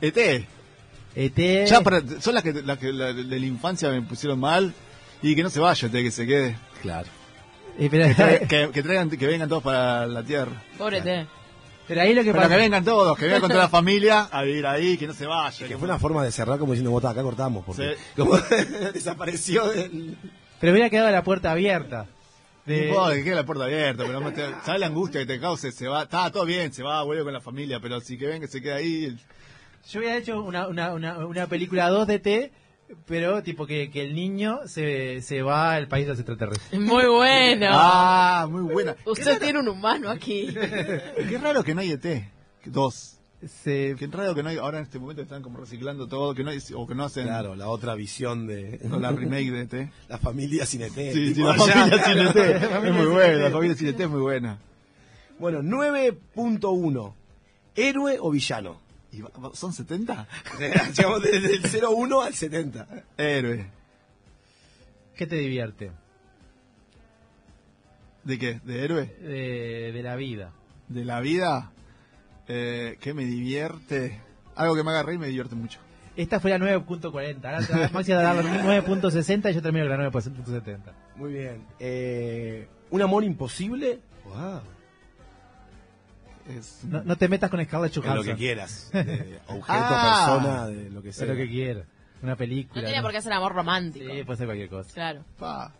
ET. 0.00 0.46
ET. 1.16 1.66
Ya 1.68 1.80
para, 1.80 2.02
son 2.20 2.34
las 2.34 2.42
que, 2.42 2.52
las 2.62 2.78
que 2.78 2.92
la- 2.92 3.12
de 3.12 3.24
la 3.40 3.46
infancia 3.46 3.90
me 3.90 4.02
pusieron 4.02 4.38
mal. 4.38 4.72
Y 5.22 5.34
que 5.34 5.42
no 5.42 5.50
se 5.50 5.60
vaya, 5.60 5.86
ET, 5.88 5.92
que 5.92 6.10
se 6.10 6.26
quede. 6.26 6.56
Claro. 6.82 7.08
Eh, 7.78 7.88
pero, 7.90 8.06
Que, 8.06 8.14
traigan- 8.14 8.48
que, 8.48 8.70
que 8.72 8.82
traigan, 8.82 9.10
que 9.10 9.26
vengan 9.26 9.48
todos 9.48 9.62
para 9.62 10.06
la 10.06 10.22
tierra. 10.22 10.52
Pobre 10.78 11.00
T. 11.02 11.26
pero 11.90 12.02
ahí 12.02 12.14
lo 12.14 12.22
que 12.22 12.30
Pero 12.30 12.42
pasa. 12.44 12.54
que 12.54 12.60
vengan 12.62 12.84
todos, 12.84 13.18
que 13.18 13.24
vengan 13.24 13.40
con 13.40 13.50
toda 13.50 13.64
la 13.64 13.68
familia 13.80 14.28
a 14.30 14.42
vivir 14.42 14.64
ahí, 14.64 14.96
que 14.96 15.08
no 15.08 15.12
se 15.12 15.26
vaya. 15.26 15.66
Que 15.66 15.76
fue 15.76 15.88
una 15.88 15.98
forma 15.98 16.22
de 16.22 16.30
cerrar 16.30 16.60
como 16.60 16.72
diciendo, 16.72 16.92
vota, 16.92 17.10
acá 17.10 17.20
cortamos. 17.22 17.64
Porque 17.64 17.96
Sí. 17.96 18.02
como 18.16 18.36
desapareció 18.94 19.66
del... 19.68 20.16
Pero 20.60 20.72
hubiera 20.72 20.88
quedado 20.88 21.10
la 21.10 21.24
puerta 21.24 21.50
abierta. 21.50 22.06
De- 22.66 22.92
No 22.92 23.08
que 23.10 23.24
quede 23.24 23.34
la 23.34 23.44
puerta 23.44 23.64
abierta, 23.64 24.04
pero 24.06 24.20
no 24.20 24.32
te- 24.32 24.54
¿sabes 24.64 24.80
la 24.80 24.86
angustia 24.86 25.20
que 25.22 25.26
te 25.26 25.40
cause? 25.40 25.72
Se 25.72 25.88
va, 25.88 26.02
está 26.02 26.30
todo 26.30 26.44
bien, 26.44 26.72
se 26.72 26.82
va, 26.84 27.02
vuelve 27.02 27.24
con 27.24 27.32
la 27.32 27.40
familia, 27.40 27.80
pero 27.80 28.00
si 28.00 28.16
que 28.16 28.26
venga, 28.26 28.46
se 28.46 28.62
queda 28.62 28.76
ahí. 28.76 29.16
Yo 29.90 29.98
hubiera 29.98 30.16
hecho 30.16 30.40
una, 30.42 30.68
una, 30.68 30.92
una, 30.92 31.18
una 31.26 31.46
película 31.48 31.88
2 31.88 32.06
de 32.06 32.18
T, 32.20 32.52
pero 33.06 33.42
tipo 33.42 33.66
que, 33.66 33.90
que 33.90 34.02
el 34.02 34.14
niño 34.14 34.60
se, 34.66 35.22
se 35.22 35.42
va 35.42 35.74
al 35.74 35.88
país 35.88 36.06
de 36.06 36.10
los 36.10 36.18
extraterrestres. 36.18 36.80
Muy 36.80 37.06
bueno. 37.06 37.66
Ah, 37.72 38.46
muy 38.50 38.62
buena. 38.62 38.96
Usted 39.04 39.38
tiene 39.40 39.58
un 39.58 39.68
humano 39.68 40.10
aquí. 40.10 40.48
Qué 40.54 41.38
raro 41.40 41.62
que 41.62 41.74
no 41.74 41.80
hay 41.80 41.92
ET. 41.92 42.24
Dos. 42.64 43.18
Se, 43.46 43.96
Qué 43.98 44.06
raro 44.06 44.34
que 44.34 44.42
no 44.42 44.50
hay, 44.50 44.58
ahora 44.58 44.78
en 44.78 44.84
este 44.84 44.98
momento 44.98 45.22
están 45.22 45.42
como 45.42 45.58
reciclando 45.58 46.06
todo, 46.08 46.34
que 46.34 46.44
no 46.44 46.50
hay, 46.50 46.58
o 46.74 46.86
que 46.86 46.94
no 46.94 47.04
hacen 47.04 47.24
Claro, 47.24 47.54
la 47.56 47.68
otra 47.68 47.94
visión 47.94 48.46
de 48.46 48.80
no, 48.84 48.98
la 48.98 49.12
remake 49.12 49.50
de 49.50 49.60
ET. 49.62 49.90
la 50.08 50.18
familia 50.18 50.66
sin 50.66 50.82
ET. 50.82 50.92
Sí, 50.92 51.34
sí, 51.34 51.42
la 51.42 51.54
familia 51.54 52.04
sin 52.04 52.18
ET. 52.18 52.36
Es 52.36 52.92
muy 52.92 53.06
buena, 53.06 53.38
la 53.38 53.50
familia 53.50 53.76
sin 53.76 53.88
ET 53.88 54.00
es 54.00 54.08
muy 54.10 54.20
buena. 54.20 54.58
Bueno, 55.38 55.62
9.1. 55.62 57.14
¿Héroe 57.76 58.18
o 58.20 58.30
villano? 58.30 58.80
¿Y 59.12 59.20
va- 59.22 59.30
va- 59.42 59.54
¿Son 59.54 59.72
70? 59.72 60.26
Llegamos 60.96 61.22
desde 61.22 61.54
el 61.78 61.84
01 61.84 62.20
al 62.22 62.34
70. 62.34 62.86
Héroe. 63.16 63.66
¿Qué 65.16 65.26
te 65.26 65.36
divierte? 65.36 65.90
¿De 68.24 68.38
qué? 68.38 68.60
¿De 68.64 68.84
héroe? 68.84 69.06
De, 69.20 69.92
de 69.92 70.02
la 70.02 70.16
vida. 70.16 70.52
¿De 70.88 71.04
la 71.04 71.20
vida? 71.20 71.72
Eh, 72.48 72.96
¿Qué 73.00 73.14
me 73.14 73.24
divierte? 73.24 74.20
Algo 74.56 74.74
que 74.74 74.82
me 74.82 74.90
haga 74.90 75.02
reír 75.02 75.18
me 75.18 75.26
divierte 75.28 75.54
mucho. 75.54 75.78
Esta 76.16 76.38
fue 76.40 76.50
la 76.50 76.58
9.40. 76.58 77.44
Ahora 77.44 77.66
te- 77.66 77.92
Maxi 77.94 78.12
va 78.12 78.18
a 78.20 78.34
dar 78.34 78.44
la 78.44 78.82
9.60 78.82 79.50
y 79.50 79.54
yo 79.54 79.62
termino 79.62 79.88
con 79.88 79.98
la 80.02 80.10
9.70. 80.10 80.78
Muy 81.16 81.32
bien. 81.32 81.62
Eh, 81.78 82.68
¿Un 82.90 83.02
amor 83.02 83.24
imposible? 83.24 84.00
Wow. 84.24 84.60
Es, 86.50 86.80
No, 86.84 87.02
no 87.04 87.16
te 87.16 87.28
metas 87.28 87.50
con 87.50 87.64
Scarlett 87.64 87.92
De 87.94 88.00
lo 88.00 88.06
Johansson. 88.06 88.26
que 88.26 88.36
quieras. 88.38 88.90
De 88.92 89.40
objeto, 89.48 89.64
Ah. 89.68 90.26
persona, 90.38 90.66
de 90.68 90.90
lo 90.90 91.02
que 91.02 91.12
sea. 91.12 91.26
lo 91.26 91.34
que 91.36 91.48
quieras. 91.48 91.84
Una 92.22 92.32
No 92.32 92.36
película. 92.38 92.84
tiene 92.84 93.00
por 93.02 93.12
qué 93.12 93.22
ser 93.22 93.32
amor 93.32 93.52
romántico. 93.54 94.04
Sí, 94.12 94.24
puede 94.24 94.36
ser 94.36 94.46
cualquier 94.46 94.68
cosa. 94.68 94.90
Claro. 94.92 95.24
Pa. 95.38 95.72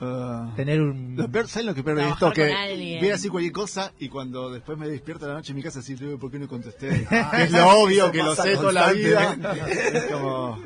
Ah. 0.00 0.52
Tener 0.56 0.80
un... 0.80 1.14
Lo 1.16 1.28
peor, 1.30 1.46
¿Sabes 1.46 1.66
lo 1.66 1.74
que 1.74 1.82
peor 1.84 1.98
de 1.98 2.08
esto? 2.08 2.32
Que 2.32 2.98
ve 3.00 3.12
así 3.12 3.28
cualquier 3.28 3.52
cosa 3.52 3.92
y 4.00 4.08
cuando 4.08 4.50
después 4.50 4.76
me 4.78 4.88
despierto 4.88 5.26
a 5.26 5.28
la 5.28 5.34
noche 5.34 5.52
en 5.52 5.56
mi 5.56 5.62
casa 5.62 5.78
así, 5.78 5.94
"Luego, 5.96 6.18
¿por 6.18 6.30
qué 6.30 6.38
no 6.40 6.48
contesté? 6.48 6.88
Que 7.30 7.42
es 7.44 7.50
lo 7.52 7.68
obvio, 7.82 8.10
que 8.10 8.22
lo 8.22 8.34
sé 8.34 8.56
toda 8.56 8.72
la 8.72 8.92
vida. 8.92 9.36
Es 9.68 10.04
como... 10.06 10.60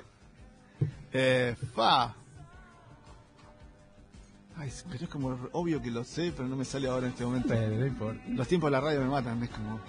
Eh, 1.12 1.54
fa. 1.74 2.14
Ay, 4.58 4.72
pero 4.90 5.04
es 5.04 5.10
como 5.10 5.38
obvio 5.52 5.82
que 5.82 5.90
lo 5.90 6.02
sé, 6.04 6.32
pero 6.34 6.48
no 6.48 6.56
me 6.56 6.64
sale 6.64 6.88
ahora 6.88 7.06
en 7.06 7.12
este 7.12 7.24
momento. 7.24 7.54
No 7.54 7.86
importa. 7.86 8.20
Los 8.28 8.48
tiempos 8.48 8.68
de 8.68 8.72
la 8.72 8.80
radio 8.80 9.00
me 9.00 9.06
matan, 9.08 9.42
es 9.42 9.50
como... 9.50 9.80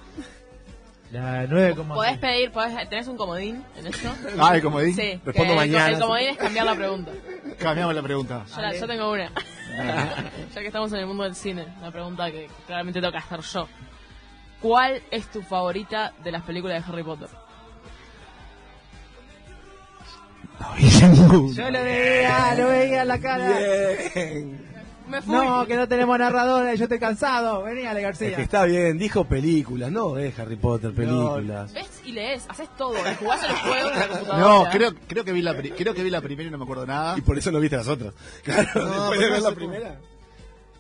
La 1.10 1.48
9, 1.48 1.76
Podés 1.88 2.18
pedir, 2.18 2.52
podés, 2.52 2.90
¿tenés 2.90 3.08
un 3.08 3.16
comodín 3.16 3.64
en 3.78 3.88
esto? 3.88 4.10
Ay, 4.40 4.60
como 4.62 4.82
di, 4.82 4.92
Sí. 4.92 5.22
Respondo 5.24 5.36
que 5.36 5.50
el- 5.52 5.56
mañana. 5.56 5.88
El 5.94 6.00
comodín 6.02 6.28
es 6.32 6.38
cambiar 6.38 6.66
la 6.66 6.76
pregunta. 6.76 7.12
cambiamos 7.58 7.96
la 7.96 8.02
pregunta. 8.04 8.46
Yo, 8.54 8.62
la- 8.62 8.76
yo 8.78 8.88
tengo 8.88 9.12
una. 9.14 9.32
ya 10.54 10.60
que 10.62 10.68
estamos 10.68 10.92
en 10.92 11.00
el 11.00 11.06
mundo 11.08 11.24
del 11.24 11.36
cine, 11.36 11.66
la 11.82 11.92
pregunta 11.92 12.30
que 12.30 12.50
claramente 12.66 13.00
tengo 13.00 13.14
que 13.14 13.20
hacer 13.20 13.40
yo. 13.40 13.70
¿Cuál 14.62 15.02
es 15.10 15.28
tu 15.32 15.42
favorita 15.44 16.12
de 16.26 16.32
las 16.34 16.42
películas 16.44 16.86
de 16.86 16.92
Harry 16.92 17.04
Potter? 17.04 17.30
Yo 20.80 21.70
lo 21.72 21.84
veía, 21.84 22.56
lo 22.56 22.68
veía 22.68 23.02
en 23.02 23.08
la 23.08 23.20
cara. 23.20 23.58
Bien. 23.58 24.68
Me 25.10 25.22
fui. 25.22 25.34
No, 25.34 25.66
que 25.66 25.78
no 25.78 25.88
tenemos 25.88 26.20
narradora, 26.20 26.74
yo 26.76 26.84
estoy 26.84 27.00
cansado. 27.00 27.64
Vení, 27.64 27.86
Ale 27.86 28.02
Es 28.02 28.06
García. 28.06 28.36
que 28.36 28.42
está 28.42 28.66
bien, 28.66 28.98
dijo 28.98 29.24
películas, 29.24 29.90
no 29.90 30.18
es 30.18 30.38
Harry 30.38 30.58
Potter, 30.58 30.94
películas. 30.94 31.72
Ves 31.74 32.02
y 32.04 32.12
lees, 32.12 32.46
haces 32.50 32.68
todo, 32.78 32.94
y 32.94 33.16
jugás 33.16 33.42
a 33.44 33.48
los 33.48 33.60
juegos 33.62 33.94
de 33.94 34.00
la 34.00 34.08
computadora. 34.10 34.40
No, 34.40 34.66
creo, 34.70 34.92
creo, 35.08 35.24
que 35.24 35.32
vi 35.32 35.42
la 35.42 35.54
pri- 35.54 35.72
creo 35.72 35.94
que 35.94 36.04
vi 36.04 36.10
la 36.10 36.20
primera 36.20 36.50
y 36.50 36.52
no 36.52 36.58
me 36.58 36.66
acuerdo 36.66 36.86
nada. 36.86 37.18
Y 37.18 37.22
por 37.22 37.38
eso 37.38 37.52
no 37.52 37.60
viste 37.62 37.78
las 37.78 37.88
otras. 37.88 38.14
Claro, 38.44 38.68
No, 38.86 39.12
después 39.12 39.20
de 39.20 39.26
pero 39.26 39.32
ver 39.32 39.42
la 39.42 39.52
primera. 39.56 39.96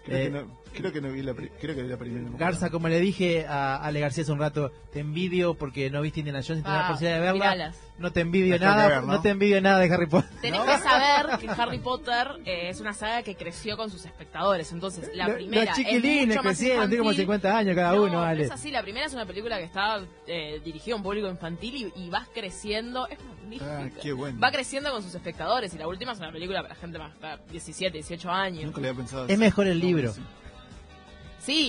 Creo, 0.06 0.18
Eh, 0.18 0.24
que 0.24 0.30
no, 0.30 0.58
creo 0.78 0.92
que 0.94 1.02
no 1.02 1.12
vi 1.12 1.22
la, 1.22 1.34
creo 1.34 1.76
que 1.76 1.82
vi 1.84 1.88
la 1.90 1.98
primera. 1.98 2.30
no. 2.30 2.38
Garza, 2.38 2.70
como 2.70 2.88
le 2.90 3.00
dije 3.00 3.46
a 3.48 3.76
Ale 3.78 4.00
García 4.00 4.24
hace 4.24 4.32
un 4.32 4.40
rato, 4.40 4.72
te 4.92 5.00
envidio 5.00 5.56
porque 5.56 5.90
no 5.90 6.02
viste 6.02 6.20
Indiana 6.22 6.40
Jones 6.46 6.62
y 6.62 6.63
tenés 6.63 6.78
la 6.80 6.86
Ah, 6.88 6.92
posibilidad 6.92 7.16
de 7.18 7.22
verla. 7.24 7.40
miralas. 7.54 7.80
No 7.98 8.12
te 8.12 8.20
envidio 8.22 8.60
nada, 8.60 8.88
ver, 8.88 9.04
¿no? 9.04 9.13
¿no? 9.13 9.22
te 9.22 9.30
envidio 9.30 9.60
nada 9.60 9.80
de 9.80 9.92
Harry 9.92 10.06
Potter. 10.06 10.30
Tenés 10.40 10.62
que 10.62 10.78
saber 10.78 11.40
que 11.40 11.50
Harry 11.50 11.80
Potter 11.80 12.28
eh, 12.46 12.70
es 12.70 12.80
una 12.80 12.94
saga 12.94 13.24
que 13.24 13.36
creció 13.36 13.76
con 13.76 13.90
sus 13.90 14.06
espectadores. 14.06 14.72
Entonces, 14.72 15.10
la 15.16 15.34
primera. 15.34 15.66
Los 15.66 15.80
es 15.80 15.84
chiquilines 15.86 16.28
mucho 16.28 16.44
más 16.44 16.58
crecieron, 16.58 16.90
tienen 16.90 16.98
como 17.00 17.12
infantil. 17.12 17.24
50 17.24 17.58
años 17.58 17.76
cada 17.76 17.96
No, 17.96 18.04
uno, 18.04 18.22
Ale. 18.22 18.44
Es 18.44 18.52
así, 18.52 18.70
la 18.70 18.84
primera 18.84 19.08
es 19.08 19.13
una 19.13 19.26
película 19.26 19.58
que 19.58 19.63
está 19.63 20.00
eh, 20.28 20.62
dirigida 20.63 20.94
a 20.94 20.98
un 20.98 21.04
público 21.04 21.28
infantil 21.28 21.92
y, 21.96 22.04
y 22.06 22.10
vas 22.12 22.28
creciendo. 22.32 23.08
Es 23.08 23.18
magnífica. 23.26 23.80
Ah, 23.86 23.90
qué 24.00 24.13
bueno. 24.13 24.40
Va 24.40 24.52
creciendo 24.52 24.92
con 24.92 25.02
sus 25.02 25.16
espectadores 25.16 25.74
y 25.74 25.80
la 25.80 25.88
última 25.88 26.12
es 26.12 26.20
una 26.20 26.32
película 26.32 26.62
para 26.62 26.76
gente 26.76 27.00
más 27.00 27.16
para 27.16 27.38
17, 27.50 27.94
18 27.98 28.30
años. 28.30 28.66
Nunca 28.66 28.80
le 28.82 28.90
había 28.90 28.98
pensado. 29.00 29.26
Es 29.26 29.32
así. 29.32 29.40
mejor 29.40 29.66
el 29.66 29.80
libro. 29.80 30.13
Sí, 30.13 30.22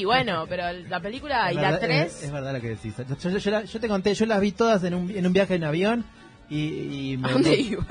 bueno, 0.04 0.46
pero 0.48 0.64
la 0.88 1.00
película 1.00 1.48
Es 1.48 1.52
y 1.52 1.56
la 1.56 1.62
verdad- 1.72 1.80
3. 1.80 2.06
Es, 2.16 2.22
es 2.24 2.32
verdad 2.32 2.52
lo 2.54 2.60
que 2.60 2.68
decís. 2.70 2.94
Yo, 2.96 3.30
yo- 3.30 3.38
yo 3.38 3.50
la- 3.50 3.64
yo 3.64 3.80
te 3.80 3.88
conté, 3.88 4.14
yo 4.14 4.26
las 4.26 4.40
vi 4.40 4.52
todas 4.52 4.82
en 4.84 4.94
un, 4.94 5.10
en 5.10 5.26
un 5.26 5.32
viaje 5.32 5.54
en 5.54 5.64
avión 5.64 6.04
y, 6.50 7.12
y 7.12 7.16
me... 7.18 7.28
¿A 7.28 7.32
dónde 7.32 7.54
ibas? 7.56 7.86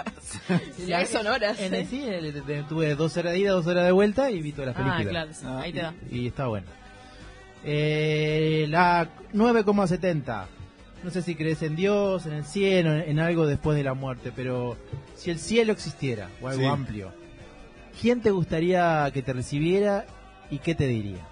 Ya- 0.80 1.02
Ya 1.02 1.06
sonoras. 1.06 1.60
En 1.60 1.74
¿eh? 1.74 1.80
el 1.82 1.88
cine 1.88 2.22
de- 2.22 2.42
de- 2.42 2.64
tuve 2.64 2.96
dos 2.96 3.16
horas 3.18 3.34
de 3.34 3.40
ida, 3.40 3.52
dos 3.52 3.68
horas 3.68 3.86
de 3.86 3.92
vuelta 3.92 4.30
y 4.32 4.42
vi 4.42 4.52
todas 4.52 4.76
las 4.76 4.76
Ah, 4.78 4.98
películas. 4.98 5.10
claro, 5.12 5.34
sí, 5.34 5.46
Ah, 5.48 5.60
ahí 5.62 5.72
te 5.74 5.80
da. 5.82 5.94
Y 6.12 6.28
está 6.28 6.48
bueno. 6.48 6.68
Eh, 7.64 8.66
la 8.70 9.10
9,70. 9.34 10.46
No 11.04 11.12
sé 11.12 11.22
si 11.22 11.36
crees 11.36 11.62
en 11.62 11.76
Dios, 11.76 12.26
en 12.26 12.34
el 12.34 12.44
cielo, 12.46 12.94
en, 12.96 13.02
en 13.10 13.20
algo 13.20 13.46
después 13.46 13.78
de 13.78 13.84
la 13.84 13.94
muerte, 13.94 14.32
pero 14.36 14.78
si 15.16 15.30
el 15.30 15.40
cielo 15.40 15.72
existiera 15.74 16.30
o 16.42 16.48
algo 16.48 16.62
Sí. 16.64 16.68
amplio, 16.68 17.12
¿quién 18.02 18.22
te 18.22 18.32
gustaría 18.32 19.10
que 19.14 19.22
te 19.22 19.32
recibiera 19.34 20.06
y 20.50 20.58
qué 20.60 20.74
te 20.76 20.88
diría? 20.88 21.26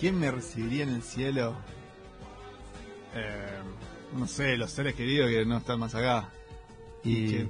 ¿Quién 0.00 0.18
me 0.18 0.30
recibiría 0.30 0.84
en 0.84 0.94
el 0.94 1.02
cielo? 1.02 1.54
Eh, 3.14 3.58
no 4.16 4.26
sé, 4.26 4.56
los 4.56 4.70
seres 4.70 4.94
queridos 4.94 5.28
que 5.28 5.44
no 5.44 5.58
están 5.58 5.78
más 5.78 5.94
acá. 5.94 6.30
Y, 7.04 7.44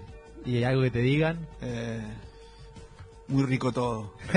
algo 0.65 0.83
que 0.83 0.91
te 0.91 0.99
digan. 0.99 1.47
Eh, 1.63 2.03
muy 3.29 3.45
rico 3.45 3.71
todo. 3.71 4.17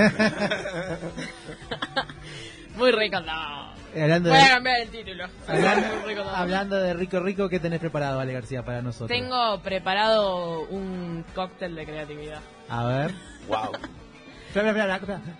Muy 2.76 2.90
rico, 2.90 3.20
no. 3.20 3.72
Hablando 3.96 4.30
Voy 4.30 4.38
a 4.40 4.42
de, 4.42 4.48
cambiar 4.48 4.80
el 4.80 4.88
título. 4.88 5.26
hablando, 5.46 5.86
Muy 5.94 6.08
rico, 6.08 6.24
no. 6.24 6.30
hablando 6.30 6.76
de 6.76 6.94
rico 6.94 7.20
rico, 7.20 7.48
¿qué 7.48 7.60
tenés 7.60 7.78
preparado, 7.78 8.18
Ale 8.18 8.32
García, 8.32 8.64
para 8.64 8.82
nosotros? 8.82 9.16
Tengo 9.16 9.60
preparado 9.60 10.62
un 10.70 11.24
cóctel 11.36 11.76
de 11.76 11.84
creatividad. 11.84 12.40
A 12.68 12.84
ver. 12.86 13.14
Wow. 13.46 13.70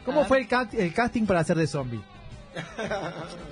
¿Cómo 0.05 0.21
A 0.21 0.25
fue 0.27 0.39
el, 0.39 0.49
el 0.79 0.95
casting 0.95 1.27
para 1.27 1.41
hacer 1.41 1.57
de 1.57 1.67
zombie? 1.67 2.01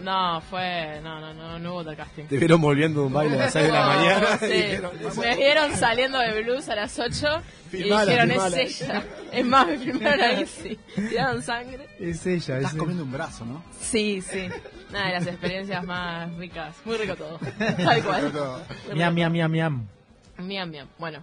No, 0.01 0.41
fue. 0.43 1.01
No, 1.03 1.21
no, 1.21 1.33
no, 1.35 1.59
no 1.59 1.73
hubo 1.75 1.85
tal 1.85 1.97
casting. 1.97 2.25
Te 2.25 2.37
vieron 2.39 2.61
volviendo 2.61 3.01
de 3.01 3.07
un 3.07 3.13
baile 3.13 3.37
a 3.37 3.45
las 3.45 3.53
6 3.53 3.67
de 3.67 3.73
la 3.73 3.87
mañana. 3.87 4.39
sí. 4.39 4.47
y 4.47 4.53
dijeron, 4.63 4.93
Me 5.21 5.37
vieron 5.37 5.77
saliendo 5.77 6.19
de 6.19 6.43
blues 6.43 6.69
a 6.69 6.75
las 6.77 6.99
8 6.99 7.43
y 7.67 7.69
Filmala, 7.71 8.05
dijeron, 8.05 8.29
filmala". 8.31 8.61
es 8.61 8.81
ella. 8.83 9.05
Es 9.33 9.45
más, 9.47 9.67
me 9.67 9.79
filmaron 9.79 10.21
ahí, 10.21 10.47
sí. 10.47 10.79
Tiraron 10.95 11.43
sangre. 11.43 11.89
Es 11.99 12.27
ella, 12.27 12.57
Estás 12.57 12.73
es 12.73 12.79
comiendo 12.79 13.05
un 13.05 13.13
brazo, 13.13 13.45
¿no? 13.45 13.63
Sí, 13.81 14.21
sí. 14.23 14.49
Una 14.91 15.07
de 15.07 15.13
las 15.15 15.27
experiencias 15.27 15.85
más 15.85 16.35
ricas. 16.37 16.77
Muy 16.85 16.97
rico 16.97 17.17
todo. 17.17 17.39
Tal 17.59 18.03
cual. 18.05 18.33
Miam, 18.95 19.15
miam, 19.15 19.33
miam, 19.33 19.51
miam. 19.51 19.87
Miam, 20.39 20.71
miam. 20.71 20.89
Bueno. 20.99 21.23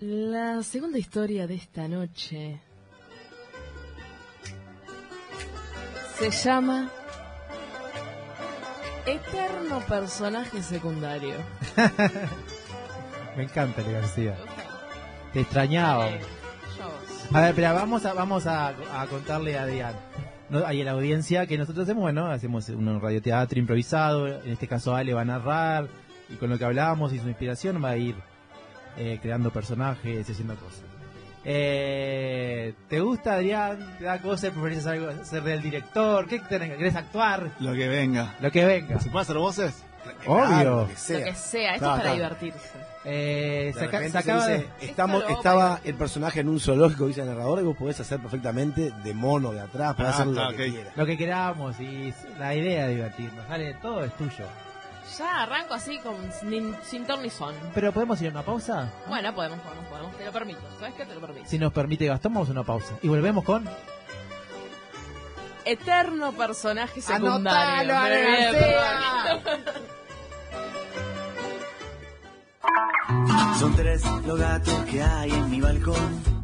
La 0.00 0.62
segunda 0.62 0.98
historia 0.98 1.46
de 1.46 1.54
esta 1.54 1.86
noche 1.88 2.58
se 6.18 6.30
llama 6.30 6.90
Eterno 9.06 9.80
personaje 9.88 10.62
secundario. 10.62 11.34
Me 13.36 13.42
encanta, 13.42 13.82
Ale 13.82 13.92
García. 13.92 14.36
Te 15.32 15.40
extrañaba. 15.40 16.08
Eh. 16.08 16.20
A 17.32 17.40
ver, 17.40 17.50
espera, 17.50 17.72
vamos 17.72 18.06
a, 18.06 18.14
vamos 18.14 18.46
a, 18.46 18.68
a 18.68 19.06
contarle 19.08 19.58
a 19.58 19.62
Adrián. 19.62 19.94
No, 20.48 20.64
a 20.64 20.72
la 20.72 20.90
audiencia 20.92 21.46
que 21.46 21.58
nosotros 21.58 21.84
hacemos, 21.84 22.02
bueno, 22.02 22.26
hacemos 22.26 22.68
un 22.68 23.00
radioteatro 23.00 23.58
improvisado. 23.58 24.26
En 24.26 24.52
este 24.52 24.68
caso, 24.68 24.94
Ale 24.94 25.12
va 25.12 25.22
a 25.22 25.26
narrar. 25.26 25.88
Y 26.28 26.36
con 26.36 26.48
lo 26.48 26.58
que 26.58 26.64
hablábamos 26.64 27.12
y 27.12 27.18
su 27.18 27.28
inspiración 27.28 27.82
va 27.82 27.90
a 27.90 27.96
ir 27.96 28.14
eh, 28.96 29.18
creando 29.20 29.50
personajes 29.50 30.28
y 30.28 30.32
haciendo 30.32 30.54
cosas. 30.56 30.93
Eh, 31.44 32.74
¿Te 32.88 33.00
gusta, 33.00 33.34
Adrián? 33.34 33.96
¿Te 33.98 34.04
da 34.04 34.20
cosas? 34.20 34.50
¿Preferís 34.50 34.86
algo, 34.86 35.08
ser 35.24 35.42
del 35.42 35.60
director? 35.62 36.26
¿Qué 36.26 36.38
tenés? 36.40 36.76
¿Querés 36.76 36.96
actuar? 36.96 37.50
Lo 37.60 37.72
que 37.74 37.88
venga. 37.88 38.34
Lo 38.40 38.50
que 38.50 38.64
venga. 38.64 38.98
¿Se 39.00 39.10
puede 39.10 39.22
hacer 39.22 39.36
voces? 39.36 39.82
Obvio. 40.26 40.46
Claro, 40.46 40.80
lo 40.82 40.86
que 40.86 40.92
Lo 40.92 40.98
sea. 40.98 41.24
que 41.24 41.34
sea, 41.34 41.74
esto 41.74 41.84
Claro, 41.84 41.96
es 41.96 42.02
para 42.02 42.02
claro. 42.02 42.14
divertirse. 42.36 42.70
Eh, 43.06 43.72
De 43.74 43.78
se, 43.80 43.84
aca- 43.86 43.98
repente 43.98 44.18
se 44.18 44.24
se 44.24 44.30
acaba 44.30 44.46
dice, 44.48 44.68
de... 44.80 44.86
estamos, 44.86 45.24
estaba 45.30 45.80
el 45.84 45.94
personaje 45.94 46.40
en 46.40 46.48
un 46.48 46.60
zoológico, 46.60 47.06
dice 47.06 47.20
el 47.22 47.26
narrador, 47.28 47.60
y 47.60 47.64
vos 47.64 47.76
podés 47.76 48.00
hacer 48.00 48.18
perfectamente 48.20 48.90
de 49.02 49.14
mono 49.14 49.52
de 49.52 49.60
atrás, 49.60 49.94
para 49.94 50.08
Ah, 50.10 50.12
hacer 50.12 50.26
lo 50.26 50.48
que 50.50 50.54
ok. 50.66 50.72
quieras. 50.72 50.92
Lo 50.96 51.06
que 51.06 51.16
queramos 51.18 51.80
y 51.80 52.12
la 52.38 52.54
idea 52.54 52.86
de 52.86 52.94
divertirnos. 52.96 53.48
Dale, 53.48 53.74
todo 53.74 54.04
es 54.04 54.14
tuyo. 54.16 54.44
Ya 55.18 55.42
arranco 55.42 55.74
así 55.74 55.98
con, 55.98 56.16
sin, 56.40 56.74
sin 56.82 57.06
ton 57.06 57.22
ni 57.22 57.30
son. 57.30 57.54
Pero 57.74 57.92
podemos 57.92 58.20
ir 58.20 58.28
a 58.28 58.30
una 58.30 58.42
pausa. 58.42 58.90
Bueno, 59.06 59.34
podemos, 59.34 59.60
podemos, 59.60 59.86
podemos. 59.86 60.16
Te 60.16 60.24
lo 60.24 60.32
permito. 60.32 60.60
¿Sabes 60.78 60.94
qué? 60.94 61.04
Te 61.04 61.14
lo 61.14 61.20
permito. 61.20 61.46
Si 61.48 61.58
nos 61.58 61.72
permite 61.72 62.06
Gastón, 62.06 62.34
vamos 62.34 62.48
a 62.48 62.52
una 62.52 62.64
pausa. 62.64 62.94
Y 63.02 63.08
volvemos 63.08 63.44
con... 63.44 63.68
Eterno 65.66 66.32
personaje 66.32 67.00
secundario. 67.00 67.96
Anotalo. 67.96 69.40
Son 73.58 73.74
tres 73.76 74.02
los 74.26 74.38
gatos 74.38 74.84
que 74.90 75.02
hay 75.02 75.30
en 75.30 75.50
mi 75.50 75.60
balcón. 75.60 76.43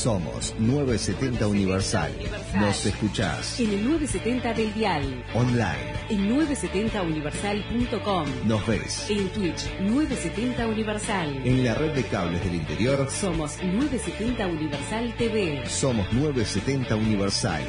Somos 0.00 0.54
970 0.58 1.46
Universal. 1.46 2.10
Nos 2.58 2.86
escuchás 2.86 3.60
En 3.60 3.68
el 3.70 3.84
970 3.84 4.54
del 4.54 4.72
Dial. 4.72 5.24
online. 5.34 5.92
En 6.08 6.26
970universal.com. 6.38 8.24
Nos 8.46 8.66
ves 8.66 9.10
En 9.10 9.28
Twitch 9.28 9.68
970 9.80 10.66
Universal. 10.68 11.42
en 11.46 11.64
la 11.64 11.74
red 11.74 11.92
de 11.94 12.04
cables 12.04 12.42
del 12.42 12.54
interior. 12.54 13.10
Somos 13.10 13.58
970 13.62 14.46
Universal 14.46 15.14
TV. 15.18 15.68
Somos 15.68 16.10
970 16.14 16.96
Universal. 16.96 17.62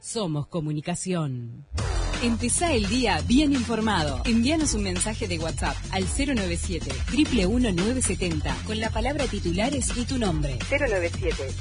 Somos 0.00 0.48
comunicación. 0.48 1.64
Empezá 2.22 2.72
el 2.72 2.88
día 2.88 3.20
bien 3.26 3.52
informado. 3.52 4.22
Envíanos 4.24 4.74
un 4.74 4.84
mensaje 4.84 5.26
de 5.26 5.40
WhatsApp 5.40 5.76
al 5.90 6.04
097 6.04 6.92
970 7.12 8.56
con 8.64 8.78
la 8.78 8.90
palabra 8.90 9.26
titulares 9.26 9.88
y 9.96 10.04
tu 10.04 10.18
nombre. 10.18 10.56
097 10.70 11.54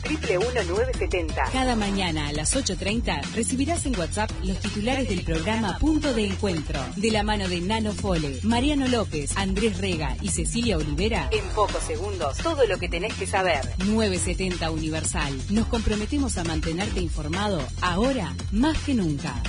970 0.68 1.44
Cada 1.52 1.76
mañana 1.76 2.28
a 2.28 2.34
las 2.34 2.56
8.30 2.56 3.24
recibirás 3.34 3.88
en 3.88 3.98
WhatsApp 3.98 4.30
los 4.44 4.60
titulares 4.60 5.10
del 5.10 5.24
programa 5.24 5.80
Punto 5.80 6.14
de 6.14 6.28
Encuentro, 6.28 6.80
de 6.96 7.10
la 7.10 7.24
mano 7.24 7.50
de 7.50 7.60
Nano 7.60 7.92
Fole, 7.94 8.40
Mariano 8.44 8.88
López, 8.88 9.36
Andrés 9.38 9.80
Rega 9.80 10.16
y 10.22 10.30
Cecilia 10.30 10.78
Olivera. 10.78 11.28
En 11.32 11.44
pocos 11.56 11.82
segundos, 11.84 12.38
todo 12.38 12.68
lo 12.68 12.78
que 12.78 12.88
tenés 12.88 13.16
que 13.16 13.26
saber. 13.26 13.62
970 13.80 14.70
Universal. 14.70 15.42
Nos 15.50 15.66
comprometemos 15.66 16.38
a 16.38 16.44
mantenerte 16.44 17.00
informado 17.00 17.64
ahora 17.82 18.36
más 18.52 18.78
que 18.78 18.94
nunca. 18.94 19.42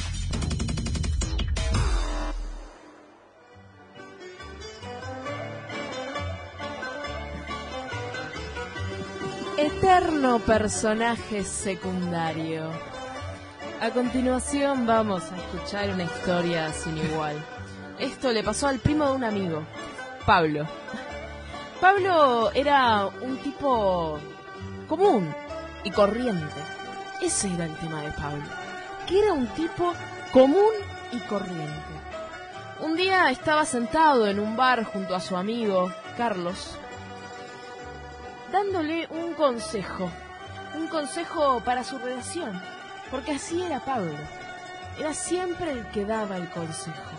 Eterno 9.83 10.39
personaje 10.39 11.43
secundario. 11.43 12.71
A 13.81 13.91
continuación 13.91 14.87
vamos 14.87 15.25
a 15.33 15.37
escuchar 15.37 15.91
una 15.91 16.05
historia 16.05 16.73
sin 16.73 16.97
igual. 16.99 17.35
Esto 17.99 18.31
le 18.31 18.45
pasó 18.45 18.69
al 18.69 18.79
primo 18.79 19.09
de 19.09 19.13
un 19.17 19.25
amigo, 19.25 19.65
Pablo. 20.25 20.69
Pablo 21.81 22.53
era 22.55 23.07
un 23.07 23.39
tipo 23.39 24.21
común 24.89 25.35
y 25.83 25.91
corriente. 25.91 26.61
Ese 27.21 27.53
era 27.53 27.65
el 27.65 27.75
tema 27.75 28.03
de 28.03 28.13
Pablo. 28.13 28.45
Que 29.09 29.19
era 29.19 29.33
un 29.33 29.49
tipo 29.49 29.95
común 30.33 30.73
y 31.11 31.19
corriente. 31.27 31.93
Un 32.83 32.95
día 32.95 33.33
estaba 33.33 33.65
sentado 33.65 34.29
en 34.29 34.39
un 34.39 34.57
bar 34.57 34.85
junto 34.85 35.17
a 35.17 35.21
su 35.21 35.37
amigo, 35.37 35.91
Carlos, 36.17 36.79
dándole 38.53 39.09
un 39.09 39.33
consejo. 39.33 40.11
Un 40.79 40.87
consejo 40.89 41.61
para 41.65 41.83
su 41.83 41.99
relación. 41.99 42.53
Porque 43.11 43.33
así 43.33 43.63
era 43.63 43.85
Pablo. 43.85 44.13
Era 44.99 45.15
siempre 45.15 45.73
el 45.73 45.87
que 45.89 46.05
daba 46.05 46.37
el 46.37 46.49
consejo. 46.51 47.13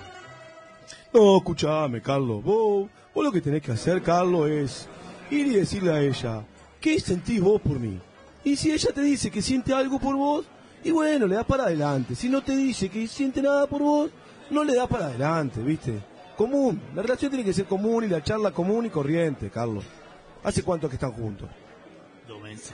No, 1.11 1.37
escuchame, 1.37 2.01
Carlos. 2.01 2.43
Vos, 2.43 2.89
vos 3.13 3.23
lo 3.25 3.31
que 3.31 3.41
tenés 3.41 3.61
que 3.61 3.71
hacer, 3.71 4.01
Carlos, 4.01 4.49
es 4.49 4.87
ir 5.29 5.47
y 5.47 5.55
decirle 5.55 5.91
a 5.91 6.01
ella, 6.01 6.43
¿qué 6.79 6.99
sentís 6.99 7.41
vos 7.41 7.59
por 7.61 7.79
mí? 7.79 7.99
Y 8.43 8.55
si 8.55 8.71
ella 8.71 8.91
te 8.93 9.01
dice 9.01 9.31
que 9.31 9.41
siente 9.41 9.73
algo 9.73 9.99
por 9.99 10.15
vos, 10.15 10.45
y 10.83 10.91
bueno, 10.91 11.27
le 11.27 11.35
das 11.35 11.45
para 11.45 11.63
adelante. 11.63 12.15
Si 12.15 12.29
no 12.29 12.41
te 12.41 12.55
dice 12.55 12.89
que 12.89 13.07
siente 13.07 13.41
nada 13.41 13.67
por 13.67 13.81
vos, 13.81 14.11
no 14.49 14.63
le 14.63 14.75
das 14.75 14.87
para 14.87 15.05
adelante, 15.05 15.61
¿viste? 15.61 15.99
Común. 16.35 16.81
La 16.93 17.01
relación 17.01 17.31
tiene 17.31 17.45
que 17.45 17.53
ser 17.53 17.65
común 17.65 18.03
y 18.03 18.07
la 18.07 18.23
charla 18.23 18.51
común 18.51 18.85
y 18.85 18.89
corriente, 18.89 19.49
Carlos. 19.49 19.85
¿Hace 20.43 20.63
cuánto 20.63 20.89
que 20.89 20.95
están 20.95 21.11
juntos? 21.11 21.49
Dos 22.27 22.41
meses. 22.41 22.73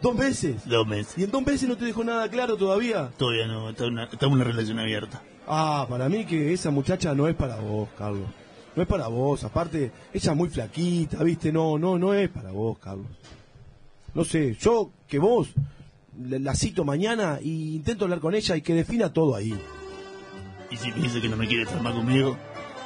¿Dos 0.00 0.14
meses? 0.14 0.68
Dos 0.68 0.86
meses. 0.86 1.18
¿Y 1.18 1.24
en 1.24 1.30
dos 1.30 1.44
meses 1.44 1.68
no 1.68 1.76
te 1.76 1.84
dejó 1.84 2.04
nada 2.04 2.28
claro 2.28 2.56
todavía? 2.56 3.10
Todavía 3.16 3.46
no, 3.46 3.70
está 3.70 3.86
una, 3.86 4.04
está 4.04 4.26
una 4.26 4.44
relación 4.44 4.78
abierta. 4.78 5.22
Ah, 5.46 5.86
para 5.88 6.08
mí 6.08 6.24
que 6.24 6.52
esa 6.52 6.70
muchacha 6.70 7.14
no 7.14 7.26
es 7.26 7.34
para 7.34 7.56
vos, 7.56 7.88
Carlos. 7.96 8.28
No 8.76 8.82
es 8.82 8.88
para 8.88 9.08
vos. 9.08 9.42
Aparte, 9.44 9.90
ella 10.12 10.30
es 10.32 10.36
muy 10.36 10.48
flaquita, 10.48 11.24
¿viste? 11.24 11.50
No, 11.50 11.78
no, 11.78 11.98
no 11.98 12.14
es 12.14 12.28
para 12.28 12.52
vos, 12.52 12.78
Carlos. 12.78 13.06
No 14.14 14.24
sé, 14.24 14.56
yo 14.60 14.90
que 15.06 15.18
vos 15.18 15.48
la, 16.18 16.54
cito 16.54 16.84
mañana 16.84 17.38
e 17.40 17.48
intento 17.48 18.04
hablar 18.04 18.20
con 18.20 18.34
ella 18.34 18.56
y 18.56 18.62
que 18.62 18.74
defina 18.74 19.12
todo 19.12 19.34
ahí. 19.34 19.54
Y 20.70 20.76
si 20.76 20.90
dice 20.92 21.20
que 21.20 21.28
no 21.28 21.36
me 21.36 21.46
quiere 21.46 21.62
estar 21.62 21.80
más 21.82 21.94
conmigo, 21.94 22.36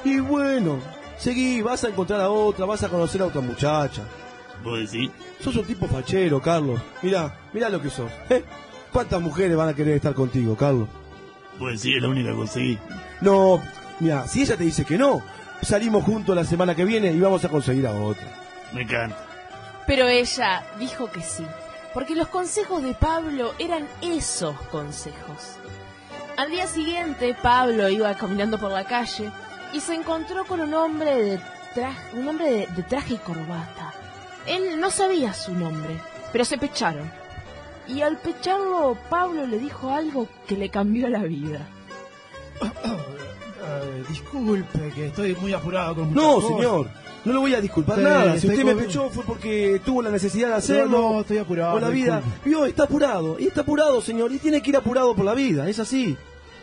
Y 0.05 0.21
bueno, 0.21 0.79
seguí, 1.17 1.63
vas 1.63 1.85
a 1.85 1.89
encontrar 1.89 2.21
a 2.21 2.31
otra, 2.31 2.65
vas 2.67 2.83
a 2.83 2.89
conocer 2.89 3.23
a 3.23 3.27
otra 3.27 3.41
muchacha. 3.41 4.03
puedo 4.63 4.77
decir, 4.77 5.11
Sos 5.41 5.57
un 5.57 5.65
tipo 5.65 5.87
fachero, 5.87 6.41
Carlos. 6.41 6.81
Mirá, 7.03 7.35
mirá 7.53 7.69
lo 7.69 7.81
que 7.83 7.91
sos. 7.91 8.11
¿eh? 8.31 8.45
¿Cuántas 8.93 9.21
mujeres 9.21 9.57
van 9.57 9.69
a 9.71 9.75
querer 9.75 9.95
estar 9.97 10.15
contigo, 10.15 10.57
Carlos? 10.57 10.89
puedo 11.59 11.73
decir, 11.73 11.97
es 11.97 12.03
la 12.03 12.09
única 12.09 12.31
que 12.31 12.37
conseguí. 12.37 12.79
No, 13.21 13.61
mira, 14.01 14.27
si 14.27 14.43
ella 14.43 14.57
te 14.57 14.65
dice 14.65 14.85
que 14.85 14.99
no, 14.99 15.23
salimos 15.63 16.05
juntos 16.05 16.35
la 16.35 16.45
semana 16.45 16.75
que 16.75 16.85
viene 16.85 17.13
y 17.13 17.21
vamos 17.21 17.45
a 17.45 17.49
conseguir 17.49 17.87
a 17.87 17.93
otra. 17.93 18.27
Me 18.73 18.83
encanta. 18.83 19.17
Pero 19.87 20.09
ella 20.09 20.65
dijo 20.79 21.11
que 21.11 21.23
sí, 21.23 21.45
porque 21.93 22.15
los 22.15 22.29
consejos 22.29 22.83
de 22.83 22.95
Pablo 22.95 23.53
eran 23.59 23.87
esos 24.01 24.61
consejos. 24.71 25.57
Al 26.37 26.51
día 26.51 26.67
siguiente, 26.67 27.37
Pablo 27.43 27.89
iba 27.89 28.15
caminando 28.15 28.59
por 28.59 28.71
la 28.71 28.85
calle 28.85 29.31
y 29.73 29.81
se 29.81 29.95
encontró 29.95 30.45
con 30.45 30.61
un 30.61 30.75
hombre 30.75 31.15
de 31.17 31.41
traje, 31.75 32.17
un 32.19 32.29
hombre 32.29 32.51
de, 32.53 32.67
de 32.69 32.83
traje 32.83 33.15
y 33.15 33.19
corbata. 33.19 33.93
Él 34.47 34.81
no 34.81 34.91
sabía 34.91 35.33
su 35.33 35.53
nombre, 35.53 35.99
pero 36.33 36.45
se 36.45 36.59
pecharon. 36.59 37.11
Y 37.89 38.01
al 38.03 38.17
pecharlo, 38.19 38.97
Pablo 39.11 39.47
le 39.47 39.59
dijo 39.59 39.93
algo 39.93 40.29
que 40.47 40.57
le 40.57 40.69
cambió 40.69 41.09
la 41.09 41.23
vida. 41.25 41.67
Eh, 43.65 44.05
disculpe, 44.09 44.91
que 44.93 45.07
estoy 45.07 45.37
muy 45.37 45.53
apurado 45.53 45.95
con 45.95 46.09
muchas 46.09 46.23
No, 46.23 46.35
cosas. 46.35 46.51
señor, 46.51 46.89
no 47.25 47.33
le 47.33 47.39
voy 47.39 47.55
a 47.55 47.61
disculpar 47.61 47.97
Sí, 47.99 48.03
nada. 48.03 48.33
Si 48.33 48.37
estoy 48.39 48.51
usted 48.51 48.65
me 48.65 48.75
con- 48.75 48.83
pechó 48.85 49.09
fue 49.11 49.25
porque 49.25 49.81
tuvo 49.85 50.03
la 50.03 50.11
necesidad 50.11 50.49
de 50.49 50.55
hacerlo. 50.55 50.99
No, 51.01 51.13
no, 51.15 51.21
estoy 51.21 51.39
apurado, 51.39 51.73
Por 51.75 51.83
la 51.83 51.89
vida. 51.89 52.17
disculpe. 52.17 52.49
Vio, 52.49 52.65
está 52.67 52.83
apurado. 52.85 53.39
Y 53.39 53.47
está 53.47 53.61
apurado, 53.61 54.01
señor. 54.03 54.33
Y 54.33 54.39
tiene 54.41 54.61
que 54.61 54.71
ir 54.71 54.77
apurado 54.77 55.15
por 55.15 55.25
la 55.25 55.35
vida. 55.35 55.69
Es 55.69 55.79
así. 55.79 56.17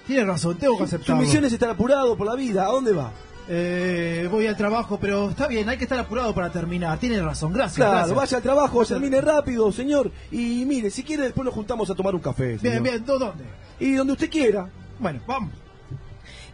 Tiene 0.10 0.26
razón, 0.26 0.58
tengo 0.58 0.74
que 0.74 0.80
Su 0.88 0.96
aceptarlo. 0.96 1.22
misión 1.22 1.46
es 1.46 1.54
estar 1.54 1.70
apurado 1.70 2.18
por 2.18 2.26
la 2.26 2.34
vida. 2.34 2.64
¿A 2.66 2.70
dónde 2.70 2.94
va? 2.94 3.12
Eh, 3.48 4.28
voy 4.32 4.48
al 4.48 4.58
trabajo, 4.58 4.98
pero 5.00 5.30
está 5.30 5.46
bien, 5.48 5.70
hay 5.70 5.78
que 5.78 5.84
estar 5.84 6.00
apurado 6.00 6.34
para 6.34 6.50
terminar. 6.52 6.98
Tiene 6.98 7.22
razón, 7.22 7.54
gracias. 7.54 7.76
Claro, 7.76 7.94
gracias. 7.98 8.18
vaya 8.18 8.38
al 8.38 8.44
trabajo, 8.44 8.78
Vaya- 8.80 8.88
termine 8.96 9.22
rápido, 9.22 9.72
señor. 9.72 10.12
Y 10.32 10.66
mire, 10.66 10.90
si 10.90 11.04
quiere, 11.04 11.26
después 11.26 11.46
nos 11.46 11.54
juntamos 11.54 11.88
a 11.92 11.94
tomar 11.94 12.16
un 12.16 12.22
café. 12.22 12.48
Bien, 12.48 12.60
señor. 12.60 12.82
bien, 12.82 13.06
¿dó- 13.06 13.20
¿dónde? 13.20 13.44
Y 13.80 13.92
donde 13.94 14.14
usted 14.14 14.32
quiera. 14.32 14.68
Bueno, 14.98 15.20
vamos. 15.28 15.52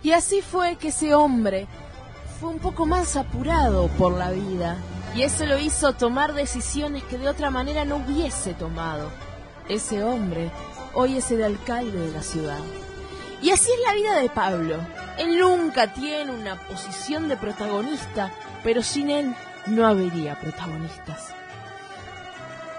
Y 0.04 0.12
así 0.12 0.42
fue 0.42 0.76
que 0.76 0.90
ese 0.90 1.14
hombre 1.16 1.66
fue 2.42 2.50
un 2.50 2.60
poco 2.60 2.86
más 2.86 3.16
apurado 3.16 3.88
por 3.98 4.12
la 4.18 4.32
vida. 4.32 4.76
Y 5.16 5.22
eso 5.22 5.46
lo 5.46 5.58
hizo 5.58 5.94
tomar 5.94 6.34
decisiones 6.34 7.04
que 7.04 7.18
de 7.18 7.30
otra 7.30 7.52
manera 7.52 7.86
no 7.86 7.96
hubiese 7.98 8.54
tomado. 8.54 9.10
Ese 9.70 10.04
hombre 10.04 10.52
hoy 10.94 11.16
es 11.18 11.32
el 11.32 11.42
alcalde 11.42 11.98
de 11.98 12.12
la 12.12 12.22
ciudad. 12.22 12.60
Y 13.46 13.52
así 13.52 13.70
es 13.72 13.80
la 13.88 13.94
vida 13.94 14.20
de 14.22 14.30
Pablo. 14.30 14.80
Él 15.20 15.38
nunca 15.38 15.86
tiene 15.86 16.32
una 16.32 16.56
posición 16.56 17.30
de 17.30 17.38
protagonista, 17.38 18.32
pero 18.64 18.82
sin 18.82 19.12
él 19.12 19.36
no 19.68 19.86
habría 19.86 20.34
protagonistas. 20.34 21.32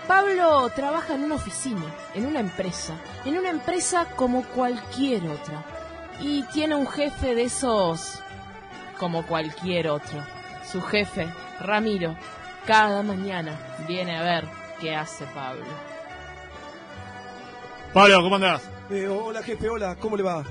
Pablo 0.09 0.69
trabaja 0.71 1.15
en 1.15 1.23
una 1.23 1.37
oficina, 1.37 1.85
en 2.15 2.27
una 2.27 2.41
empresa, 2.41 2.95
en 3.25 3.39
una 3.39 3.51
empresa 3.51 4.07
como 4.17 4.43
cualquier 4.43 5.29
otra. 5.29 5.63
Y 6.21 6.43
tiene 6.53 6.75
un 6.75 6.89
jefe 6.89 7.37
de 7.37 7.45
esos 7.45 8.19
como 8.99 9.25
cualquier 9.25 9.87
otro. 9.87 10.21
Su 10.69 10.83
jefe, 10.83 11.29
Ramiro, 11.61 12.17
cada 12.67 13.05
mañana 13.05 13.57
viene 13.87 14.17
a 14.17 14.23
ver 14.23 14.49
qué 14.81 14.97
hace 14.97 15.27
Pablo. 15.27 15.65
Pablo, 17.93 18.21
¿cómo 18.21 18.35
andás? 18.35 18.76
Eh, 18.91 19.09
hola, 19.09 19.43
jefe, 19.43 19.69
hola, 19.69 19.97
¿cómo 19.97 20.17
le 20.17 20.23
va? 20.23 20.45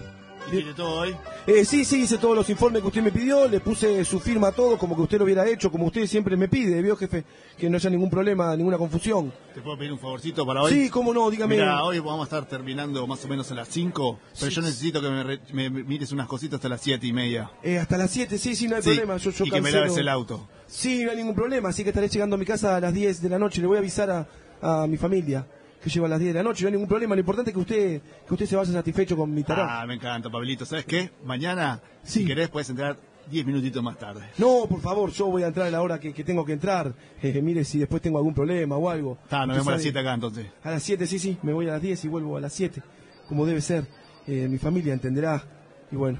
¿Hiciste 0.51 0.73
todo 0.75 0.99
hoy? 0.99 1.15
Eh, 1.47 1.65
sí, 1.65 1.83
sí, 1.85 2.01
hice 2.03 2.17
todos 2.19 2.35
los 2.35 2.47
informes 2.51 2.81
que 2.81 2.87
usted 2.89 3.01
me 3.01 3.11
pidió, 3.11 3.47
le 3.47 3.59
puse 3.61 4.03
su 4.05 4.19
firma 4.19 4.49
a 4.49 4.51
todo, 4.51 4.77
como 4.77 4.95
que 4.95 5.01
usted 5.01 5.17
lo 5.17 5.23
hubiera 5.23 5.47
hecho, 5.47 5.71
como 5.71 5.85
usted 5.85 6.05
siempre 6.05 6.37
me 6.37 6.47
pide, 6.47 6.81
¿vio, 6.83 6.95
jefe? 6.95 7.23
Que 7.57 7.67
no 7.69 7.77
haya 7.77 7.89
ningún 7.89 8.11
problema, 8.11 8.55
ninguna 8.55 8.77
confusión. 8.77 9.33
¿Te 9.55 9.61
puedo 9.61 9.77
pedir 9.77 9.93
un 9.93 9.97
favorcito 9.99 10.45
para 10.45 10.61
hoy? 10.61 10.71
Sí, 10.71 10.89
cómo 10.89 11.13
no, 11.15 11.31
dígame. 11.31 11.55
Mira, 11.55 11.83
hoy 11.83 11.97
vamos 11.99 12.21
a 12.21 12.23
estar 12.25 12.45
terminando 12.47 13.07
más 13.07 13.23
o 13.25 13.27
menos 13.27 13.49
a 13.51 13.55
las 13.55 13.69
5, 13.69 14.19
pero 14.39 14.51
yo 14.51 14.61
necesito 14.61 15.01
que 15.01 15.09
me, 15.09 15.23
re- 15.23 15.39
me 15.53 15.69
mires 15.71 16.11
unas 16.11 16.27
cositas 16.27 16.55
hasta 16.57 16.69
las 16.69 16.81
siete 16.81 17.07
y 17.07 17.13
media. 17.13 17.49
Eh, 17.63 17.79
hasta 17.79 17.97
las 17.97 18.11
7, 18.11 18.37
sí, 18.37 18.55
sí, 18.55 18.67
no 18.67 18.75
hay 18.75 18.83
Sí, 18.83 18.89
problema. 18.89 19.17
Yo, 19.17 19.31
yo 19.31 19.45
y 19.45 19.49
que 19.49 19.61
me 19.61 19.71
laves 19.71 19.97
el 19.97 20.09
auto. 20.09 20.47
Sí, 20.67 21.03
no 21.05 21.11
hay 21.11 21.17
ningún 21.17 21.35
problema, 21.35 21.69
así 21.69 21.81
que 21.83 21.89
estaré 21.89 22.07
llegando 22.09 22.35
a 22.35 22.39
mi 22.39 22.45
casa 22.45 22.75
a 22.75 22.79
las 22.81 22.93
10 22.93 23.19
de 23.21 23.29
la 23.29 23.39
noche. 23.39 23.61
Le 23.61 23.67
voy 23.67 23.77
a 23.77 23.79
avisar 23.79 24.11
a, 24.11 24.27
a 24.61 24.85
mi 24.85 24.97
familia, 24.97 25.47
que 25.85 25.91
llego 25.91 26.07
a 26.07 26.09
las 26.09 26.19
10 26.19 26.33
de 26.33 26.39
la 26.39 26.43
noche, 26.43 26.63
no 26.63 26.67
hay 26.69 26.71
ningún 26.73 26.87
problema. 26.89 27.13
Lo 27.13 27.19
importante 27.19 27.51
es 27.51 27.53
que 27.53 27.59
usted, 27.61 28.01
que 28.27 28.33
usted 28.33 28.45
se 28.47 28.55
vaya 28.55 28.71
satisfecho 28.73 29.15
con 29.15 29.31
mi 29.31 29.43
tarea. 29.43 29.81
Ah, 29.81 29.85
me 29.85 29.93
encanta, 29.93 30.31
Pablito. 30.31 30.65
¿Sabes 30.65 30.83
qué? 30.85 31.11
Mañana, 31.23 31.79
si 32.01 32.25
querés, 32.25 32.49
puedes 32.49 32.67
entrar 32.71 32.97
10 33.29 33.45
minutitos 33.45 33.83
más 33.83 33.97
tarde. 33.99 34.21
No, 34.39 34.65
por 34.67 34.81
favor, 34.81 35.11
yo 35.11 35.27
voy 35.27 35.43
a 35.43 35.47
entrar 35.47 35.67
a 35.67 35.69
la 35.69 35.83
hora 35.83 35.99
que, 35.99 36.11
que 36.11 36.23
tengo 36.23 36.43
que 36.43 36.53
entrar. 36.53 36.91
Eh, 37.21 37.39
mire 37.43 37.63
si 37.63 37.77
después 37.77 38.01
tengo 38.01 38.17
algún 38.17 38.33
problema 38.33 38.75
o 38.77 38.89
algo. 38.89 39.19
Está, 39.23 39.45
nos 39.45 39.57
vemos 39.57 39.67
a 39.67 39.71
las 39.73 39.81
sabe- 39.81 39.83
7 39.91 39.99
acá 39.99 40.13
entonces. 40.15 40.47
A 40.63 40.71
las 40.71 40.81
7, 40.81 41.05
sí, 41.05 41.19
sí, 41.19 41.37
me 41.43 41.53
voy 41.53 41.67
a 41.69 41.73
las 41.73 41.81
10 41.83 42.03
y 42.03 42.07
vuelvo 42.07 42.35
a 42.37 42.41
las 42.41 42.51
7, 42.53 42.81
como 43.27 43.45
debe 43.45 43.61
ser. 43.61 43.85
Eh, 44.27 44.47
mi 44.49 44.57
familia 44.57 44.91
entenderá 44.93 45.43
y 45.91 45.95
bueno, 45.95 46.19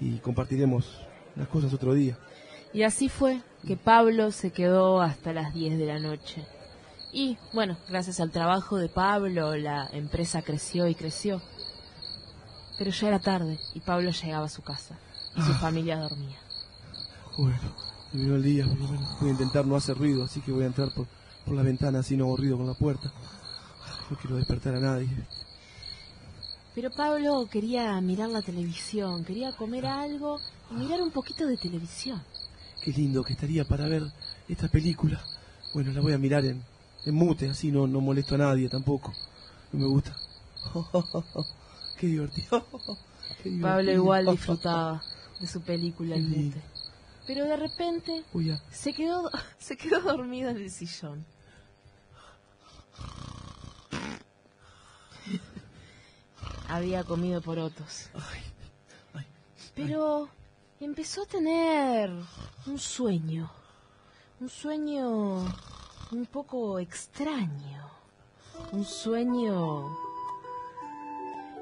y 0.00 0.18
compartiremos 0.18 1.00
las 1.36 1.46
cosas 1.46 1.72
otro 1.72 1.94
día. 1.94 2.18
Y 2.72 2.82
así 2.82 3.08
fue 3.08 3.40
que 3.64 3.76
Pablo 3.76 4.32
se 4.32 4.50
quedó 4.50 5.00
hasta 5.00 5.32
las 5.32 5.54
10 5.54 5.78
de 5.78 5.86
la 5.86 6.00
noche. 6.00 6.44
Y 7.14 7.38
bueno, 7.52 7.76
gracias 7.88 8.18
al 8.18 8.32
trabajo 8.32 8.76
de 8.76 8.88
Pablo, 8.88 9.54
la 9.54 9.88
empresa 9.92 10.42
creció 10.42 10.88
y 10.88 10.96
creció. 10.96 11.40
Pero 12.76 12.90
ya 12.90 13.06
era 13.06 13.20
tarde 13.20 13.60
y 13.72 13.78
Pablo 13.78 14.10
llegaba 14.10 14.46
a 14.46 14.48
su 14.48 14.62
casa 14.62 14.98
y 15.36 15.42
su 15.42 15.54
familia 15.54 15.96
dormía. 15.96 16.36
Bueno, 17.38 17.56
terminó 18.10 18.34
el 18.34 18.42
día, 18.42 18.66
pero 18.68 18.88
bueno, 18.88 19.16
voy 19.20 19.28
a 19.28 19.32
intentar 19.32 19.64
no 19.64 19.76
hacer 19.76 19.96
ruido, 19.96 20.24
así 20.24 20.40
que 20.40 20.50
voy 20.50 20.64
a 20.64 20.66
entrar 20.66 20.92
por, 20.92 21.06
por 21.44 21.54
la 21.54 21.62
ventana 21.62 22.00
así 22.00 22.16
no 22.16 22.24
hago 22.24 22.36
ruido 22.36 22.56
con 22.56 22.66
la 22.66 22.74
puerta. 22.74 23.12
No 24.10 24.16
quiero 24.18 24.34
despertar 24.34 24.74
a 24.74 24.80
nadie. 24.80 25.08
Pero 26.74 26.90
Pablo 26.90 27.46
quería 27.48 28.00
mirar 28.00 28.30
la 28.30 28.42
televisión, 28.42 29.24
quería 29.24 29.52
comer 29.52 29.86
algo 29.86 30.40
y 30.72 30.74
mirar 30.74 31.00
un 31.00 31.12
poquito 31.12 31.46
de 31.46 31.58
televisión. 31.58 32.20
Qué 32.82 32.90
lindo 32.90 33.22
que 33.22 33.34
estaría 33.34 33.64
para 33.64 33.86
ver 33.86 34.02
esta 34.48 34.66
película. 34.66 35.22
Bueno, 35.72 35.92
la 35.92 36.00
voy 36.00 36.12
a 36.12 36.18
mirar 36.18 36.44
en, 36.44 36.62
en 37.06 37.14
mute, 37.14 37.50
así 37.50 37.70
no, 37.70 37.86
no 37.86 38.00
molesto 38.00 38.34
a 38.34 38.38
nadie 38.38 38.68
tampoco. 38.68 39.12
No 39.72 39.80
me 39.80 39.86
gusta. 39.86 40.16
Qué 41.98 42.06
divertido. 42.06 42.66
Qué 43.42 43.58
Pablo 43.60 43.92
igual 43.92 44.26
disfrutaba 44.30 45.02
de 45.40 45.46
su 45.46 45.60
película 45.60 46.16
en 46.16 46.30
mute. 46.30 46.62
Pero 47.26 47.44
de 47.44 47.56
repente 47.56 48.24
se 48.70 48.92
quedó, 48.92 49.30
se 49.58 49.76
quedó 49.76 50.00
dormido 50.00 50.50
en 50.50 50.58
el 50.58 50.70
sillón. 50.70 51.24
Había 56.68 57.04
comido 57.04 57.40
porotos. 57.40 58.10
Pero 59.74 60.28
empezó 60.80 61.22
a 61.22 61.26
tener 61.26 62.10
un 62.66 62.78
sueño. 62.78 63.50
Un 64.40 64.48
sueño 64.48 65.46
un 66.12 66.26
poco 66.26 66.78
extraño. 66.78 67.82
Un 68.72 68.84
sueño 68.84 69.96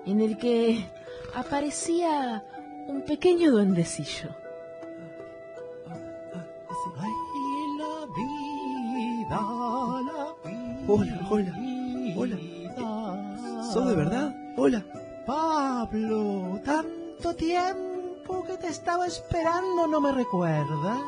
en 0.07 0.21
el 0.21 0.37
que 0.39 0.89
aparecía 1.35 2.45
un 2.89 3.03
pequeño 3.03 3.51
duendecillo. 3.53 4.31
Hola, 10.89 11.27
hola, 11.31 11.55
hola. 12.17 12.37
¿Sos 13.73 13.87
de 13.89 13.95
verdad? 13.95 14.35
Hola. 14.57 14.83
Pablo, 15.27 16.61
tanto 16.65 17.35
tiempo 17.37 18.45
que 18.45 18.57
te 18.59 18.69
estaba 18.69 19.07
esperando, 19.07 19.87
¿no 19.87 20.01
me 20.01 20.13
recuerdas? 20.13 21.01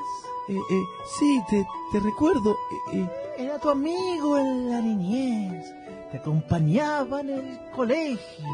Eh, 0.49 0.57
eh, 0.57 0.83
sí, 1.19 1.43
te, 1.51 1.67
te 1.93 2.01
recuerdo. 2.01 2.53
eh, 2.93 2.99
eh, 3.01 3.11
Era 3.39 3.59
tu 3.59 3.69
amigo 3.69 4.39
en 4.39 4.71
la 4.71 4.81
niñez. 4.81 5.75
Te 6.11 6.19
acompañaba 6.19 7.21
en 7.21 7.31
el 7.31 7.59
colegio. 7.75 8.47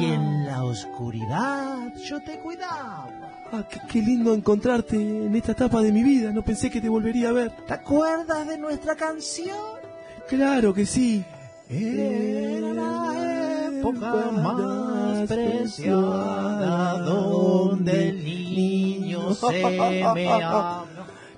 Y 0.00 0.06
en 0.06 0.46
la 0.46 0.64
oscuridad 0.64 1.94
yo 2.04 2.20
te 2.22 2.38
cuidaba. 2.40 3.08
ah, 3.52 3.64
qué, 3.70 3.80
qué 3.88 4.02
lindo 4.02 4.34
encontrarte 4.34 4.96
en 4.96 5.34
esta 5.36 5.52
etapa 5.52 5.80
de 5.82 5.92
mi 5.92 6.02
vida. 6.02 6.32
No 6.32 6.42
pensé 6.42 6.70
que 6.70 6.80
te 6.80 6.88
volvería 6.88 7.28
a 7.28 7.32
ver. 7.32 7.52
¿Te 7.66 7.74
acuerdas 7.74 8.46
de 8.48 8.58
nuestra 8.58 8.96
canción? 8.96 9.56
Claro 10.28 10.74
que 10.74 10.84
sí. 10.84 11.24
Era 11.70 12.72
la 12.74 13.68
época 13.72 14.30
más 14.32 15.28
preciada 15.28 16.98
donde 16.98 18.08
el 18.08 18.24
niño 18.24 19.34
se 19.34 19.62
me. 20.14 20.34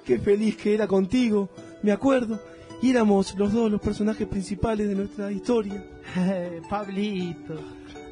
Qué 0.04 0.18
feliz 0.18 0.56
que 0.56 0.74
era 0.74 0.86
contigo, 0.86 1.50
me 1.82 1.92
acuerdo. 1.92 2.40
Y 2.82 2.90
éramos 2.90 3.34
los 3.36 3.52
dos 3.52 3.70
los 3.70 3.80
personajes 3.80 4.26
principales 4.26 4.88
de 4.88 4.94
nuestra 4.94 5.30
historia. 5.30 5.84
Pablito, 6.70 7.54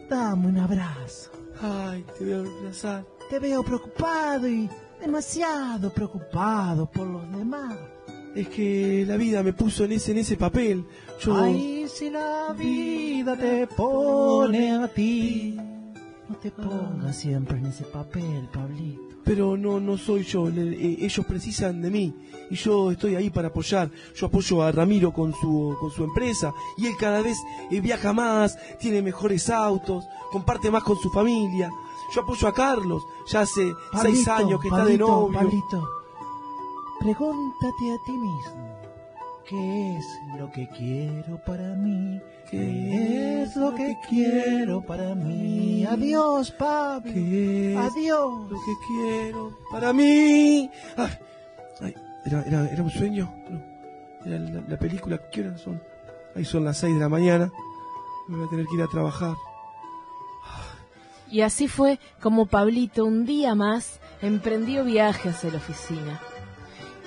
dame 0.08 0.48
un 0.48 0.58
abrazo. 0.58 1.30
Ay, 1.60 2.04
te 2.18 2.34
a 2.34 2.38
abrazar. 2.38 3.04
Te 3.30 3.38
veo 3.38 3.62
preocupado 3.62 4.48
y 4.48 4.68
demasiado 5.00 5.92
preocupado 5.92 6.90
por 6.90 7.06
los 7.06 7.30
demás. 7.32 7.76
Es 8.34 8.48
que 8.48 9.04
la 9.06 9.16
vida 9.16 9.42
me 9.42 9.52
puso 9.52 9.84
en 9.84 9.92
ese, 9.92 10.12
en 10.12 10.18
ese 10.18 10.36
papel. 10.36 10.84
Yo... 11.20 11.34
Ay, 11.36 11.86
si 11.88 12.10
la 12.10 12.54
vida 12.56 13.36
te 13.36 13.66
pone 13.66 14.72
a 14.72 14.86
ti, 14.88 15.56
no 16.28 16.36
te 16.36 16.50
pongas 16.50 17.16
siempre 17.16 17.58
en 17.58 17.66
ese 17.66 17.84
papel, 17.84 18.48
Pablito. 18.52 19.07
Pero 19.28 19.58
no, 19.58 19.78
no 19.78 19.98
soy 19.98 20.24
yo. 20.24 20.48
eh, 20.48 20.96
ellos 21.00 21.26
precisan 21.26 21.82
de 21.82 21.90
mí 21.90 22.14
y 22.50 22.54
yo 22.54 22.90
estoy 22.90 23.14
ahí 23.14 23.28
para 23.28 23.48
apoyar. 23.48 23.90
Yo 24.16 24.26
apoyo 24.26 24.62
a 24.62 24.72
Ramiro 24.72 25.12
con 25.12 25.34
su, 25.34 25.76
con 25.78 25.90
su 25.90 26.02
empresa 26.02 26.54
y 26.78 26.86
él 26.86 26.94
cada 26.98 27.20
vez 27.20 27.36
eh, 27.70 27.78
viaja 27.82 28.14
más, 28.14 28.56
tiene 28.78 29.02
mejores 29.02 29.50
autos, 29.50 30.06
comparte 30.32 30.70
más 30.70 30.82
con 30.82 30.96
su 30.96 31.10
familia. 31.10 31.70
Yo 32.14 32.22
apoyo 32.22 32.48
a 32.48 32.54
Carlos, 32.54 33.02
ya 33.30 33.42
hace 33.42 33.70
seis 34.00 34.26
años 34.28 34.62
que 34.62 34.68
está 34.68 34.86
de 34.86 34.96
novio. 34.96 35.38
Pablito, 35.38 35.86
pregúntate 37.00 37.92
a 37.92 38.04
ti 38.06 38.12
mismo, 38.12 38.78
¿qué 39.46 39.96
es 39.98 40.06
lo 40.38 40.50
que 40.50 40.66
quiero 40.70 41.38
para 41.44 41.74
mí? 41.76 42.18
¿Qué 42.50 43.42
es 43.42 43.56
lo 43.56 43.74
que 43.74 43.94
quiero 44.08 44.80
para 44.80 45.14
mí? 45.14 45.84
Adiós, 45.84 46.50
Pablo. 46.52 47.12
¿Qué 47.12 47.74
es 47.74 47.78
Adiós. 47.78 48.50
lo 48.50 48.56
que 48.56 48.72
quiero 48.86 49.58
para 49.70 49.92
mí? 49.92 50.70
Ay, 50.96 51.18
ay, 51.82 51.94
¿era, 52.24 52.42
era, 52.46 52.70
era 52.70 52.82
un 52.82 52.90
sueño? 52.90 53.30
No, 53.50 53.62
era 54.24 54.38
la, 54.38 54.62
la 54.66 54.78
película. 54.78 55.20
¿Qué 55.30 55.42
horas 55.42 55.60
son? 55.60 55.82
Ahí 56.34 56.44
son 56.44 56.64
las 56.64 56.78
seis 56.78 56.94
de 56.94 57.00
la 57.00 57.08
mañana. 57.10 57.52
Me 58.28 58.36
voy 58.36 58.46
a 58.46 58.50
tener 58.50 58.66
que 58.66 58.76
ir 58.76 58.82
a 58.82 58.86
trabajar. 58.88 59.34
Y 61.30 61.42
así 61.42 61.68
fue 61.68 61.98
como 62.22 62.46
Pablito 62.46 63.04
un 63.04 63.26
día 63.26 63.54
más 63.54 64.00
emprendió 64.22 64.84
viaje 64.84 65.28
hacia 65.28 65.50
la 65.50 65.58
oficina. 65.58 66.20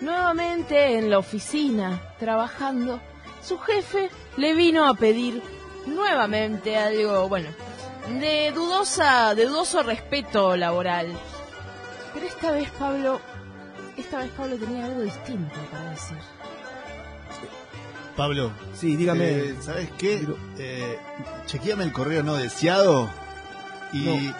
Nuevamente 0.02 0.98
en 0.98 1.10
la 1.10 1.18
oficina, 1.18 2.00
trabajando, 2.20 3.00
su 3.42 3.58
jefe 3.58 4.10
le 4.38 4.54
vino 4.54 4.88
a 4.88 4.94
pedir 4.94 5.42
nuevamente 5.86 6.78
algo, 6.78 7.28
bueno, 7.30 7.50
de 8.20 8.52
dudosa, 8.52 9.36
de 9.36 9.46
dudoso 9.46 9.84
respeto 9.84 10.56
laboral. 10.56 11.08
Pero 12.14 12.26
esta 12.26 12.52
vez 12.52 12.70
Pablo, 12.72 13.20
esta 13.98 14.20
vez 14.20 14.30
Pablo 14.32 14.56
tenía 14.58 14.86
algo 14.86 15.02
distinto 15.02 15.56
para 15.72 15.90
decir. 15.92 16.18
Pablo. 18.16 18.52
Sí, 18.76 18.98
dígame. 18.98 19.30
eh, 19.30 19.56
¿Sabes 19.62 19.90
qué? 19.98 20.28
Eh, 20.58 20.98
chequeame 21.46 21.84
el 21.86 21.94
correo 21.94 22.24
no 22.24 22.36
deseado 22.36 23.10
y 23.94 24.32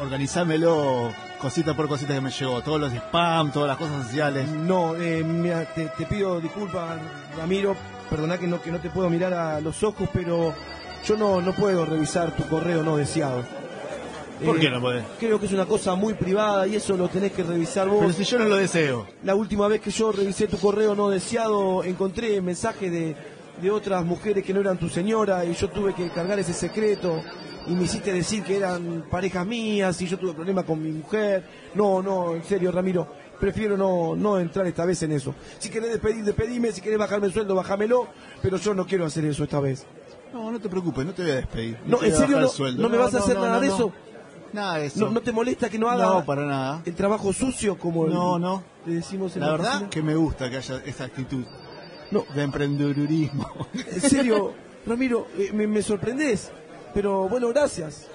organizámelo 0.00 1.12
cosita 1.40 1.74
por 1.74 1.88
cosita 1.88 2.14
que 2.14 2.20
me 2.20 2.30
llegó. 2.30 2.60
Todos 2.62 2.80
los 2.80 2.92
spam, 2.92 3.50
todas 3.52 3.68
las 3.68 3.76
cosas 3.76 4.04
sociales. 4.06 4.48
No, 4.48 4.94
eh, 4.96 5.22
mira, 5.24 5.64
te, 5.74 5.86
te 5.86 6.06
pido 6.06 6.40
disculpas, 6.40 6.98
Ramiro. 7.36 7.76
Perdona 8.10 8.38
que 8.38 8.46
no, 8.46 8.60
que 8.60 8.70
no 8.70 8.78
te 8.80 8.88
puedo 8.90 9.10
mirar 9.10 9.34
a 9.34 9.60
los 9.60 9.82
ojos, 9.82 10.08
pero 10.12 10.54
yo 11.06 11.16
no, 11.16 11.40
no 11.40 11.52
puedo 11.52 11.84
revisar 11.84 12.34
tu 12.34 12.46
correo 12.48 12.82
no 12.82 12.96
deseado. 12.96 13.42
¿Por 14.44 14.56
Eh, 14.56 14.60
qué 14.60 14.70
no 14.70 14.80
podés? 14.80 15.04
Creo 15.18 15.38
que 15.40 15.46
es 15.46 15.52
una 15.52 15.66
cosa 15.66 15.94
muy 15.94 16.14
privada 16.14 16.66
y 16.66 16.76
eso 16.76 16.96
lo 16.96 17.08
tenés 17.08 17.32
que 17.32 17.42
revisar 17.42 17.88
vos. 17.88 17.98
Pero 18.00 18.12
si 18.12 18.24
yo 18.24 18.38
no 18.38 18.44
lo 18.46 18.56
deseo. 18.56 19.06
La 19.24 19.34
última 19.34 19.66
vez 19.68 19.80
que 19.80 19.90
yo 19.90 20.12
revisé 20.12 20.46
tu 20.46 20.56
correo 20.58 20.94
no 20.94 21.10
deseado, 21.10 21.82
encontré 21.84 22.40
mensajes 22.40 22.90
de, 22.90 23.16
de 23.60 23.70
otras 23.70 24.04
mujeres 24.04 24.44
que 24.44 24.54
no 24.54 24.60
eran 24.60 24.78
tu 24.78 24.88
señora 24.88 25.44
y 25.44 25.54
yo 25.54 25.68
tuve 25.68 25.92
que 25.92 26.08
cargar 26.10 26.38
ese 26.38 26.52
secreto 26.54 27.20
y 27.68 27.72
me 27.74 27.84
hiciste 27.84 28.12
decir 28.12 28.42
que 28.42 28.56
eran 28.56 29.04
parejas 29.10 29.46
mías 29.46 30.00
y 30.02 30.06
yo 30.06 30.18
tuve 30.18 30.32
problemas 30.34 30.64
con 30.64 30.82
mi 30.82 30.90
mujer. 30.92 31.44
No, 31.74 32.02
no, 32.02 32.34
en 32.34 32.44
serio, 32.44 32.72
Ramiro, 32.72 33.06
prefiero 33.38 33.76
no, 33.76 34.16
no 34.16 34.38
entrar 34.38 34.66
esta 34.66 34.84
vez 34.84 35.02
en 35.02 35.12
eso. 35.12 35.34
Si 35.58 35.68
querés 35.70 35.90
despedir, 35.90 36.24
despedime, 36.24 36.72
si 36.72 36.80
querés 36.80 36.98
bajarme 36.98 37.26
el 37.26 37.32
sueldo, 37.32 37.54
bájamelo, 37.54 38.08
pero 38.42 38.56
yo 38.56 38.74
no 38.74 38.86
quiero 38.86 39.04
hacer 39.04 39.24
eso 39.24 39.44
esta 39.44 39.60
vez. 39.60 39.86
No, 40.32 40.50
no 40.50 40.60
te 40.60 40.68
preocupes, 40.68 41.06
no 41.06 41.12
te 41.14 41.22
voy 41.22 41.30
a 41.32 41.36
despedir. 41.36 41.78
No, 41.86 42.02
¿en 42.02 42.14
serio 42.14 42.40
no, 42.40 42.48
no 42.72 42.88
me 42.88 42.96
vas 42.98 43.14
a 43.14 43.18
hacer 43.18 43.34
no, 43.36 43.42
nada 43.42 43.54
no, 43.56 43.60
de 43.60 43.68
no. 43.68 43.74
eso? 43.74 43.92
Nada 44.52 44.78
de 44.78 44.86
eso. 44.86 45.00
¿No, 45.04 45.10
¿No 45.10 45.20
te 45.20 45.30
molesta 45.32 45.68
que 45.68 45.78
no 45.78 45.90
haga 45.90 46.04
No, 46.04 46.24
para 46.24 46.46
nada. 46.46 46.82
el 46.86 46.94
trabajo 46.94 47.32
sucio 47.32 47.76
como 47.78 48.06
el- 48.06 48.14
No, 48.14 48.38
no. 48.38 48.62
le 48.86 48.94
decimos 48.94 49.34
en 49.36 49.40
La 49.42 49.46
la 49.48 49.52
verdad 49.52 49.88
que 49.90 50.02
me 50.02 50.14
gusta 50.14 50.48
que 50.50 50.56
haya 50.56 50.82
esa 50.86 51.04
actitud. 51.04 51.44
No. 52.10 52.24
de 52.34 52.42
emprendedurismo. 52.42 53.46
En 53.74 54.00
serio, 54.00 54.54
Ramiro, 54.86 55.26
eh, 55.36 55.50
me, 55.52 55.66
me 55.66 55.82
sorprendés. 55.82 56.50
Pero 56.98 57.28
bueno, 57.28 57.46
gracias. 57.50 58.08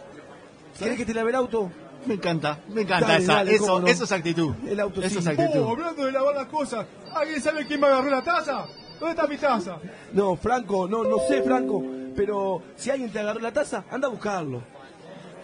¿Querés 0.77 0.97
que 0.97 1.05
te 1.05 1.13
lave 1.13 1.29
el 1.29 1.38
auto? 1.38 1.71
Me 2.05 2.15
encanta, 2.15 2.59
me 2.67 2.81
encanta 2.81 3.07
Dale, 3.07 3.23
esa, 3.23 3.34
dale, 3.36 3.55
eso, 3.55 3.79
no. 3.79 3.88
eso 3.88 4.03
es 4.03 4.11
actitud. 4.11 4.53
El 4.67 4.77
auto 4.77 4.99
eso 4.99 5.09
sí. 5.09 5.19
es 5.19 5.27
actitud. 5.27 5.61
Oh, 5.61 5.69
hablando 5.69 6.05
de 6.05 6.11
lavar 6.11 6.36
las 6.36 6.47
cosas, 6.47 6.86
¿alguien 7.13 7.41
sabe 7.41 7.65
quién 7.65 7.79
me 7.79 7.88
agarró 7.88 8.09
la 8.09 8.21
taza? 8.21 8.65
¿Dónde 8.99 9.11
está 9.11 9.25
mi 9.25 9.38
taza? 9.38 9.77
No, 10.11 10.36
Franco, 10.36 10.86
no, 10.89 11.05
no 11.05 11.17
sé, 11.19 11.41
Franco. 11.43 11.81
Pero 12.13 12.61
si 12.75 12.89
alguien 12.89 13.09
te 13.09 13.19
agarró 13.19 13.39
la 13.39 13.53
taza, 13.53 13.86
anda 13.89 14.09
a 14.09 14.11
buscarlo. 14.11 14.61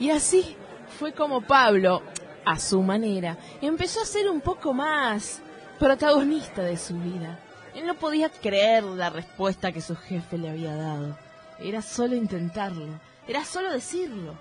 Y 0.01 0.09
así 0.09 0.57
fue 0.99 1.13
como 1.13 1.39
Pablo, 1.39 2.01
a 2.43 2.59
su 2.59 2.81
manera, 2.81 3.37
empezó 3.61 4.01
a 4.01 4.05
ser 4.05 4.29
un 4.29 4.41
poco 4.41 4.73
más 4.73 5.39
protagonista 5.79 6.61
de 6.61 6.75
su 6.75 6.93
vida. 6.99 7.39
Él 7.73 7.87
no 7.87 7.93
podía 7.93 8.27
creer 8.27 8.83
la 8.83 9.09
respuesta 9.09 9.71
que 9.71 9.79
su 9.79 9.95
jefe 9.95 10.37
le 10.37 10.49
había 10.49 10.75
dado. 10.75 11.17
Era 11.61 11.81
solo 11.81 12.15
intentarlo, 12.15 12.99
era 13.29 13.45
solo 13.45 13.71
decirlo. 13.71 14.33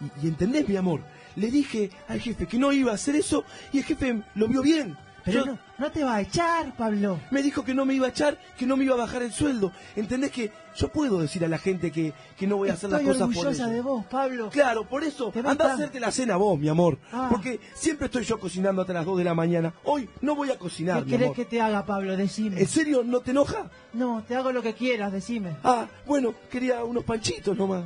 Y, 0.00 0.26
y 0.26 0.28
entendés, 0.28 0.68
mi 0.68 0.76
amor, 0.76 1.00
le 1.36 1.50
dije 1.50 1.90
al 2.08 2.20
jefe 2.20 2.46
que 2.46 2.58
no 2.58 2.72
iba 2.72 2.92
a 2.92 2.94
hacer 2.94 3.16
eso 3.16 3.44
y 3.72 3.78
el 3.78 3.84
jefe 3.84 4.22
lo 4.34 4.48
vio 4.48 4.62
bien. 4.62 4.96
Pero 5.24 5.40
Yo- 5.40 5.46
no, 5.46 5.58
no 5.78 5.90
te 5.90 6.04
va 6.04 6.14
a 6.14 6.20
echar, 6.20 6.76
Pablo. 6.76 7.18
Me 7.32 7.42
dijo 7.42 7.64
que 7.64 7.74
no 7.74 7.84
me 7.84 7.94
iba 7.94 8.06
a 8.06 8.10
echar, 8.10 8.38
que 8.56 8.64
no 8.64 8.76
me 8.76 8.84
iba 8.84 8.94
a 8.94 8.98
bajar 8.98 9.22
el 9.24 9.32
sueldo. 9.32 9.72
¿Entendés 9.96 10.30
que 10.30 10.52
yo 10.76 10.88
puedo 10.92 11.20
decir 11.20 11.44
a 11.44 11.48
la 11.48 11.58
gente 11.58 11.90
que, 11.90 12.12
que 12.36 12.46
no 12.46 12.58
voy 12.58 12.68
a 12.68 12.74
hacer 12.74 12.90
las 12.90 13.00
cosas 13.02 13.22
por 13.28 13.38
orgullosa 13.38 13.66
de 13.66 13.80
vos, 13.80 14.04
Pablo. 14.06 14.50
Claro, 14.50 14.84
por 14.88 15.02
eso, 15.02 15.32
anda 15.44 15.70
a 15.70 15.74
hacerte 15.74 15.98
la 15.98 16.12
cena 16.12 16.36
vos, 16.36 16.56
mi 16.60 16.68
amor. 16.68 16.98
Ah. 17.12 17.26
Porque 17.28 17.58
siempre 17.74 18.06
estoy 18.06 18.22
yo 18.22 18.38
cocinando 18.38 18.82
hasta 18.82 18.92
las 18.92 19.04
2 19.04 19.18
de 19.18 19.24
la 19.24 19.34
mañana. 19.34 19.74
Hoy 19.82 20.08
no 20.20 20.36
voy 20.36 20.50
a 20.50 20.58
cocinar, 20.58 20.98
¿Qué 21.00 21.04
mi 21.06 21.10
querés 21.10 21.24
amor. 21.26 21.36
que 21.36 21.44
te 21.46 21.60
haga, 21.60 21.84
Pablo? 21.84 22.16
Decime. 22.16 22.60
¿En 22.60 22.68
serio 22.68 23.02
no 23.04 23.18
te 23.20 23.32
enoja? 23.32 23.68
No, 23.94 24.22
te 24.28 24.36
hago 24.36 24.52
lo 24.52 24.62
que 24.62 24.74
quieras, 24.74 25.10
decime. 25.12 25.56
Ah, 25.64 25.88
bueno, 26.06 26.34
quería 26.50 26.84
unos 26.84 27.02
panchitos 27.02 27.56
nomás. 27.56 27.84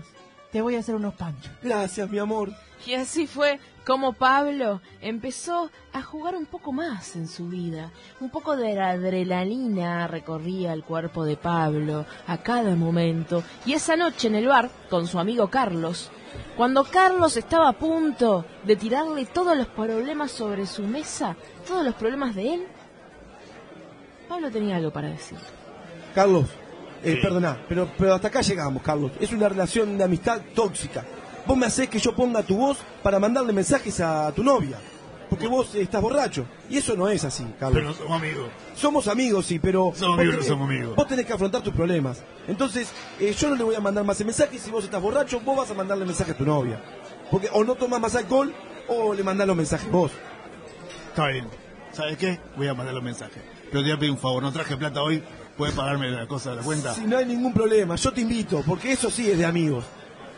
Te 0.53 0.61
voy 0.61 0.76
a 0.76 0.80
hacer 0.80 0.94
unos 0.94 1.14
panchos. 1.14 1.53
Gracias, 1.62 2.11
mi 2.11 2.18
amor. 2.18 2.51
Y 2.86 2.94
así 2.94 3.26
fue 3.26 3.61
como 3.86 4.12
Pablo 4.12 4.80
empezó 5.01 5.70
a 5.92 6.03
jugar 6.03 6.34
un 6.34 6.46
poco 6.46 6.72
más 6.72 7.16
en 7.16 7.28
su 7.28 7.48
vida. 7.48 7.90
Un 8.20 8.30
poco 8.30 8.57
de 8.57 8.74
la 8.74 8.90
adrenalina 8.90 10.07
recorría 10.07 10.72
el 10.72 10.82
cuerpo 10.82 11.24
de 11.24 11.36
Pablo 11.36 12.07
a 12.26 12.38
cada 12.38 12.74
momento. 12.76 13.42
Y 13.66 13.74
esa 13.74 13.96
noche 13.96 14.28
en 14.28 14.36
el 14.36 14.48
bar, 14.48 14.70
con 14.88 15.07
su 15.07 15.18
amigo 15.18 15.48
Carlos, 15.48 16.11
cuando 16.57 16.84
Carlos 16.84 17.36
estaba 17.36 17.68
a 17.68 17.78
punto 17.78 18.44
de 18.64 18.76
tirarle 18.76 19.26
todos 19.26 19.57
los 19.57 19.66
problemas 19.68 20.30
sobre 20.30 20.66
su 20.66 20.82
mesa, 20.82 21.36
todos 21.66 21.84
los 21.84 21.94
problemas 21.94 22.34
de 22.34 22.55
él, 22.55 22.66
Pablo 24.28 24.51
tenía 24.51 24.76
algo 24.76 24.92
para 24.92 25.09
decir. 25.09 25.38
Carlos, 26.14 26.46
eh, 27.05 27.18
perdona, 27.22 27.59
pero, 27.68 27.88
pero 27.98 28.14
hasta 28.14 28.28
acá 28.28 28.40
llegamos, 28.42 28.82
Carlos. 28.82 29.12
Es 29.20 29.32
una 29.32 29.48
relación 29.48 29.96
de 29.98 30.05
amistad 30.05 30.40
tóxica. 30.55 31.05
Vos 31.46 31.57
me 31.57 31.66
hacés 31.66 31.88
que 31.88 31.98
yo 31.98 32.14
ponga 32.14 32.42
tu 32.42 32.57
voz 32.57 32.78
para 33.03 33.18
mandarle 33.18 33.53
mensajes 33.53 34.01
a 34.01 34.30
tu 34.32 34.44
novia. 34.44 34.78
Porque 35.28 35.46
vos 35.46 35.74
estás 35.76 36.03
borracho. 36.03 36.44
Y 36.68 36.78
eso 36.78 36.96
no 36.96 37.09
es 37.09 37.24
así, 37.24 37.46
Carlos. 37.59 37.80
Pero 37.80 37.94
somos 37.94 38.18
amigos. 38.20 38.51
Somos 38.74 39.09
amigos, 39.09 39.46
sí, 39.46 39.59
pero... 39.61 39.92
Somos 39.94 40.16
vos 40.16 40.18
amigos, 40.18 40.34
tenés- 40.44 40.48
somos 40.48 40.68
amigos. 40.68 40.96
Vos 40.96 41.07
tenés 41.07 41.24
que 41.26 41.32
afrontar 41.32 41.62
tus 41.62 41.72
problemas. 41.72 42.22
Entonces, 42.48 42.90
eh, 43.20 43.32
yo 43.38 43.48
no 43.51 43.55
le 43.55 43.62
voy 43.62 43.74
a 43.76 43.80
mandar 43.80 44.05
más 44.05 44.22
mensajes. 44.24 44.61
Si 44.61 44.70
vos 44.72 44.82
estás 44.84 45.01
borracho, 45.01 45.38
vos 45.40 45.57
vas 45.57 45.70
a 45.70 45.74
mandarle 45.74 46.05
mensaje 46.05 46.32
a 46.32 46.36
tu 46.36 46.44
novia. 46.44 46.82
Porque 47.30 47.48
o 47.53 47.62
no 47.62 47.76
tomás 47.76 48.01
más 48.01 48.16
alcohol 48.16 48.53
o 48.88 49.14
le 49.14 49.22
mandás 49.22 49.46
los 49.46 49.57
mensajes 49.57 49.88
vos. 49.90 50.11
Está 51.11 51.28
bien. 51.28 51.46
¿Sabes 51.92 52.16
qué? 52.18 52.40
Voy 52.57 52.66
a 52.66 52.74
mandar 52.74 52.94
los 52.94 53.03
mensajes. 53.05 53.40
Pero 53.70 53.82
te 53.84 53.88
voy 53.88 53.92
a 53.92 53.98
pedir 53.98 54.11
un 54.12 54.18
favor. 54.18 54.42
No 54.42 54.51
traje 54.53 54.76
plata 54.76 55.01
hoy. 55.01 55.22
¿Puedes 55.61 55.74
pagarme 55.74 56.11
la 56.11 56.26
cosa 56.26 56.50
de 56.50 56.56
la 56.56 56.62
cuenta? 56.62 56.94
Si 56.94 57.02
no 57.02 57.18
hay 57.18 57.26
ningún 57.26 57.52
problema, 57.52 57.94
yo 57.96 58.12
te 58.12 58.22
invito, 58.22 58.62
porque 58.66 58.92
eso 58.92 59.11
sí 59.11 59.30
es 59.30 59.36
de 59.36 59.44
amigos. 59.44 59.84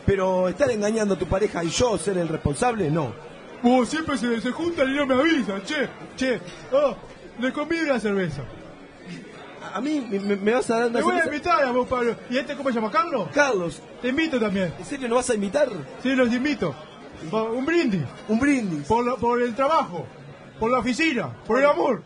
Pero 0.05 0.49
estar 0.49 0.69
engañando 0.69 1.13
a 1.13 1.17
tu 1.17 1.25
pareja 1.27 1.63
y 1.63 1.69
yo 1.69 1.97
ser 1.97 2.17
el 2.17 2.27
responsable, 2.27 2.91
no. 2.91 3.13
Vos 3.61 3.87
siempre 3.87 4.17
se, 4.17 4.41
se 4.41 4.51
juntan 4.51 4.89
y 4.91 4.95
no 4.97 5.05
me 5.05 5.13
avisan, 5.15 5.63
che, 5.63 5.87
che. 6.17 6.41
Oh, 6.73 6.93
le 7.39 7.53
convido 7.53 7.85
una 7.85 8.01
cerveza. 8.01 8.41
A 9.73 9.79
mí 9.79 10.05
me, 10.11 10.19
me- 10.19 10.35
me 10.35 10.53
vas 10.53 10.69
a 10.69 10.79
dar 10.79 10.89
una 10.89 10.99
Te 10.99 11.03
voy 11.05 11.13
a 11.13 11.23
cerveza? 11.23 11.35
invitar 11.37 11.63
a 11.63 11.71
vos, 11.71 11.87
Pablo. 11.87 12.15
¿Y 12.29 12.37
este 12.37 12.55
cómo 12.55 12.67
se 12.69 12.75
llama, 12.75 12.91
Carlos? 12.91 13.29
Carlos, 13.33 13.81
Te 14.01 14.09
invito 14.09 14.37
también. 14.41 14.73
¿en 14.77 14.85
serio 14.85 15.07
no 15.07 15.15
vas 15.15 15.29
a 15.29 15.35
invitar? 15.35 15.69
Sí, 16.03 16.09
los 16.15 16.33
invito. 16.33 16.75
Por 17.31 17.49
un 17.51 17.65
brindis. 17.65 18.01
Un 18.27 18.39
brindis. 18.41 18.85
Por, 18.85 19.05
la- 19.05 19.15
por 19.15 19.41
el 19.41 19.55
trabajo. 19.55 20.05
Por 20.59 20.69
la 20.69 20.79
oficina. 20.79 21.29
Por 21.47 21.59
el 21.59 21.65
amor. 21.65 22.03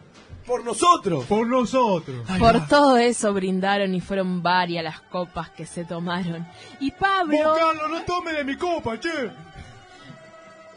Por 0.48 0.64
nosotros. 0.64 1.26
Por 1.26 1.46
nosotros. 1.46 2.26
Por 2.40 2.68
todo 2.68 2.98
eso 2.98 3.34
brindaron 3.34 3.94
y 3.94 4.00
fueron 4.00 4.42
varias 4.42 4.84
las 4.84 5.02
copas 5.02 5.50
que 5.50 5.66
se 5.66 5.84
tomaron. 5.84 6.48
Y 6.80 6.92
Pablo... 6.92 7.38
Vos, 7.38 7.58
Carlos, 7.60 7.92
no 7.92 8.02
tome 8.04 8.32
de 8.32 8.46
mi 8.46 8.56
copa, 8.56 8.98
che. 8.98 9.30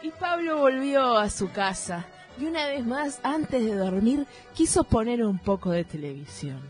Y 0.03 0.11
Pablo 0.11 0.59
volvió 0.59 1.17
a 1.17 1.31
su 1.31 1.51
casa 1.53 2.05
y 2.41 2.47
una 2.47 2.67
vez 2.67 2.85
más, 2.85 3.21
antes 3.23 3.65
de 3.65 3.75
dormir, 3.77 4.27
quiso 4.55 4.83
poner 4.83 5.25
un 5.25 5.39
poco 5.39 5.71
de 5.71 5.85
televisión. 5.85 6.61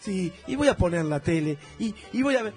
Sí, 0.00 0.32
y 0.46 0.56
voy 0.56 0.68
a 0.68 0.76
poner 0.76 1.04
la 1.04 1.20
tele 1.20 1.58
y, 1.78 1.94
y 2.12 2.22
voy 2.22 2.36
a 2.36 2.42
ver, 2.42 2.54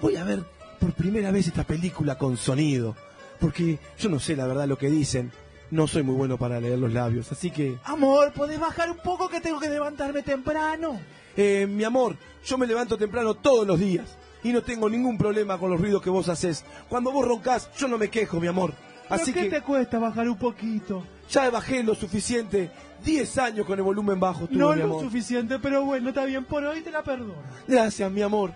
voy 0.00 0.16
a 0.16 0.24
ver 0.24 0.44
por 0.80 0.92
primera 0.92 1.30
vez 1.30 1.46
esta 1.46 1.64
película 1.64 2.18
con 2.18 2.36
sonido, 2.36 2.96
porque 3.38 3.78
yo 3.98 4.08
no 4.08 4.18
sé 4.18 4.36
la 4.36 4.46
verdad 4.46 4.66
lo 4.66 4.78
que 4.78 4.88
dicen, 4.88 5.30
no 5.70 5.86
soy 5.86 6.02
muy 6.02 6.14
bueno 6.14 6.36
para 6.38 6.60
leer 6.60 6.78
los 6.78 6.92
labios, 6.92 7.30
así 7.32 7.50
que, 7.50 7.76
Amor, 7.84 8.32
¿podés 8.32 8.58
bajar 8.58 8.90
un 8.90 8.98
poco 8.98 9.28
que 9.28 9.40
tengo 9.40 9.58
que 9.60 9.68
levantarme 9.68 10.22
temprano? 10.22 11.00
eh, 11.36 11.66
mi 11.68 11.84
amor, 11.84 12.16
yo 12.44 12.58
me 12.58 12.66
levanto 12.66 12.96
temprano 12.96 13.34
todos 13.34 13.66
los 13.66 13.78
días 13.78 14.16
y 14.42 14.52
no 14.52 14.62
tengo 14.62 14.88
ningún 14.88 15.18
problema 15.18 15.58
con 15.58 15.70
los 15.70 15.80
ruidos 15.80 16.02
que 16.02 16.10
vos 16.10 16.28
haces. 16.28 16.64
Cuando 16.88 17.10
vos 17.12 17.26
roncás, 17.26 17.70
yo 17.76 17.88
no 17.88 17.98
me 17.98 18.08
quejo, 18.08 18.40
mi 18.40 18.46
amor. 18.46 18.72
¿Pero 19.08 19.22
Así 19.22 19.32
qué 19.32 19.44
que 19.44 19.50
te 19.50 19.60
cuesta 19.62 19.98
bajar 19.98 20.28
un 20.28 20.36
poquito? 20.38 21.04
ya 21.30 21.48
bajé 21.50 21.82
lo 21.82 21.94
suficiente, 21.94 22.70
10 23.04 23.38
años 23.38 23.66
con 23.66 23.78
el 23.78 23.84
volumen 23.84 24.18
bajo, 24.18 24.46
tuve, 24.46 24.58
no 24.58 24.74
mi 24.74 24.82
lo 24.82 25.00
suficiente, 25.00 25.58
pero 25.58 25.84
bueno, 25.84 26.08
está 26.08 26.24
bien, 26.24 26.44
por 26.44 26.64
hoy 26.64 26.80
te 26.80 26.90
la 26.90 27.02
perdono. 27.02 27.34
Gracias, 27.66 28.10
mi 28.10 28.22
amor. 28.22 28.52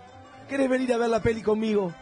¿Querés 0.48 0.68
venir 0.68 0.92
a 0.92 0.98
ver 0.98 1.10
la 1.10 1.20
peli 1.22 1.42
conmigo? 1.42 1.92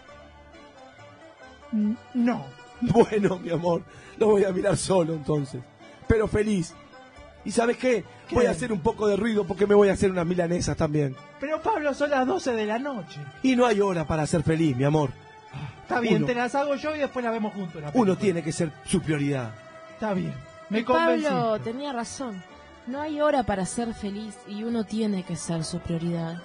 No. 2.15 2.45
Bueno, 2.93 3.39
mi 3.39 3.51
amor, 3.51 3.83
lo 4.19 4.29
voy 4.29 4.45
a 4.45 4.53
mirar 4.53 4.77
solo 4.77 5.13
entonces. 5.15 5.61
Pero 6.09 6.27
feliz. 6.27 6.75
¿Y 7.45 7.51
sabes 7.51 7.77
qué? 7.77 8.05
¿Qué? 8.29 8.35
Voy 8.35 8.47
a 8.47 8.51
hacer 8.51 8.73
un 8.73 8.81
poco 8.81 9.07
de 9.07 9.17
ruido 9.17 9.47
porque 9.47 9.67
me 9.67 9.75
voy 9.75 9.89
a 9.89 9.93
hacer 9.93 10.11
unas 10.11 10.27
milanesas 10.27 10.77
también. 10.77 11.17
Pero 11.39 11.63
Pablo, 11.63 11.95
son 11.95 12.11
las 12.11 12.27
12 12.27 12.53
de 12.53 12.67
la 12.67 12.79
noche. 12.79 13.21
Y 13.43 13.57
no 13.57 13.67
hay 13.67 13.81
hora 13.81 14.07
para 14.07 14.27
ser 14.27 14.43
feliz, 14.43 14.77
mi 14.77 14.85
amor. 14.85 15.11
Está 15.83 16.01
bien, 16.01 16.17
Uno. 16.17 16.27
te 16.27 16.35
las 16.35 16.55
hago 16.55 16.75
yo 16.77 16.95
y 16.95 17.01
después 17.01 17.25
las 17.25 17.33
vemos 17.33 17.55
juntos. 17.55 17.83
la 17.83 17.91
Uno 17.95 18.17
tiene 18.17 18.43
que 18.43 18.53
ser 18.53 18.71
su 18.85 19.01
prioridad. 19.01 19.55
Está 19.93 20.15
bien. 20.15 20.35
Me 20.69 20.85
Pablo 20.85 21.59
tenía 21.61 21.93
razón. 21.93 22.43
No 22.87 23.01
hay 23.01 23.21
hora 23.21 23.43
para 23.43 23.67
ser 23.67 23.93
feliz 23.95 24.39
y 24.47 24.63
uno 24.63 24.85
tiene 24.85 25.25
que 25.25 25.37
ser 25.37 25.65
su 25.65 25.81
prioridad. 25.81 26.41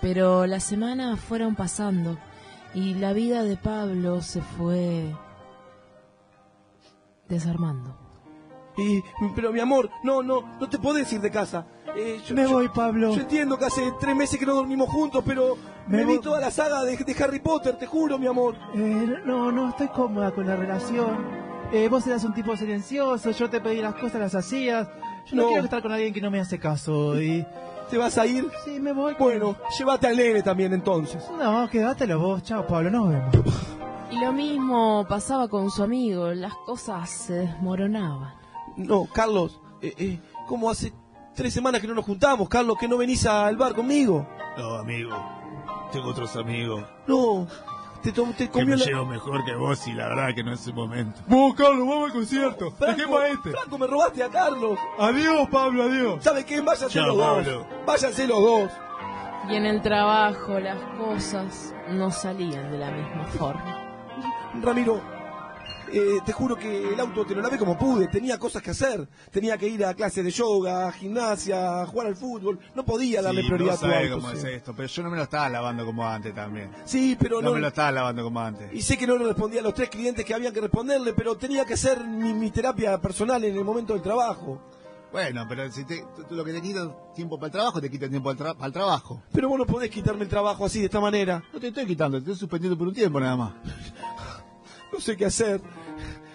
Pero 0.00 0.46
las 0.46 0.64
semanas 0.64 1.20
fueron 1.20 1.54
pasando 1.54 2.18
y 2.74 2.94
la 2.94 3.12
vida 3.12 3.42
de 3.44 3.56
Pablo 3.56 4.22
se 4.22 4.40
fue 4.40 5.14
desarmando. 7.34 7.94
Y, 8.76 9.02
pero 9.36 9.52
mi 9.52 9.60
amor, 9.60 9.88
no, 10.02 10.22
no, 10.22 10.40
no 10.60 10.68
te 10.68 10.78
podés 10.78 11.12
ir 11.12 11.20
de 11.20 11.30
casa. 11.30 11.64
Eh, 11.96 12.20
yo- 12.26 12.34
Me 12.34 12.42
yo- 12.42 12.50
voy, 12.50 12.68
Pablo. 12.68 13.12
Yo 13.14 13.20
entiendo 13.20 13.56
que 13.56 13.66
hace 13.66 13.92
tres 14.00 14.16
meses 14.16 14.38
que 14.38 14.44
no 14.46 14.54
dormimos 14.54 14.88
juntos, 14.88 15.22
pero 15.24 15.56
Me 15.86 15.98
me, 15.98 16.04
vi 16.14 16.18
toda 16.18 16.40
la 16.40 16.50
saga 16.50 16.82
de, 16.82 16.96
de 16.96 17.22
Harry 17.24 17.38
Potter, 17.38 17.76
te 17.76 17.86
juro, 17.86 18.18
mi 18.18 18.26
amor. 18.26 18.56
Eh, 18.74 19.14
no, 19.24 19.52
no, 19.52 19.68
estoy 19.68 19.86
cómoda 19.88 20.32
con 20.32 20.46
la 20.48 20.56
relación. 20.56 21.44
Eh, 21.72 21.88
vos 21.88 22.04
eras 22.06 22.24
un 22.24 22.34
tipo 22.34 22.56
silencioso, 22.56 23.30
yo 23.30 23.48
te 23.48 23.60
pedí 23.60 23.80
las 23.80 23.94
cosas, 23.94 24.14
las 24.20 24.34
hacías. 24.34 24.88
Yo 25.26 25.36
no, 25.36 25.42
No. 25.42 25.48
quiero 25.50 25.64
estar 25.64 25.80
con 25.82 25.92
alguien 25.92 26.12
que 26.12 26.20
no 26.20 26.30
me 26.32 26.40
hace 26.40 26.58
caso. 26.58 27.20
Y... 27.22 27.46
¿Te 27.90 27.98
vas 27.98 28.16
a 28.18 28.26
ir? 28.26 28.50
Sí, 28.64 28.80
me 28.80 28.92
voy. 28.92 29.14
Bueno, 29.18 29.56
llévate 29.78 30.06
al 30.06 30.16
nene 30.16 30.42
también 30.42 30.72
entonces. 30.72 31.22
No, 31.38 31.68
quédatelo 31.68 32.18
vos. 32.18 32.42
Chao, 32.42 32.66
Pablo, 32.66 32.90
nos 32.90 33.08
vemos. 33.10 33.36
Y 34.14 34.20
lo 34.20 34.32
mismo 34.32 35.04
pasaba 35.08 35.48
con 35.48 35.70
su 35.72 35.82
amigo, 35.82 36.28
las 36.32 36.54
cosas 36.54 37.10
se 37.10 37.32
desmoronaban. 37.32 38.32
No, 38.76 39.06
Carlos, 39.12 39.60
eh, 39.82 39.92
eh, 39.98 40.20
¿cómo 40.46 40.70
hace 40.70 40.92
tres 41.34 41.52
semanas 41.52 41.80
que 41.80 41.88
no 41.88 41.94
nos 41.94 42.04
juntamos, 42.04 42.48
Carlos? 42.48 42.76
¿Que 42.78 42.86
no 42.86 42.96
venís 42.96 43.26
al 43.26 43.56
bar 43.56 43.74
conmigo? 43.74 44.24
No, 44.56 44.74
amigo. 44.76 45.10
Tengo 45.90 46.10
otros 46.10 46.34
amigos 46.36 46.84
No, 47.06 47.46
te, 48.02 48.12
to- 48.12 48.24
te 48.36 48.46
que 48.46 48.50
comió 48.50 48.68
me 48.68 48.76
la... 48.76 48.84
llevo 48.84 49.06
mejor 49.06 49.44
que 49.44 49.54
vos 49.56 49.86
y 49.88 49.92
la 49.94 50.08
verdad 50.08 50.34
que 50.34 50.44
no 50.44 50.52
es 50.52 50.64
el 50.66 50.74
momento. 50.74 51.20
Vos, 51.26 51.54
Carlos, 51.54 51.80
vamos 51.88 52.06
al 52.06 52.12
concierto. 52.12 52.70
Franco, 52.72 52.96
Dejemos 52.96 53.20
a 53.20 53.28
este. 53.28 53.50
Franco, 53.50 53.78
me 53.78 53.86
robaste 53.88 54.22
a 54.22 54.28
Carlos. 54.28 54.78
Adiós, 54.98 55.48
Pablo, 55.50 55.82
adiós. 55.84 56.22
¿Sabe 56.22 56.44
qué? 56.44 56.60
Váyanse 56.60 56.88
Chao, 56.98 57.06
los 57.08 57.16
dos. 57.16 57.26
Pablo. 57.44 57.66
Váyanse 57.84 58.26
los 58.28 58.40
dos. 58.40 58.70
Y 59.50 59.56
en 59.56 59.66
el 59.66 59.82
trabajo 59.82 60.58
las 60.60 60.78
cosas 60.98 61.74
no 61.90 62.10
salían 62.12 62.70
de 62.70 62.78
la 62.78 62.90
misma 62.92 63.24
forma. 63.26 63.80
Ramiro, 64.62 65.12
Eh, 65.92 66.18
te 66.26 66.32
juro 66.32 66.56
que 66.56 66.92
el 66.94 66.98
auto 66.98 67.24
te 67.24 67.34
lo 67.36 67.42
lavé 67.42 67.56
como 67.56 67.78
pude, 67.78 68.08
tenía 68.08 68.36
cosas 68.36 68.62
que 68.62 68.70
hacer. 68.70 69.06
Tenía 69.30 69.56
que 69.56 69.68
ir 69.68 69.84
a 69.84 69.94
clases 69.94 70.24
de 70.24 70.30
yoga, 70.32 70.90
gimnasia, 70.90 71.86
jugar 71.86 72.08
al 72.08 72.16
fútbol. 72.16 72.58
No 72.74 72.84
podía 72.84 73.22
darle 73.22 73.42
Sí, 73.42 73.46
prioridad 73.46 73.78
no 73.80 73.86
a 73.86 73.90
tu 73.90 73.94
auto. 73.96 74.14
cómo 74.16 74.30
sí. 74.30 74.36
es 74.38 74.44
esto, 74.44 74.74
pero 74.74 74.88
yo 74.88 75.02
no 75.04 75.10
me 75.10 75.16
lo 75.18 75.22
estaba 75.24 75.48
lavando 75.50 75.84
como 75.84 76.04
antes 76.08 76.34
también. 76.34 76.70
Sí, 76.84 77.16
pero 77.20 77.40
no, 77.40 77.50
no- 77.50 77.54
me 77.54 77.60
lo 77.60 77.68
estaba 77.68 77.92
lavando 77.92 78.24
como 78.24 78.40
antes. 78.40 78.72
Y 78.72 78.82
sé 78.82 78.96
que 78.96 79.06
no 79.06 79.16
le 79.16 79.24
respondía 79.24 79.60
a 79.60 79.62
los 79.62 79.74
tres 79.74 79.88
clientes 79.90 80.24
que 80.24 80.34
habían 80.34 80.52
que 80.52 80.62
responderle, 80.62 81.12
pero 81.12 81.36
tenía 81.36 81.64
que 81.64 81.74
hacer 81.74 82.02
mi, 82.02 82.32
mi 82.32 82.50
terapia 82.50 82.98
personal 83.00 83.44
en 83.44 83.54
el 83.56 83.64
momento 83.64 83.92
del 83.92 84.02
trabajo. 84.02 84.62
Bueno, 85.12 85.46
pero 85.48 85.70
si 85.70 85.84
te, 85.84 86.02
tú- 86.28 86.34
lo 86.34 86.44
que 86.44 86.52
te 86.54 86.60
quita 86.62 86.90
tiempo 87.14 87.36
para 87.38 87.46
el 87.48 87.52
trabajo, 87.52 87.80
te 87.80 87.88
quita 87.88 88.08
tiempo 88.08 88.32
tra- 88.34 88.56
al 88.58 88.72
trabajo. 88.72 89.22
Pero 89.32 89.48
vos 89.48 89.58
no 89.58 89.66
podés 89.66 89.90
quitarme 89.90 90.24
el 90.24 90.28
trabajo 90.28 90.64
así, 90.64 90.80
de 90.80 90.86
esta 90.86 90.98
manera. 90.98 91.40
No 91.52 91.60
te 91.60 91.68
estoy 91.68 91.86
quitando, 91.86 92.16
te 92.16 92.22
estoy 92.22 92.36
suspendiendo 92.36 92.76
por 92.76 92.88
un 92.88 92.94
tiempo 92.94 93.20
nada 93.20 93.36
más. 93.36 93.52
No 94.94 95.00
sé 95.00 95.16
qué 95.16 95.24
hacer. 95.24 95.60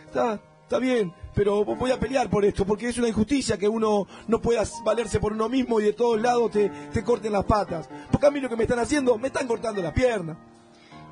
Está, 0.05 0.38
está 0.64 0.80
bien, 0.80 1.14
pero 1.34 1.64
voy 1.64 1.91
a 1.91 1.99
pelear 1.99 2.30
por 2.30 2.43
esto, 2.43 2.66
porque 2.66 2.89
es 2.89 2.97
una 2.97 3.07
injusticia 3.07 3.57
que 3.57 3.70
uno 3.70 4.05
no 4.28 4.41
pueda 4.41 4.64
valerse 4.84 5.22
por 5.22 5.32
uno 5.32 5.47
mismo 5.47 5.80
y 5.80 5.86
de 5.86 5.93
todos 5.93 6.20
lados 6.20 6.51
te, 6.51 6.68
te 6.68 7.01
corten 7.01 7.32
las 7.32 7.45
patas. 7.45 7.89
Porque 8.12 8.28
a 8.28 8.32
mí 8.32 8.41
lo 8.41 8.49
que 8.49 8.57
me 8.57 8.64
están 8.64 8.80
haciendo, 8.80 9.18
me 9.18 9.28
están 9.28 9.47
cortando 9.47 9.82
las 9.82 9.93
piernas. 9.93 10.36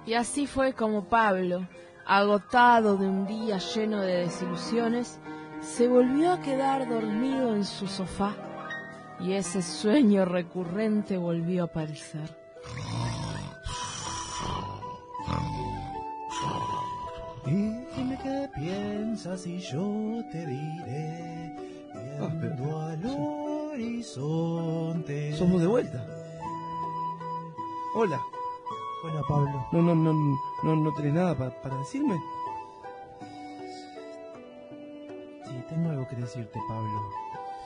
Y 0.05 0.13
así 0.15 0.45
fue 0.45 0.73
como 0.73 1.05
Pablo, 1.05 1.65
agotado 2.05 2.97
de 2.97 3.07
un 3.07 3.25
día 3.25 3.59
lleno 3.59 4.01
de 4.01 4.17
desilusiones, 4.25 5.19
se 5.61 5.87
volvió 5.87 6.33
a 6.33 6.41
quedar 6.41 6.89
dormido 6.89 7.55
en 7.55 7.63
su 7.63 7.87
sofá 7.87 8.35
y 9.21 9.31
ese 9.31 9.61
sueño 9.61 10.25
recurrente 10.25 11.17
volvió 11.17 11.63
a 11.63 11.67
aparecer. 11.67 12.37
Y 17.47 17.51
dime 17.95 18.17
qué 18.21 18.49
piensas 18.55 19.45
y 19.47 19.59
yo 19.59 20.21
te 20.31 20.45
diré. 20.45 21.55
Viendo 22.41 22.79
al 22.81 23.05
horizonte. 23.73 25.33
¿Sos 25.33 25.49
vos 25.49 25.61
de 25.61 25.67
vuelta? 25.67 26.05
Hola. 27.95 28.19
Hola, 29.03 29.21
Pablo. 29.27 29.65
No, 29.71 29.81
no, 29.81 29.95
no, 29.95 30.13
no, 30.63 30.75
no 30.75 30.93
tenés 30.95 31.13
nada 31.13 31.35
pa- 31.37 31.49
para 31.61 31.77
decirme. 31.77 32.19
Sí, 35.45 35.55
tengo 35.69 35.89
algo 35.91 36.07
que 36.07 36.15
decirte, 36.17 36.59
Pablo. 36.67 37.09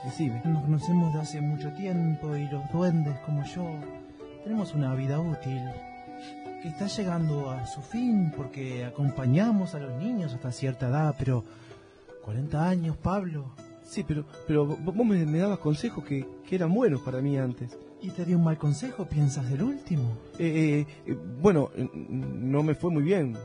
Decime. 0.04 0.40
Nos 0.44 0.62
conocemos 0.62 1.12
de 1.14 1.20
hace 1.20 1.40
mucho 1.40 1.72
tiempo 1.74 2.36
y 2.36 2.46
los 2.48 2.70
duendes 2.72 3.18
como 3.20 3.42
yo 3.44 3.64
tenemos 4.44 4.74
una 4.74 4.94
vida 4.94 5.18
útil 5.20 5.60
que 6.62 6.68
está 6.68 6.86
llegando 6.86 7.50
a 7.50 7.66
su 7.66 7.80
fin 7.82 8.32
porque 8.36 8.84
acompañamos 8.84 9.74
a 9.74 9.78
los 9.80 9.92
niños 10.00 10.32
hasta 10.32 10.52
cierta 10.52 10.88
edad, 10.88 11.14
pero 11.18 11.44
40 12.24 12.68
años, 12.68 12.96
Pablo. 12.96 13.52
Sí, 13.84 14.04
pero, 14.06 14.24
pero 14.46 14.64
vos 14.64 14.94
me, 15.06 15.26
me 15.26 15.38
dabas 15.38 15.58
consejos 15.58 16.04
que, 16.04 16.26
que 16.48 16.54
eran 16.54 16.72
buenos 16.72 17.00
para 17.02 17.20
mí 17.20 17.36
antes. 17.36 17.76
¿Y 18.00 18.10
te 18.10 18.24
di 18.24 18.34
un 18.34 18.42
mal 18.44 18.58
consejo? 18.58 19.04
¿Piensas 19.06 19.48
del 19.50 19.62
último? 19.62 20.04
Eh, 20.38 20.86
eh, 21.06 21.10
eh, 21.12 21.16
bueno, 21.40 21.70
no 21.92 22.62
me 22.62 22.74
fue 22.74 22.90
muy 22.90 23.02
bien 23.02 23.36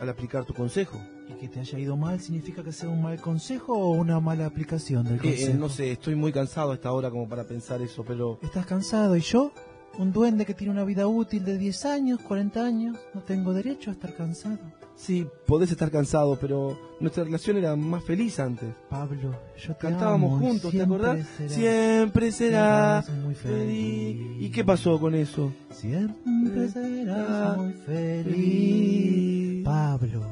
al 0.00 0.08
aplicar 0.08 0.44
tu 0.44 0.54
consejo. 0.54 0.98
¿Y 1.28 1.34
que 1.34 1.48
te 1.48 1.60
haya 1.60 1.78
ido 1.78 1.96
mal 1.96 2.18
significa 2.20 2.64
que 2.64 2.72
sea 2.72 2.88
un 2.88 3.02
mal 3.02 3.20
consejo 3.20 3.72
o 3.76 3.90
una 3.90 4.18
mala 4.18 4.46
aplicación 4.46 5.04
del 5.04 5.16
Eh, 5.16 5.18
consejo? 5.18 5.58
no 5.58 5.68
sé, 5.68 5.92
estoy 5.92 6.14
muy 6.16 6.32
cansado 6.32 6.72
a 6.72 6.74
esta 6.74 6.90
hora 6.92 7.10
como 7.10 7.28
para 7.28 7.44
pensar 7.44 7.82
eso, 7.82 8.04
pero... 8.04 8.38
¿Estás 8.42 8.66
cansado? 8.66 9.16
¿Y 9.16 9.20
yo? 9.20 9.52
Un 9.98 10.12
duende 10.12 10.46
que 10.46 10.54
tiene 10.54 10.72
una 10.72 10.84
vida 10.84 11.06
útil 11.06 11.44
de 11.44 11.58
10 11.58 11.84
años, 11.84 12.20
40 12.20 12.64
años. 12.64 12.96
No 13.12 13.20
tengo 13.22 13.52
derecho 13.52 13.90
a 13.90 13.92
estar 13.92 14.14
cansado. 14.14 14.58
Sí, 14.96 15.26
podés 15.46 15.70
estar 15.70 15.90
cansado, 15.90 16.38
pero 16.40 16.78
nuestra 17.00 17.24
relación 17.24 17.56
era 17.56 17.74
más 17.74 18.04
feliz 18.04 18.38
antes. 18.38 18.68
Pablo, 18.90 19.34
yo 19.58 19.74
te 19.74 19.78
Cantábamos 19.88 20.32
amo 20.34 20.46
juntos, 20.46 20.70
¿te 20.72 20.82
acordás? 20.82 21.26
serás- 21.38 21.52
Siempre 21.54 22.32
será 22.32 23.02
serás 23.02 23.18
muy 23.24 23.34
feliz. 23.34 24.36
¿Y 24.42 24.50
qué 24.50 24.62
pasó 24.64 25.00
con 25.00 25.14
eso? 25.14 25.52
Siempre 25.70 26.68
serás 26.68 27.56
muy 27.56 27.72
feliz. 27.72 29.64
Pablo, 29.64 30.22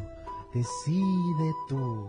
decide 0.54 1.52
tú 1.68 2.06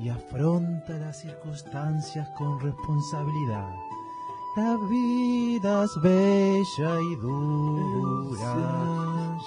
y 0.00 0.08
afronta 0.08 0.98
las 0.98 1.20
circunstancias 1.20 2.28
con 2.36 2.58
responsabilidad. 2.60 3.70
La 4.56 4.76
vida 4.76 5.82
es 5.82 6.00
bella 6.00 7.00
y 7.00 7.16
dura, 7.16 8.54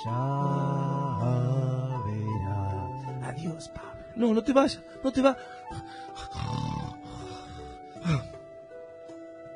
ya 0.03 1.31
verás. 2.05 3.23
Adiós, 3.29 3.69
Pablo. 3.69 4.03
No, 4.17 4.33
no 4.33 4.43
te 4.43 4.51
vayas, 4.51 4.81
no 5.01 5.11
te 5.11 5.21
va. 5.21 5.37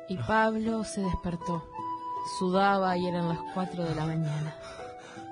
Y 0.08 0.16
Pablo 0.16 0.84
se 0.84 1.02
despertó. 1.02 1.62
Sudaba 2.38 2.96
y 2.96 3.06
eran 3.06 3.28
las 3.28 3.38
4 3.52 3.84
de 3.84 3.94
la 3.94 4.06
mañana. 4.06 4.56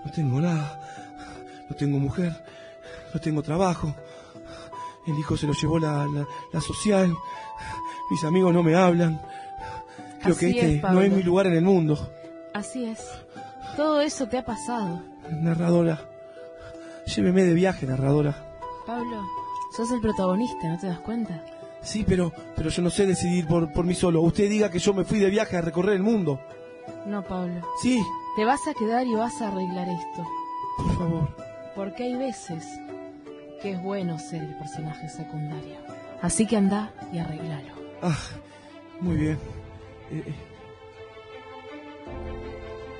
No 0.05 0.11
tengo 0.13 0.39
nada. 0.41 1.67
No 1.69 1.77
tengo 1.77 1.99
mujer. 1.99 2.45
No 3.15 3.21
tengo 3.21 3.43
trabajo. 3.43 3.95
El 5.07 5.19
hijo 5.19 5.37
se 5.39 5.47
lo 5.47 5.55
llevó 5.55 5.79
la, 5.79 6.05
la, 6.07 6.27
la 6.53 6.61
social. 6.61 7.17
Mis 8.11 8.23
amigos 8.25 8.53
no 8.53 8.63
me 8.63 8.75
hablan. 8.75 9.21
Creo 10.23 10.35
Así 10.35 10.53
que 10.53 10.61
este 10.61 10.75
es, 10.77 10.83
no 10.95 11.01
es 11.01 11.13
mi 11.13 11.23
lugar 11.23 11.47
en 11.47 11.55
el 11.55 11.63
mundo. 11.65 12.11
Así 12.55 12.85
es. 12.85 13.01
Todo 13.77 14.01
eso 14.01 14.27
te 14.27 14.39
ha 14.39 14.45
pasado. 14.45 15.03
Narradora. 15.31 16.01
Lléveme 17.07 17.43
de 17.45 17.55
viaje, 17.55 17.87
narradora. 17.87 18.35
Pablo, 18.87 19.23
sos 19.77 19.91
el 19.93 20.01
protagonista, 20.01 20.69
¿no 20.69 20.79
te 20.79 20.87
das 20.89 20.99
cuenta? 21.01 21.45
Sí, 21.83 22.05
pero, 22.07 22.33
pero 22.57 22.69
yo 22.69 22.83
no 22.83 22.91
sé 22.91 23.07
decidir 23.07 23.47
por, 23.47 23.73
por 23.73 23.85
mí 23.87 23.95
solo. 23.95 24.21
Usted 24.23 24.49
diga 24.51 24.71
que 24.71 24.79
yo 24.79 24.93
me 24.93 25.05
fui 25.05 25.19
de 25.19 25.31
viaje 25.31 25.57
a 25.57 25.63
recorrer 25.63 25.95
el 25.95 26.03
mundo. 26.03 26.41
No, 27.07 27.23
Pablo. 27.23 27.67
Sí, 27.81 28.03
Te 28.37 28.45
vas 28.45 28.61
a 28.69 28.75
quedar 28.75 29.07
y 29.07 29.15
vas 29.15 29.41
a 29.41 29.49
arreglar 29.49 29.89
esto. 29.89 30.27
por 30.77 30.99
favor. 30.99 31.29
Porque 31.75 32.03
hay 32.05 32.17
veces 32.17 32.65
que 33.63 33.73
es 33.73 33.83
bueno 33.83 34.19
ser 34.19 34.43
el 34.43 34.55
personaje 34.59 35.09
secundario. 35.09 35.77
Así 36.21 36.47
que 36.47 36.57
anda 36.57 36.93
y 37.13 37.19
arreglalo. 37.19 37.73
Ah, 38.03 38.19
muy 39.01 39.17
bien. 39.17 39.39
Eh, 40.11 40.23
eh, 40.27 40.35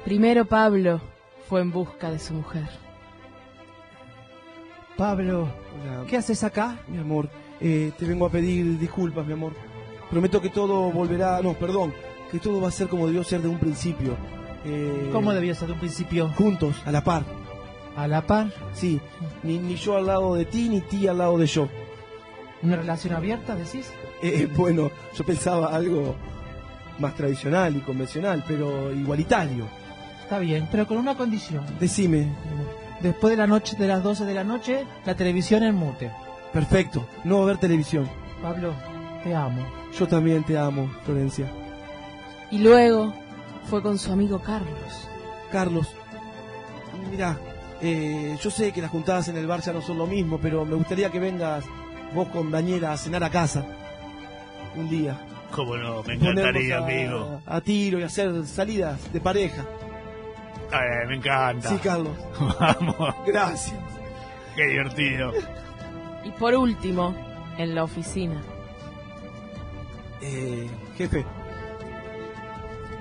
Primero 0.05 0.45
Pablo 0.45 1.01
fue 1.49 1.61
en 1.61 1.71
busca 1.71 2.11
de 2.11 2.19
su 2.19 2.35
mujer. 2.35 2.69
Pablo, 4.97 5.49
hola, 5.83 6.05
¿qué 6.09 6.17
haces 6.17 6.45
acá? 6.45 6.79
mi 6.89 6.99
amor. 6.99 7.29
Eh, 7.61 7.93
te 7.99 8.07
vengo 8.07 8.27
a 8.27 8.31
pedir 8.31 8.79
disculpas, 8.79 9.27
mi 9.27 9.33
amor. 9.33 9.53
Prometo 10.11 10.41
que 10.41 10.49
todo 10.51 10.91
volverá. 10.91 11.41
No, 11.43 11.55
perdón. 11.55 11.93
Que 12.31 12.39
todo 12.39 12.61
va 12.61 12.69
a 12.69 12.73
ser 12.73 12.89
como 12.89 13.07
debió 13.07 13.25
ser 13.25 13.41
de 13.43 13.49
un 13.49 13.59
principio. 13.59 14.17
Eh, 14.65 15.09
¿Cómo 15.13 15.33
debía 15.33 15.55
ser 15.55 15.69
de 15.69 15.75
un 15.75 15.81
principio? 15.81 16.29
Juntos, 16.37 16.77
a 16.85 16.93
la 16.93 17.03
par. 17.03 17.25
¿A 17.97 18.07
la 18.07 18.23
par? 18.27 18.53
Sí. 18.73 19.01
Ni, 19.43 19.59
ni 19.59 19.77
yo 19.77 19.97
al 19.97 20.07
lado 20.07 20.35
de 20.35 20.45
ti, 20.45 20.69
ni 20.69 20.81
ti 20.81 21.07
al 21.07 21.19
lado 21.19 21.39
de 21.39 21.47
yo. 21.47 21.69
¿Una 22.63 22.77
relación 22.77 23.15
abierta, 23.15 23.55
decís? 23.55 23.93
Eh, 24.23 24.49
bueno, 24.55 24.91
yo 25.15 25.25
pensaba 25.25 25.75
algo 25.75 26.15
más 27.01 27.15
tradicional 27.15 27.77
y 27.77 27.81
convencional, 27.81 28.45
pero 28.47 28.93
igualitario. 28.93 29.67
Está 30.23 30.39
bien, 30.39 30.69
pero 30.71 30.87
con 30.87 30.99
una 30.99 31.17
condición. 31.17 31.65
Decime. 31.81 32.29
Después 33.01 33.33
de 33.33 33.37
la 33.37 33.47
noche 33.47 33.77
de 33.77 33.89
las 33.89 34.03
12 34.03 34.25
de 34.25 34.35
la 34.35 34.45
noche, 34.45 34.85
la 35.05 35.15
televisión 35.15 35.63
en 35.63 35.75
mute. 35.75 36.11
Perfecto. 36.53 37.07
No 37.25 37.37
va 37.37 37.41
a 37.41 37.45
haber 37.45 37.59
televisión. 37.59 38.09
Pablo, 38.43 38.75
te 39.25 39.35
amo. 39.35 39.67
Yo 39.99 40.07
también 40.07 40.45
te 40.45 40.57
amo, 40.57 40.91
Florencia. 41.05 41.51
Y 42.51 42.59
luego 42.59 43.13
fue 43.65 43.83
con 43.83 43.99
su 43.99 44.13
amigo 44.13 44.41
Carlos. 44.41 45.09
Carlos, 45.51 45.89
mira, 47.11 47.39
eh, 47.81 48.37
yo 48.41 48.51
sé 48.51 48.73
que 48.73 48.83
las 48.83 48.91
juntadas 48.91 49.29
en 49.29 49.37
el 49.37 49.47
bar 49.47 49.61
ya 49.63 49.73
no 49.73 49.81
son 49.81 49.99
lo 49.99 50.07
mismo, 50.07 50.39
pero 50.41 50.65
me 50.65 50.75
gustaría 50.75 51.11
que 51.11 51.19
vengas 51.19 51.65
vos 52.15 52.29
con 52.29 52.51
Dañera 52.51 52.93
a 52.93 52.97
cenar 52.97 53.25
a 53.25 53.31
casa. 53.31 53.65
Un 54.77 54.89
día. 54.89 55.19
Cómo 55.51 55.77
no, 55.77 56.03
me 56.05 56.15
encantaría, 56.15 56.79
a, 56.79 56.85
amigo. 56.85 57.43
A 57.47 57.61
tiro 57.61 57.99
y 57.99 58.03
hacer 58.03 58.47
salidas 58.47 59.13
de 59.13 59.21
pareja. 59.21 59.65
Ay, 60.73 61.09
me 61.09 61.17
encanta. 61.17 61.69
Sí, 61.69 61.77
Carlos. 61.83 62.13
Vamos. 62.61 63.15
Gracias. 63.27 63.77
Qué 64.57 64.67
divertido. 64.67 65.33
Y 66.25 66.31
por 66.31 66.55
último, 66.55 67.15
en 67.59 67.75
la 67.75 67.85
oficina. 67.85 68.41
Eh, 70.23 70.69
jefe, 70.97 71.25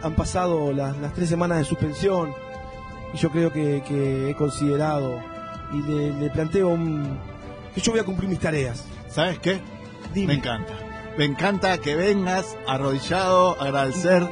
han 0.02 0.16
pasado 0.16 0.72
las, 0.72 0.98
las 0.98 1.14
tres 1.14 1.30
semanas 1.30 1.60
de 1.60 1.66
suspensión 1.66 2.34
y 3.14 3.18
yo 3.18 3.30
creo 3.30 3.52
que, 3.52 3.84
que 3.88 4.30
he 4.30 4.36
considerado 4.36 5.22
y 5.74 5.82
le, 5.82 6.14
le 6.14 6.30
planteo 6.30 6.70
un, 6.70 7.20
que 7.76 7.82
yo 7.82 7.92
voy 7.92 8.00
a 8.00 8.04
cumplir 8.04 8.30
mis 8.30 8.40
tareas. 8.40 8.86
¿Sabes 9.10 9.40
qué? 9.40 9.60
Dime. 10.14 10.28
Me 10.28 10.34
encanta. 10.36 10.74
Me 11.20 11.26
encanta 11.26 11.78
que 11.80 11.98
vengas 11.98 12.56
arrodillado, 12.66 13.58
a 13.60 13.66
agradecer 13.66 14.26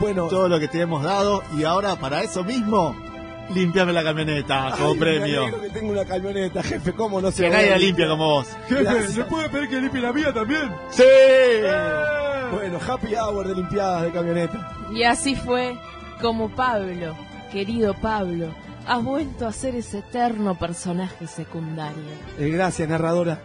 Bueno, 0.00 0.26
todo 0.26 0.48
lo 0.48 0.58
que 0.58 0.66
te 0.66 0.80
hemos 0.80 1.04
dado 1.04 1.44
y 1.56 1.62
ahora 1.62 1.94
para 1.94 2.24
eso 2.24 2.42
mismo 2.42 2.96
limpiame 3.54 3.92
la 3.92 4.02
camioneta 4.02 4.72
como 4.76 4.94
Ay, 4.94 4.98
premio. 4.98 5.60
Que 5.60 5.70
tengo 5.70 5.92
una 5.92 6.04
camioneta, 6.04 6.60
jefe, 6.60 6.92
¿cómo 6.92 7.20
no 7.20 7.30
se 7.30 7.44
Que 7.44 7.50
va 7.50 7.54
a 7.54 7.58
nadie 7.58 7.70
la 7.70 7.78
limpia 7.78 8.08
como 8.08 8.24
vos. 8.30 8.48
Jefe, 8.68 8.82
Gracias. 8.82 9.16
¿le 9.16 9.24
puede 9.26 9.48
pedir 9.48 9.68
que 9.68 9.80
limpie 9.80 10.00
la 10.00 10.12
mía 10.12 10.32
también? 10.34 10.72
¡Sí! 10.90 11.04
Bueno, 12.50 12.80
happy 12.84 13.14
hour 13.14 13.46
de 13.46 13.54
limpiadas 13.54 14.02
de 14.02 14.10
camioneta. 14.10 14.72
Y 14.92 15.04
así 15.04 15.36
fue 15.36 15.78
como 16.20 16.48
Pablo, 16.48 17.14
querido 17.52 17.94
Pablo, 17.94 18.48
has 18.88 19.04
vuelto 19.04 19.46
a 19.46 19.52
ser 19.52 19.76
ese 19.76 19.98
eterno 19.98 20.58
personaje 20.58 21.28
secundario. 21.28 22.02
Eh, 22.40 22.48
gracias, 22.48 22.88
narradora. 22.88 23.38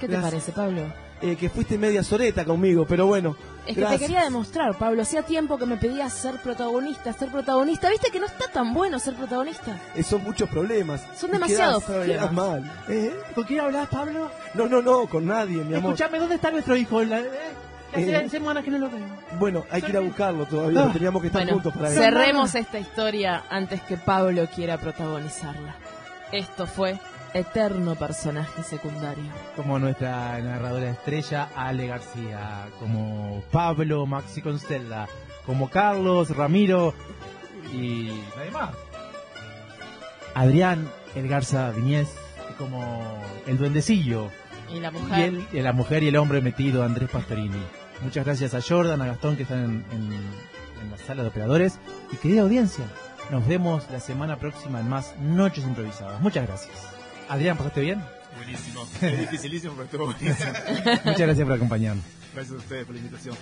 ¿Qué 0.00 0.08
te 0.08 0.16
parece, 0.16 0.52
Pablo? 0.52 1.04
Eh, 1.22 1.34
que 1.36 1.48
fuiste 1.48 1.78
media 1.78 2.02
soreta 2.02 2.44
conmigo, 2.44 2.84
pero 2.86 3.06
bueno. 3.06 3.36
Es 3.66 3.74
que 3.74 3.80
gracias. 3.80 4.00
te 4.00 4.06
quería 4.06 4.24
demostrar, 4.24 4.76
Pablo. 4.76 5.00
Hacía 5.02 5.22
tiempo 5.22 5.56
que 5.58 5.64
me 5.66 5.76
pedías 5.76 6.12
ser 6.12 6.36
protagonista, 6.42 7.12
ser 7.14 7.30
protagonista. 7.30 7.88
¿Viste 7.90 8.10
que 8.10 8.20
no 8.20 8.26
está 8.26 8.48
tan 8.48 8.74
bueno 8.74 8.98
ser 8.98 9.14
protagonista? 9.14 9.76
Eh, 9.94 10.02
son 10.02 10.22
muchos 10.22 10.48
problemas. 10.48 11.02
Son 11.18 11.30
demasiados 11.30 11.82
quedás- 11.84 11.90
problemas. 11.96 12.18
quedás 12.18 12.32
mal. 12.32 12.72
¿Eh? 12.88 13.16
¿Con 13.34 13.44
quién 13.44 13.60
hablas, 13.60 13.88
Pablo? 13.88 14.30
No, 14.54 14.68
no, 14.68 14.82
no, 14.82 15.06
con 15.06 15.24
nadie, 15.26 15.64
mi 15.64 15.74
amor. 15.74 15.94
Escuchame, 15.94 16.18
¿dónde 16.18 16.34
está 16.36 16.50
nuestro 16.50 16.76
hijo? 16.76 17.02
La- 17.02 17.20
eh, 17.20 17.30
Eh. 17.94 18.14
Hace 18.14 18.28
semanas 18.28 18.62
que 18.62 18.70
no 18.72 18.78
lo 18.78 18.90
veo. 18.90 19.06
Bueno, 19.38 19.64
hay 19.70 19.80
que 19.80 19.90
ir 19.90 19.96
a 19.96 20.00
buscarlo 20.00 20.44
todavía. 20.44 20.82
Ah. 20.82 20.90
Teníamos 20.92 21.22
que 21.22 21.28
estar 21.28 21.40
Bueno, 21.42 21.54
juntos 21.54 21.72
para 21.72 21.90
eso. 21.92 22.00
cerremos 22.00 22.54
esta 22.54 22.78
historia 22.78 23.44
antes 23.48 23.80
que 23.82 23.96
Pablo 23.96 24.46
quiera 24.54 24.76
protagonizarla. 24.76 25.74
Esto 26.30 26.66
fue 26.66 26.98
Eterno 27.36 27.94
Personaje 27.94 28.62
Secundario. 28.62 29.24
Como 29.56 29.78
nuestra 29.78 30.38
narradora 30.40 30.90
estrella, 30.90 31.48
Ale 31.56 31.86
García. 31.86 32.68
Como 32.80 33.42
Pablo 33.52 34.06
Maxi 34.06 34.42
Constella. 34.42 35.06
Como 35.44 35.68
Carlos 35.70 36.34
Ramiro. 36.36 36.94
Y 37.72 38.10
nadie 38.36 38.50
más. 38.50 38.70
Adrián 40.34 40.88
El 41.14 41.28
Garza 41.28 41.70
Viñez. 41.70 42.08
y 42.50 42.54
Como 42.54 43.22
el 43.46 43.58
duendecillo. 43.58 44.30
Y 44.74 44.80
la 44.80 44.88
Y, 44.88 44.92
mujer. 44.92 45.28
el- 45.28 45.46
y 45.52 45.60
la 45.60 45.72
mujer 45.72 46.02
y 46.02 46.08
el 46.08 46.16
hombre 46.16 46.40
metido, 46.40 46.82
Andrés 46.84 47.08
Pastorini. 47.10 47.62
Muchas 48.02 48.24
gracias 48.24 48.54
a 48.54 48.60
Jordan, 48.60 49.00
a 49.00 49.06
Gastón 49.06 49.36
que 49.36 49.44
están 49.44 49.64
en, 49.64 49.84
en- 49.92 50.12
en 50.82 50.90
la 50.90 50.98
sala 50.98 51.22
de 51.22 51.28
operadores. 51.28 51.78
Y 52.12 52.16
querida 52.16 52.42
audiencia, 52.42 52.84
nos 53.30 53.46
vemos 53.46 53.84
la 53.90 54.00
semana 54.00 54.36
próxima 54.38 54.80
en 54.80 54.88
más 54.88 55.14
Noches 55.20 55.64
Improvisadas. 55.64 56.20
Muchas 56.20 56.46
gracias. 56.46 56.95
Adrián, 57.28 57.56
¿pasaste 57.56 57.80
bien? 57.80 58.02
Buenísimo. 58.36 58.86
Es 59.00 59.18
dificilísimo, 59.18 59.72
pero 59.74 59.84
estuvo 59.84 60.04
buenísimo. 60.06 60.52
Muchas 61.04 61.20
gracias 61.20 61.46
por 61.46 61.52
acompañarnos. 61.52 62.04
Gracias 62.34 62.54
a 62.54 62.58
ustedes 62.58 62.84
por 62.84 62.94
la 62.94 63.00
invitación. 63.00 63.36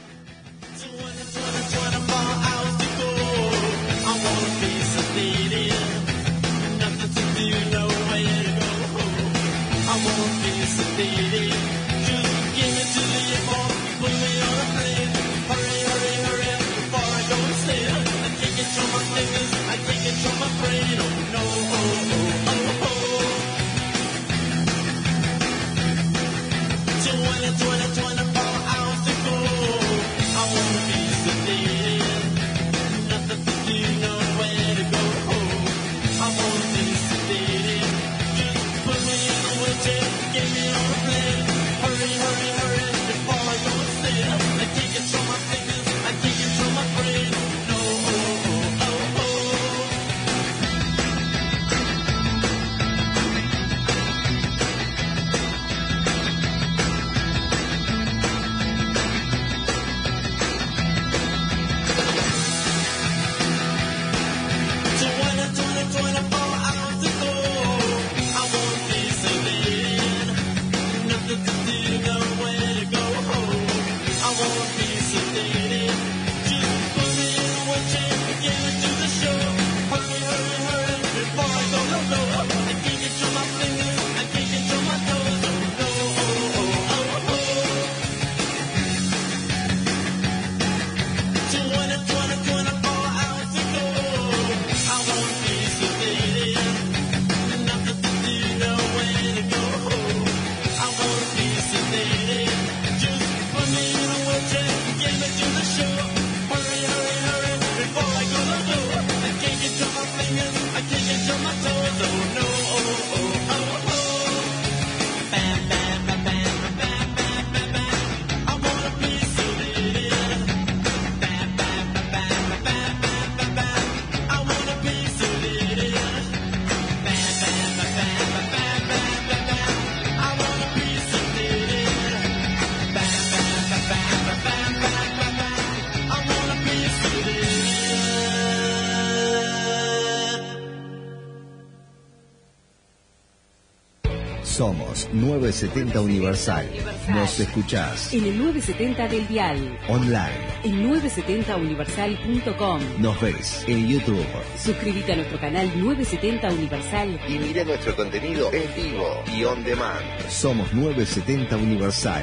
970 145.15 146.01
Universal. 146.01 146.69
Nos 147.09 147.39
escuchás 147.41 148.13
En 148.13 148.25
el 148.25 148.37
970 148.39 149.09
del 149.09 149.27
Dial. 149.29 149.79
online. 149.89 150.31
En 150.65 150.91
970universal.com. 150.91 152.81
Nos 152.99 153.21
ves 153.21 153.65
en 153.69 153.87
YouTube. 153.87 154.25
Suscríbete 154.59 155.13
a 155.13 155.17
nuestro 155.17 155.39
canal 155.41 155.67
970 155.77 156.49
Universal. 156.51 157.21
Y 157.29 157.39
mira 157.39 157.65
nuestro 157.65 157.95
contenido 157.97 158.51
en 158.53 158.75
vivo 158.75 159.07
y 159.37 159.45
on 159.45 159.63
demand. 159.65 160.05
Somos 160.29 160.73
970 160.73 161.57
Universal. 161.57 162.23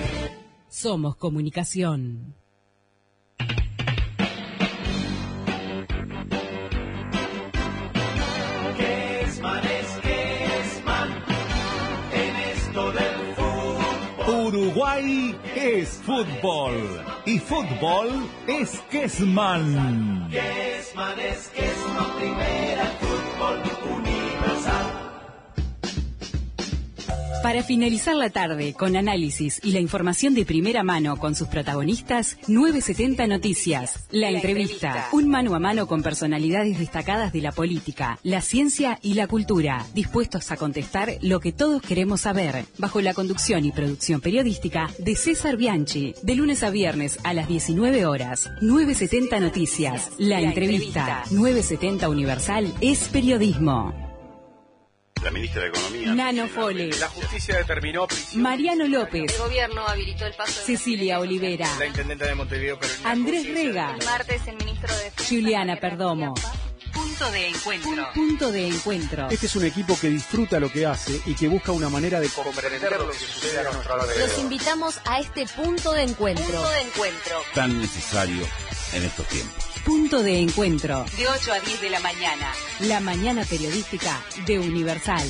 Somos 0.68 1.16
comunicación. 1.16 2.36
Uruguay 14.52 15.34
es 15.56 16.02
fútbol 16.06 16.76
y 17.26 17.39
fútbol 17.39 18.30
es 18.47 18.82
Kesman. 18.91 20.28
Que 20.30 20.78
es 20.78 20.93
man, 20.93 21.18
es 21.22 21.49
Para 27.44 27.64
finalizar 27.64 28.16
la 28.16 28.30
tarde 28.30 28.74
con 28.74 28.96
análisis 28.96 29.60
y 29.64 29.72
la 29.72 29.80
información 29.80 30.36
de 30.36 30.46
primera 30.46 30.84
mano 30.84 31.18
con 31.18 31.34
sus 31.34 31.48
protagonistas, 31.48 32.38
970 32.48 33.26
Noticias. 33.26 34.06
La, 34.12 34.30
entrevista. 34.30 35.08
Un 35.12 35.28
mano 35.28 35.56
a 35.56 35.60
mano 35.60 35.88
con 35.88 36.04
personalidades 36.04 36.78
destacadas 36.78 37.34
de 37.34 37.42
la 37.42 37.52
política, 37.52 38.20
la 38.22 38.42
ciencia 38.42 39.00
y 39.02 39.16
la 39.16 39.26
cultura, 39.26 39.88
dispuestos 39.96 40.52
a 40.52 40.58
contestar 40.58 41.18
lo 41.22 41.39
que 41.39 41.52
todos 41.52 41.82
queremos 41.82 42.22
saber, 42.22 42.66
bajo 42.78 43.02
la 43.02 43.16
conducción 43.16 43.66
y 43.66 43.72
producción 43.72 44.22
periodística 44.22 44.92
de 45.00 45.16
César 45.16 45.58
Bianchi, 45.58 46.14
de 46.22 46.36
lunes 46.36 46.62
a 46.62 46.70
viernes 46.70 47.18
a 47.24 47.34
las 47.34 47.48
19 47.48 48.06
horas. 48.06 48.52
970 48.62 49.39
Noticias. 49.39 50.12
La, 50.20 50.42
entrevista. 50.42 51.24
970 51.32 52.08
Universal 52.08 52.72
es 52.82 53.08
periodismo. 53.10 54.01
La 55.24 55.30
ministra 55.30 55.61
de 55.61 55.67
Economía. 55.69 56.15
Nano 56.15 56.47
Fole. 56.47 56.89
La 56.99 57.07
justicia 57.07 57.57
determinó 57.57 58.07
prisión. 58.07 58.41
Mariano 58.41 58.88
López. 58.88 59.32
El 59.32 59.39
gobierno 59.39 59.88
habilitó 59.88 60.26
el 60.26 60.34
paso 60.34 60.59
de 60.59 60.65
Cecilia 60.65 61.19
Olivera. 61.19 61.67
La 61.78 61.86
intendente 61.86 62.26
de 62.26 62.34
Montevideo, 62.34 62.80
Andrés 63.03 63.47
Rega. 63.47 63.95
El 63.99 64.05
martes 64.05 64.47
el 64.47 64.55
ministro 64.57 64.95
de 64.95 65.03
Defensa. 65.03 65.30
Juliana 65.30 65.76
Perdomo. 65.76 66.34
Punto 66.91 67.32
de 67.32 67.47
encuentro. 67.47 68.07
Punto 68.15 68.51
de 68.51 68.67
encuentro. 68.67 69.30
Este 69.30 69.45
es 69.45 69.55
un 69.55 69.65
equipo 69.65 69.97
que 69.99 70.09
disfruta 70.09 70.59
lo 70.59 70.72
que 70.72 70.88
hace 70.88 71.22
y 71.28 71.36
que 71.36 71.47
busca 71.47 71.72
una 71.72 71.89
manera 71.89 72.19
de 72.19 72.28
comprender 72.28 72.82
lo 72.91 73.11
que 73.11 73.17
sucede 73.17 73.59
a 73.59 73.72
nuestro 73.72 73.93
alrededor. 73.93 74.28
Los 74.28 74.39
invitamos 74.39 74.99
a 75.05 75.19
este 75.19 75.45
punto 75.45 75.93
de 75.93 76.01
encuentro. 76.01 76.45
Punto 76.45 76.69
de 76.69 76.82
encuentro. 76.82 77.41
Tan 77.53 77.80
necesario 77.80 78.43
en 78.93 79.03
estos 79.03 79.28
tiempos. 79.28 79.70
Punto 79.86 80.21
de 80.21 80.39
encuentro. 80.39 81.05
De 81.17 81.27
8 81.27 81.53
a 81.53 81.59
10 81.59 81.82
de 81.82 81.89
la 81.89 81.99
mañana. 82.01 82.51
La 82.82 82.99
mañana 82.99 83.43
periodística 83.43 84.21
de 84.45 84.59
Universal. 84.59 85.25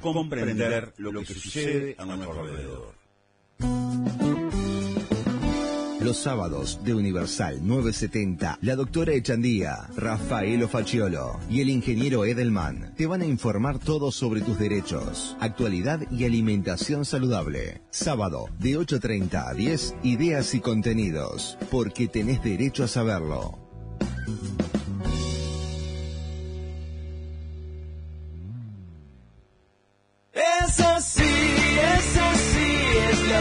Comprender 0.00 0.94
lo 0.96 1.12
que 1.20 1.34
sucede 1.34 1.96
a 1.98 2.06
nuestro 2.06 2.40
alrededor. 2.40 2.94
Los 6.00 6.16
sábados 6.16 6.80
de 6.82 6.94
Universal 6.94 7.60
970, 7.66 8.58
la 8.62 8.74
doctora 8.74 9.12
Echandía, 9.12 9.86
Rafaelo 9.94 10.66
Facciolo 10.66 11.38
y 11.50 11.60
el 11.60 11.68
ingeniero 11.68 12.24
Edelman 12.24 12.94
te 12.96 13.06
van 13.06 13.20
a 13.20 13.26
informar 13.26 13.78
todo 13.78 14.10
sobre 14.10 14.40
tus 14.40 14.58
derechos, 14.58 15.36
actualidad 15.40 16.00
y 16.10 16.24
alimentación 16.24 17.04
saludable. 17.04 17.82
Sábado 17.90 18.46
de 18.58 18.78
8.30 18.78 19.46
a 19.46 19.52
10, 19.52 19.96
ideas 20.02 20.54
y 20.54 20.60
contenidos, 20.60 21.58
porque 21.70 22.08
tenés 22.08 22.42
derecho 22.42 22.84
a 22.84 22.88
saberlo. 22.88 23.69
Eso 30.32 31.00
sí, 31.00 31.22
eso 31.96 32.24
sí 32.52 32.70
es 33.10 33.28
la 33.28 33.40